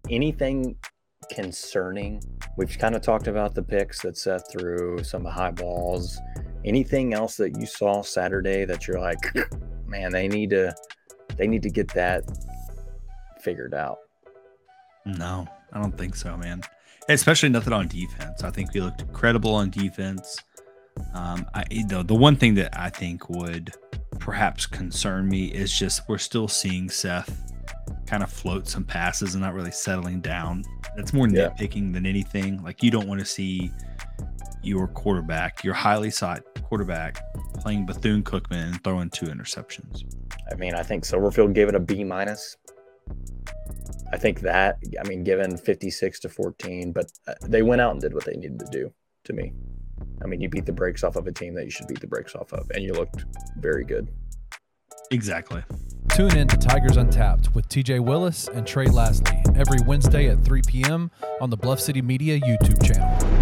[0.10, 0.78] anything
[1.32, 2.22] concerning?
[2.58, 6.20] We've kind of talked about the picks that Seth threw, some of the high balls.
[6.64, 9.36] Anything else that you saw Saturday that you're like,
[9.86, 10.74] man, they need to
[11.38, 12.24] they need to get that
[13.42, 13.98] figured out.
[15.06, 16.62] No, I don't think so, man.
[17.10, 18.44] Especially nothing on defense.
[18.44, 20.38] I think we looked incredible on defense.
[21.14, 23.74] Um, I the, the one thing that I think would
[24.20, 27.52] perhaps concern me is just we're still seeing Seth
[28.08, 30.64] kind of float some passes and not really settling down.
[30.96, 31.50] That's more Yeah.
[31.50, 32.64] nitpicking than anything.
[32.64, 33.72] Like you don't want to see
[34.64, 37.20] your quarterback, your highly sought quarterback,
[37.56, 40.04] playing Bethune Cookman and throwing two interceptions.
[40.52, 42.58] I mean, I think Silverfield gave it a B minus.
[44.16, 48.00] I think that, I mean, given 56 to 14, but uh, they went out and
[48.00, 48.94] did what they needed to do
[49.26, 49.52] to me.
[50.24, 52.08] I mean, you beat the brakes off of a team that you should beat the
[52.08, 53.26] brakes off of, and you looked
[53.58, 54.08] very good.
[55.12, 55.66] Exactly.
[56.12, 60.62] Tune in to Tigers Untapped with TJ Willis and Trey Lasley every Wednesday at 3
[60.66, 61.12] p.m.
[61.42, 63.35] on the Bluff City Media YouTube channel.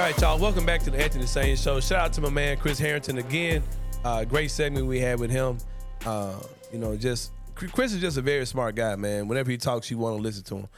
[0.00, 0.38] All right, y'all.
[0.38, 1.78] Welcome back to the Anthony Sain Show.
[1.78, 3.62] Shout out to my man Chris Herrington again.
[4.02, 5.58] Uh, great segment we had with him.
[6.06, 6.36] Uh,
[6.72, 9.28] you know, just Chris is just a very smart guy, man.
[9.28, 10.68] Whenever he talks, you want to listen to him,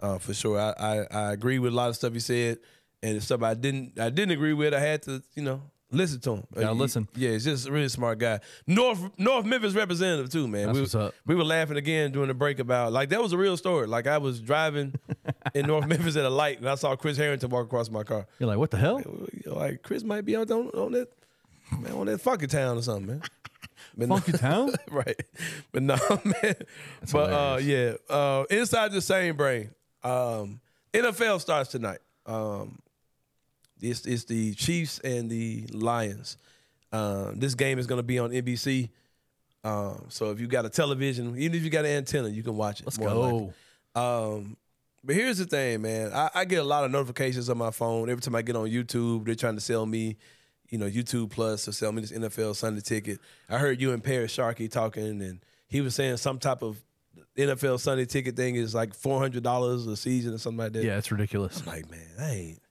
[0.00, 0.58] uh, for sure.
[0.58, 2.58] I, I I agree with a lot of stuff he said,
[3.04, 5.62] and stuff I didn't I didn't agree with, I had to you know
[5.92, 6.46] listen to him.
[6.56, 7.08] Uh, listen.
[7.14, 8.40] Yeah, he's just a really smart guy.
[8.66, 10.66] North North Memphis representative too, man.
[10.66, 11.14] That's we, what's up.
[11.26, 13.86] we were laughing again during the break about like that was a real story.
[13.86, 14.94] Like I was driving
[15.54, 18.26] in North Memphis at a light, and I saw Chris Herrington walk across my car.
[18.38, 19.02] You're like, what the hell?
[19.46, 21.08] Like Chris might be out on, on that
[21.78, 23.22] man on that funky town or something, man.
[23.96, 24.72] But no- Funky town?
[24.90, 25.22] right?
[25.70, 26.54] But no, man.
[27.12, 29.70] but uh, yeah, uh, inside the Sain brain.
[30.02, 30.60] Um,
[30.94, 31.98] NFL starts tonight.
[32.24, 32.78] Um,
[33.82, 36.38] it's it's the Chiefs and the Lions.
[36.92, 38.90] Um, this game is going to be on NBC.
[39.64, 42.56] Um, so if you got a television, even if you got an antenna, you can
[42.56, 42.86] watch it.
[42.86, 43.52] Let's more than likely.
[43.94, 44.34] go.
[44.34, 44.56] Um,
[45.04, 46.12] but here's the thing, man.
[46.12, 48.68] I, I get a lot of notifications on my phone every time I get on
[48.68, 49.24] YouTube.
[49.24, 50.16] They're trying to sell me,
[50.68, 53.18] you know, YouTube Plus or sell me this NFL Sunday ticket.
[53.48, 56.82] I heard you and Paris Sharkey talking, and he was saying some type of
[57.36, 60.84] NFL Sunday ticket thing is like four hundred dollars a season or something like that.
[60.84, 61.60] Yeah, it's ridiculous.
[61.60, 62.61] I'm like, man, I ain't.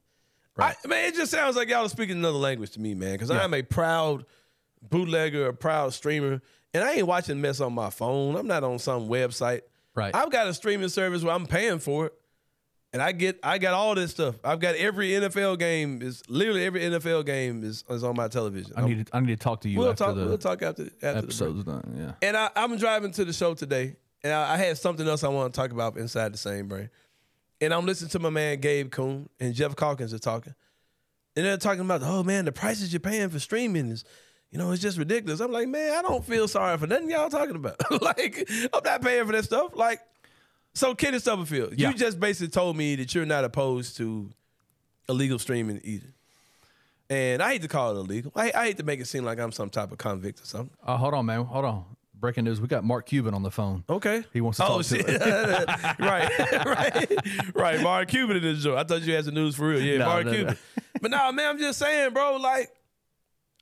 [0.55, 0.75] Right.
[0.83, 3.13] I, man, it just sounds like y'all are speaking another language to me, man.
[3.13, 4.25] Because I'm a proud
[4.81, 6.41] bootlegger, a proud streamer,
[6.73, 8.35] and I ain't watching mess on my phone.
[8.35, 9.61] I'm not on some website.
[9.95, 10.15] Right.
[10.15, 12.13] I've got a streaming service where I'm paying for it,
[12.93, 14.35] and I get I got all this stuff.
[14.43, 18.73] I've got every NFL game is literally every NFL game is, is on my television.
[18.75, 20.15] I need to, I need to talk to you we'll talk.
[20.15, 21.23] the We'll talk after after the break.
[21.23, 21.93] episode's done.
[21.97, 22.27] Yeah.
[22.27, 25.29] And I, I'm driving to the show today, and I, I had something else I
[25.29, 26.89] want to talk about inside the Sain brain.
[27.61, 30.55] And I'm listening to my man Gabe Kuhn and Geoff Calkins are talking,
[31.35, 34.03] and they're talking about, oh man, the prices you're paying for streaming is,
[34.49, 35.39] you know, it's just ridiculous.
[35.39, 37.75] I'm like, man, I don't feel sorry for nothing y'all talking about.
[38.01, 39.75] like, I'm not paying for that stuff.
[39.75, 40.01] Like,
[40.73, 41.89] so Kenny Stubblefield, Yeah.
[41.89, 44.31] you just basically told me that you're not opposed to
[45.07, 46.07] illegal streaming either.
[47.09, 48.31] And I hate to call it illegal.
[48.35, 50.75] I, I hate to make it seem like I'm some type of convict or something.
[50.81, 51.43] Uh, hold on, man.
[51.43, 51.85] Hold on.
[52.21, 52.61] Breaking news.
[52.61, 53.83] We got Mark Cuban on the phone.
[53.89, 54.23] Okay.
[54.31, 55.99] He wants to oh, talk to us.
[55.99, 57.81] right, right, right.
[57.81, 58.77] Mark Cuban in this joint.
[58.77, 59.81] I thought you had some news for real.
[59.81, 60.37] Yeah, No, Mark no, no.
[60.37, 60.57] Cuban.
[61.01, 62.37] But no, man, I'm just saying, bro.
[62.37, 62.71] Like,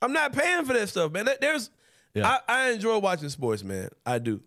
[0.02, 1.26] I'm not paying for that stuff, man.
[1.40, 1.70] There's,
[2.12, 2.38] Yeah.
[2.48, 3.88] I, I enjoy watching sports, man.
[4.04, 4.42] I do.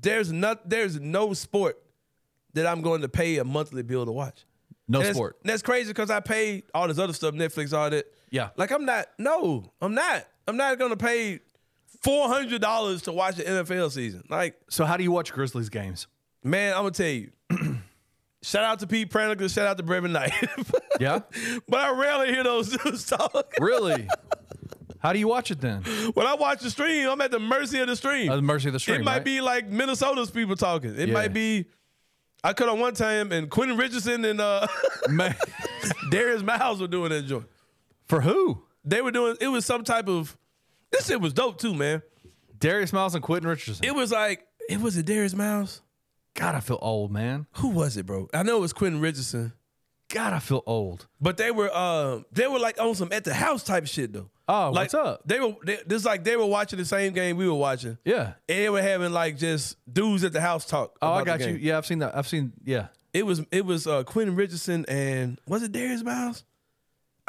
[0.00, 1.78] There's not, there's no sport
[2.54, 4.46] that I'm going to pay a monthly bill to watch.
[4.88, 5.36] No that's- sport.
[5.44, 8.06] That's crazy because I paid all this other stuff, Netflix, all that.
[8.30, 8.48] Yeah.
[8.56, 9.08] Like I'm not.
[9.18, 10.26] No, I'm not.
[10.48, 11.40] I'm not gonna pay
[12.00, 14.24] four hundred dollars to watch the NFL season.
[14.28, 16.06] Like, So how do you watch Grizzlies games?
[16.42, 17.30] man, I'm gonna tell you.
[18.42, 19.52] shout out to Pete Pranica.
[19.52, 20.32] Shout out to Brevin Knight.
[21.00, 21.20] Yeah.
[21.66, 23.54] but I rarely hear those dudes talk.
[23.60, 24.06] really?
[24.98, 25.82] How do you watch it then?
[26.12, 28.28] when I watch the stream, I'm at the mercy of the stream.
[28.30, 29.00] Uh, the mercy of the stream.
[29.00, 29.24] it might right?
[29.24, 30.94] be like Minnesota's people talking.
[30.98, 31.14] It Yeah.
[31.14, 31.64] might be.
[32.44, 34.66] I cut on one time, and Quentin Richardson and uh,
[35.08, 35.34] Man,
[36.10, 37.46] Darius Miles were doing that joint.
[38.08, 38.62] for who?
[38.84, 39.36] They were doing.
[39.40, 40.36] It was some type of.
[40.90, 42.02] This shit was dope too, man.
[42.58, 43.84] Darius Miles and Quentin Richardson.
[43.84, 45.82] It was like it was a Darius Miles.
[46.34, 47.46] God, I feel old, man.
[47.54, 48.28] Who was it, bro?
[48.32, 49.52] I know it was Quentin Richardson,
[50.10, 51.06] God, I feel old.
[51.20, 54.28] but they were uh, they were like on some at the house type shit though.
[54.48, 55.22] Oh, like, what's up?
[55.24, 57.96] They were they, this like they were watching the same game we were watching.
[58.04, 58.32] Yeah.
[58.48, 60.98] And they were having like just dudes at the house talk.
[61.00, 61.54] Oh, I got you.
[61.54, 62.16] Yeah, I've seen that.
[62.16, 62.52] I've seen.
[62.64, 62.88] Yeah.
[63.12, 66.44] It was it was uh, Quentin Richardson and was it Darius Miles?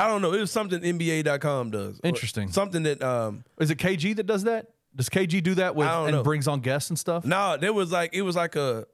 [0.01, 0.33] I don't know.
[0.33, 1.99] It was something NBA.com does.
[2.03, 2.51] Interesting.
[2.51, 4.67] Something that um Is it KG that does that?
[4.95, 6.23] Does KG do that with and know.
[6.23, 7.23] brings on guests and stuff?
[7.25, 8.85] no, there was like it was like a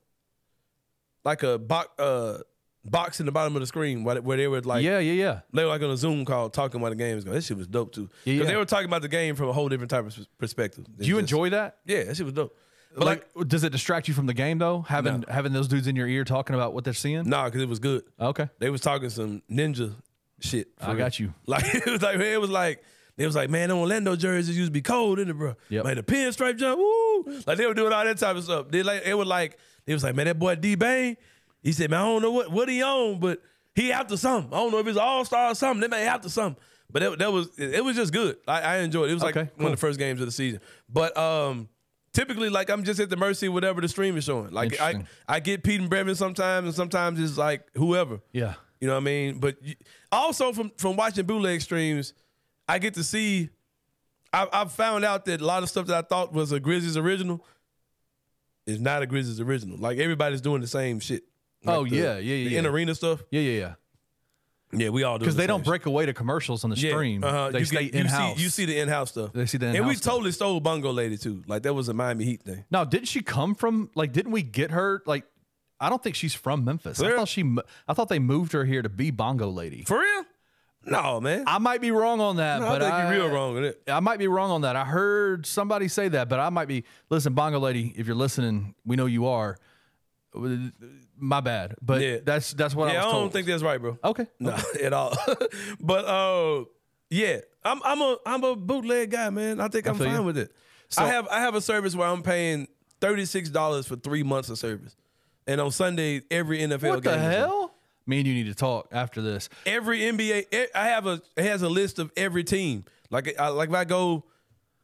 [1.23, 2.39] like a box uh
[2.85, 5.39] box in the bottom of the screen where, where they were like yeah, yeah, yeah.
[5.51, 7.19] they were like on a Zoom call talking about the game.
[7.19, 8.09] That shit was dope too.
[8.23, 8.51] Yeah, Because yeah.
[8.53, 10.85] they were talking about the game from a whole different type of pers- perspective.
[10.97, 11.77] Do you enjoy that?
[11.85, 12.55] Yeah, that shit was dope.
[12.95, 14.81] But like, like, does it distract you from the game though?
[14.81, 15.33] Having No.
[15.33, 17.27] having those dudes in your ear talking about what they're seeing?
[17.29, 18.03] nah, because it was good.
[18.19, 18.49] Okay.
[18.59, 19.93] They was talking some ninja
[20.39, 20.67] shit.
[20.79, 20.97] I real.
[20.97, 21.33] got you.
[21.45, 22.83] Like it was like man, it was like
[23.17, 25.55] it was like man, them Orlando jerseys used to be cold, in it, bro?
[25.69, 25.85] Yep.
[25.85, 27.41] Man, the pinstripe jump, woo!
[27.45, 28.69] Like they were doing all that type of stuff.
[28.69, 31.17] They like it was like it was like man, that boy D Bane.
[31.63, 33.41] He said, man, I don't know what what he on, but
[33.75, 34.53] he after something.
[34.53, 35.81] I don't know if it's all star or something.
[35.81, 36.61] They may after something.
[36.89, 38.37] But it, that was it was just good.
[38.47, 39.11] I, I enjoyed it.
[39.11, 40.61] It was like Okay, one of the first games of the season.
[40.87, 41.67] But um
[42.13, 44.51] typically like I'm just at the mercy of whatever the stream is showing.
[44.51, 48.21] Like I I get Pete and Brevin sometimes, and sometimes it's like whoever.
[48.31, 48.53] Yeah.
[48.79, 49.39] You know what I mean?
[49.39, 49.75] But you,
[50.11, 52.13] also from from watching bootleg streams,
[52.67, 53.49] I get to see.
[54.33, 56.97] I, I've found out that a lot of stuff that I thought was a Grizzlies
[56.97, 57.43] original
[58.65, 59.77] is not a Grizzlies original.
[59.77, 61.23] Like everybody's doing the same shit.
[61.65, 62.59] Oh, the- yeah, yeah, the yeah.
[62.59, 63.23] in arena stuff.
[63.31, 63.73] Yeah, yeah, yeah.
[64.73, 66.75] Yeah, we all do Because the they don't same break away to commercials on the
[66.75, 66.91] shit.
[66.91, 67.23] stream.
[67.23, 67.51] Uh-huh.
[67.51, 68.37] They you stay in house.
[68.37, 69.31] You see the in house stuff.
[69.31, 70.13] They see the and we stuff.
[70.15, 71.41] totally stole Bongo Lady too.
[71.47, 72.65] Like that was a Miami Heat thing.
[72.69, 74.11] Now, didn't she come from like?
[74.11, 75.23] Didn't we get her like?
[75.79, 76.99] I don't think she's from Memphis.
[77.01, 77.55] I thought she.
[77.87, 79.83] I thought they moved her here to be Bongo Lady.
[79.83, 80.23] For real?
[80.85, 81.43] No, man.
[81.47, 83.81] I might be wrong on that, No, I think I, you're real wrong with it.
[83.89, 84.75] I might be wrong on that.
[84.77, 86.85] I heard somebody say that, but I might be.
[87.09, 89.57] Listen, Bongo Lady, if you're listening, we know you are.
[91.19, 92.17] My bad, but Yeah.
[92.23, 93.05] that's that's what Yeah, I was.
[93.05, 93.33] I don't told.
[93.33, 93.97] think that's right, bro.
[94.03, 95.15] okay, No, at all.
[95.79, 96.65] but uh,
[97.09, 99.59] yeah, I'm I'm a I'm a bootleg guy, man.
[99.59, 100.23] I think I'm fine you.
[100.23, 100.51] with it.
[100.89, 102.67] So- I have I have a service where I'm paying
[103.01, 104.95] thirty six dollars for three months of service,
[105.47, 106.89] and on Sunday every NFL game.
[106.91, 107.13] what game.
[107.13, 107.73] the hell?
[108.05, 109.49] Me and you need to talk after this.
[109.65, 112.85] Every NBA, I have a it has a list of every team.
[113.09, 114.23] Like I, like if I go,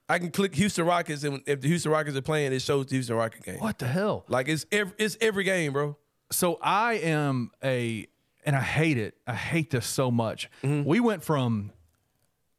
[0.10, 2.96] I can click Houston Rockets, and if the Houston Rockets are playing, it shows the
[2.96, 3.60] Houston Rocket game.
[3.60, 4.26] What the hell?
[4.28, 5.98] Like it's every it's every game, bro.
[6.32, 8.08] so I am a,
[8.46, 9.16] and I hate it.
[9.26, 10.50] I hate this so much.
[10.64, 10.88] Mm-hmm.
[10.88, 11.72] We went from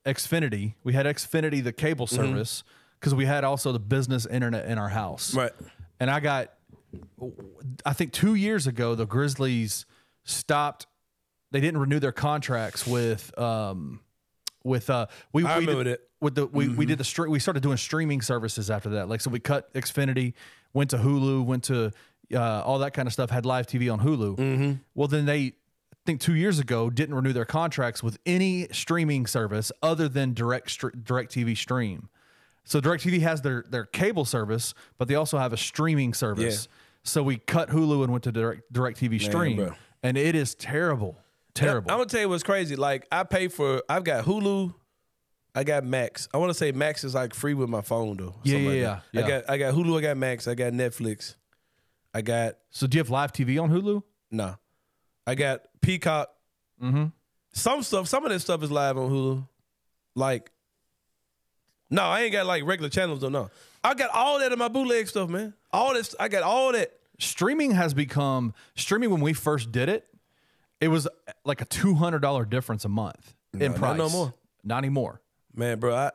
[0.06, 0.74] Xfinity.
[0.82, 2.64] We had Xfinity, the cable service,
[2.98, 5.30] because we had also the business internet in our house.
[5.30, 5.38] Mm-hmm.
[5.38, 5.52] Right.
[6.00, 6.52] And I got,
[7.84, 9.86] I think two years ago, the Grizzlies
[10.24, 10.86] stopped.
[11.50, 14.00] They didn't renew their contracts with, um,
[14.64, 15.44] with uh, we.
[15.44, 16.00] I we did, that.
[16.20, 17.26] With the we, we did the.
[17.28, 19.08] We started doing streaming services after that.
[19.08, 20.34] Like so, we cut Xfinity,
[20.72, 21.92] went to Hulu, went to
[22.34, 23.30] uh, all that kind of stuff.
[23.30, 24.36] Had live TV on Hulu.
[24.36, 24.72] Mm-hmm.
[24.94, 25.52] Well, then they, I
[26.06, 30.70] think two years ago, didn't renew their contracts with any streaming service other than direct
[30.70, 32.08] str- direct TV stream.
[32.64, 36.66] So DirecTV has their their cable service, but they also have a streaming service.
[37.04, 39.74] So we cut Hulu and went to direct direct TV stream, bro.
[40.02, 41.18] and it is terrible,
[41.52, 41.90] terrible.
[41.90, 42.76] I'm gonna tell you what's crazy.
[42.76, 44.74] Like I pay for, I've got Hulu,
[45.54, 46.28] I got Max.
[46.32, 48.34] I want to say Max is like free with my phone though.
[48.42, 49.28] Yeah, something like yeah, yeah, I yeah.
[49.28, 51.36] got I got Hulu, I got Max, I got Netflix,
[52.14, 54.02] I got so do you have live TV on Hulu?
[54.30, 54.54] nah,
[55.26, 56.30] I got Peacock.
[56.82, 57.06] Mm-hmm.
[57.52, 59.46] Some stuff, some of this stuff is live on Hulu.
[60.16, 60.50] Like,
[61.90, 63.28] no, I ain't got like regular channels though.
[63.28, 63.50] No,
[63.84, 65.54] I got all that in my bootleg stuff, man.
[65.72, 66.92] All this, I got all that.
[67.18, 70.06] Streaming has become streaming when we first did it.
[70.80, 71.06] It was
[71.44, 73.98] like a two hundred dollar difference a month in not price.
[73.98, 74.34] no more.
[74.64, 75.20] Not anymore.
[75.54, 76.10] Man, bro, I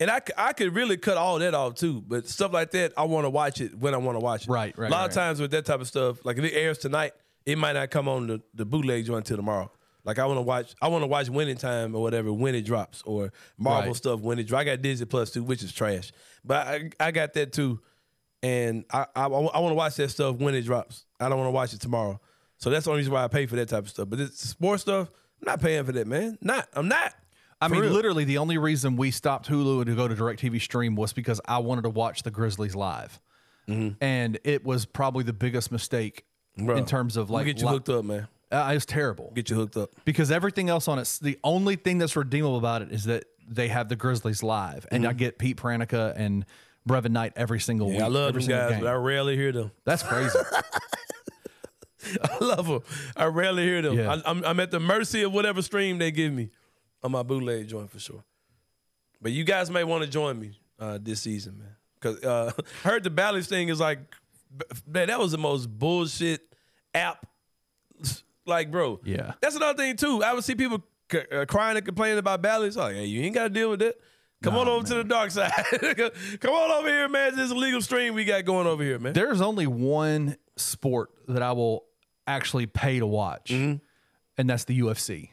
[0.00, 3.04] and I, I could really cut all that off too, but stuff like that, I
[3.04, 4.50] want to watch it when I want to watch it.
[4.50, 5.08] Right, right, A lot right.
[5.08, 7.12] of times with that type of stuff, like if it airs tonight,
[7.46, 9.70] it might not come on the, the bootleg joint until tomorrow.
[10.06, 12.62] Like I want to watch, I want to watch Winning Time or whatever when it
[12.62, 13.96] drops, or Marvel Right.
[13.96, 14.60] stuff when it drops.
[14.60, 16.12] I got Disney Plus too, which is trash,
[16.44, 17.80] but I, I got that too,
[18.42, 21.04] and I I, I want to watch that stuff when it drops.
[21.20, 22.20] I don't want to watch it tomorrow,
[22.58, 24.08] so that's the only reason why I pay for that type of stuff.
[24.08, 25.10] But it's sports stuff.
[25.42, 26.38] I'm not paying for that, man.
[26.40, 26.68] Not.
[26.72, 27.12] I'm not.
[27.60, 27.92] I For mean, real.
[27.92, 31.58] literally, the only reason we stopped Hulu to go to DirecTV Stream was because I
[31.58, 33.18] wanted to watch the Grizzlies live,
[33.66, 36.24] and it was probably the biggest mistake
[36.56, 36.66] Mm-hmm.
[36.68, 38.28] Bro, in terms of I'ma like get you li- hooked up, man.
[38.50, 39.90] Uh, it's terrible Get you hooked up.
[40.04, 41.18] because everything else on it.
[41.20, 45.06] The only thing that's redeemable about it is that they have the Grizzlies live, and
[45.06, 46.44] I get Pete Pranica and
[46.88, 47.96] Brevin Knight every single week.
[47.96, 48.04] Mm-hmm.
[48.04, 48.80] I love them guys, game.
[48.80, 49.72] but I rarely hear them.
[49.84, 50.38] That's crazy.
[52.22, 52.82] I love them.
[53.16, 53.98] I rarely hear them.
[53.98, 54.14] Yeah.
[54.14, 56.50] I, I'm, I'm at the mercy of whatever stream they give me
[57.02, 58.24] on my bootleg joint for sure.
[59.20, 61.76] But you guys may want to join me uh, this season, man.
[62.00, 62.52] Because uh,
[62.84, 63.98] heard the balance thing is like,
[64.86, 66.42] man, that was the most bullshit
[66.94, 67.26] app.
[68.46, 69.00] Like, bro.
[69.04, 69.32] Yeah.
[69.40, 70.22] That's another thing, too.
[70.22, 72.76] I would see people c- uh, crying and complaining about balance.
[72.76, 73.96] Like, hey, you ain't got to deal with that.
[74.42, 75.50] Come on over to the dark side.
[76.40, 77.34] Come on over here, man.
[77.34, 79.12] This illegal stream we got going over here, man.
[79.14, 81.84] There's only one sport that I will
[82.26, 83.76] actually pay to watch, Mm-hmm.
[84.38, 85.30] and that's the UFC.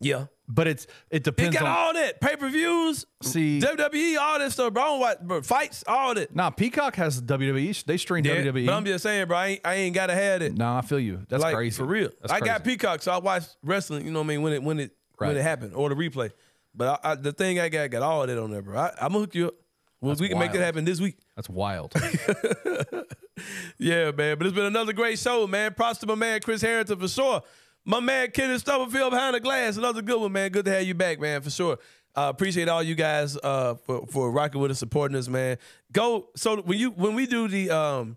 [0.00, 0.26] Yeah.
[0.48, 4.38] But it's it It depends got on all that pay per views, See- WWE, all
[4.38, 4.82] that stuff, bro.
[4.82, 6.34] I don't watch bro, fights, all that.
[6.34, 7.84] Nah, Peacock has WWE.
[7.84, 8.66] They stream Yeah, WWE.
[8.66, 10.54] But I'm just saying, bro, I ain't, I ain't gotta have it.
[10.56, 11.24] no, I feel you.
[11.28, 12.10] That's like crazy for real.
[12.20, 12.64] That's I got.
[12.64, 14.04] Peacock, so I watch wrestling.
[14.04, 16.32] You know what I mean when it when it when it happened or the replay.
[16.74, 18.78] But I, I, the thing I got got all of that on there, bro.
[18.78, 19.54] I, I'm gonna hook you up.
[20.00, 21.16] Well, we can make that happen this week.
[21.36, 21.94] That's wild.
[23.78, 24.38] Yeah, man.
[24.38, 25.74] But it's been another great show, man.
[25.74, 27.42] Props to my man Chris Herrington for sure.
[27.84, 29.76] My man Kenneth Stubblefield behind the glass.
[29.76, 30.50] Another good one, man.
[30.50, 31.78] Good to have you back, man, for sure.
[32.14, 35.56] Uh, appreciate all you guys uh, for for rocking with us, supporting us, man.
[35.92, 38.16] Go so when you when we do the um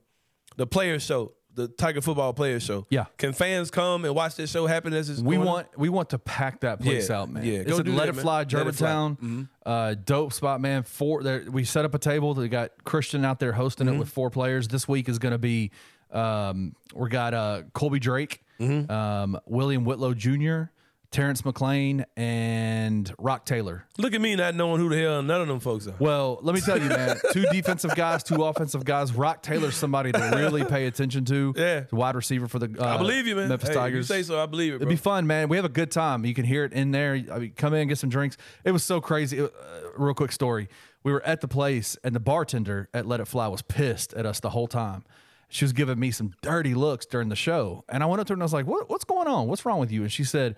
[0.57, 2.85] the player show, the Tiger Football Player Show.
[2.89, 3.05] Yeah.
[3.17, 6.09] Can fans come and watch this show happen as it's we going want we want
[6.09, 7.45] to pack that place Yeah, out, man.
[7.45, 7.59] yeah.
[7.59, 8.21] It's Go at do Let It man.
[8.21, 8.59] Fly, Let It Fly.
[8.59, 9.15] Germantown.
[9.15, 9.43] Mm-hmm.
[9.65, 10.83] Uh, dope spot, man.
[10.83, 11.45] Four there.
[11.49, 12.33] We set up a table.
[12.33, 13.95] They got Christian out there hosting Mm-hmm.
[13.95, 14.67] it with four players.
[14.67, 15.71] This week is going to be.
[16.11, 18.91] Um, we got uh, Colby Drake, Mm-hmm.
[18.91, 20.63] um, William Whitlow Jr.,
[21.11, 23.85] Terrence McLean, and Roc Taylor.
[23.97, 25.95] Look at me not knowing who the hell none of them folks are.
[25.97, 27.15] Well, let me tell you, man.
[27.31, 29.13] Two defensive guys, two offensive guys.
[29.13, 31.53] Roc Taylor's somebody to really pay attention to.
[31.55, 31.81] Yeah.
[31.81, 33.47] The wide receiver for the uh, I believe you, man.
[33.47, 34.09] Memphis Hey, Tigers.
[34.09, 35.47] You say so, I believe it, It'd be fun, man.
[35.47, 36.25] We have a good time.
[36.25, 37.13] You can hear it in there.
[37.31, 38.35] I mean, come in, get some drinks.
[38.65, 39.37] It was so crazy.
[39.37, 40.67] It- uh, real quick story.
[41.03, 44.25] We were at the place, and the bartender at Let It Fly was pissed at
[44.25, 45.05] us the whole time.
[45.49, 48.31] She was giving me some dirty looks during the show, and I went up to
[48.31, 49.47] her and I was like, what, "What's going on?
[49.47, 50.55] What's wrong with you?" And she said,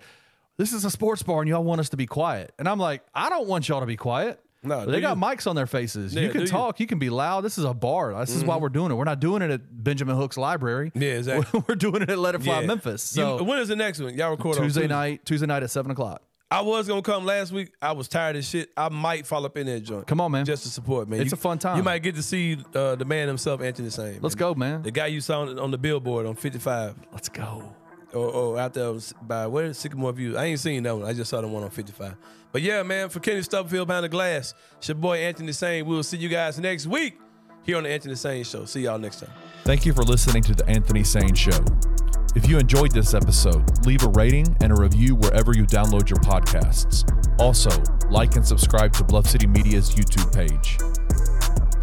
[0.56, 3.02] "This is a sports bar, and y'all want us to be quiet." And I'm like,
[3.14, 5.22] "I don't want y'all to be quiet." No, they got you?
[5.22, 6.12] mics on their faces.
[6.14, 6.40] Yeah, you can?
[6.42, 6.50] Mm-hmm.
[6.56, 6.80] talk.
[6.80, 7.42] You can be loud.
[7.42, 8.12] This is a bar.
[8.18, 8.94] This is why we're doing it.
[8.94, 10.90] We're not doing it at Benjamin Hook's library.
[10.96, 11.62] Yeah, exactly.
[11.68, 12.66] We're doing it at Let It Fly Yeah.
[12.66, 13.16] Memphis.
[13.16, 14.14] You- So when is the next one?
[14.14, 14.86] Y'all record on Tuesday Tuesday.
[14.88, 16.22] night, Tuesday night at seven o'clock.
[16.50, 17.72] I was gonna come last week.
[17.82, 18.70] I was tired of shit.
[18.76, 20.06] I might fall up in that joint.
[20.06, 20.46] Come on, man.
[20.46, 21.20] Just to support, man.
[21.20, 21.76] It's You- a fun time.
[21.76, 24.18] You might get to see uh, the man himself, Anthony Sain.
[24.22, 24.82] Let's go, man.
[24.82, 27.74] The guy you saw on, on the billboard on 55 Let's go.
[28.14, 30.38] or, or out there by where is Sycamore View.
[30.38, 31.04] I ain't seen that one.
[31.06, 32.16] I just saw the one on 55.
[32.50, 35.84] But yeah, man, for Kenny Stubblefield behind the glass, it's your boy Anthony Sain.
[35.84, 37.20] We'll see you guys next week
[37.62, 38.64] here on the Anthony Sain Show.
[38.64, 39.30] See y'all next time.
[39.64, 41.62] Thank you for listening to the Anthony Sain Show.
[42.34, 46.18] If you enjoyed this episode, leave a rating and a review wherever you download your
[46.18, 47.10] podcasts.
[47.40, 47.70] Also,
[48.10, 50.76] like and subscribe to Bluff City Media's YouTube page.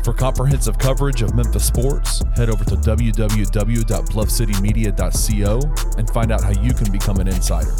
[0.03, 5.59] For comprehensive coverage of Memphis sports, head over to www.bluffcitymedia.co
[5.97, 7.75] and find out how you can become an insider.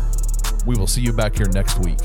[0.66, 2.00] We will see you back here next week.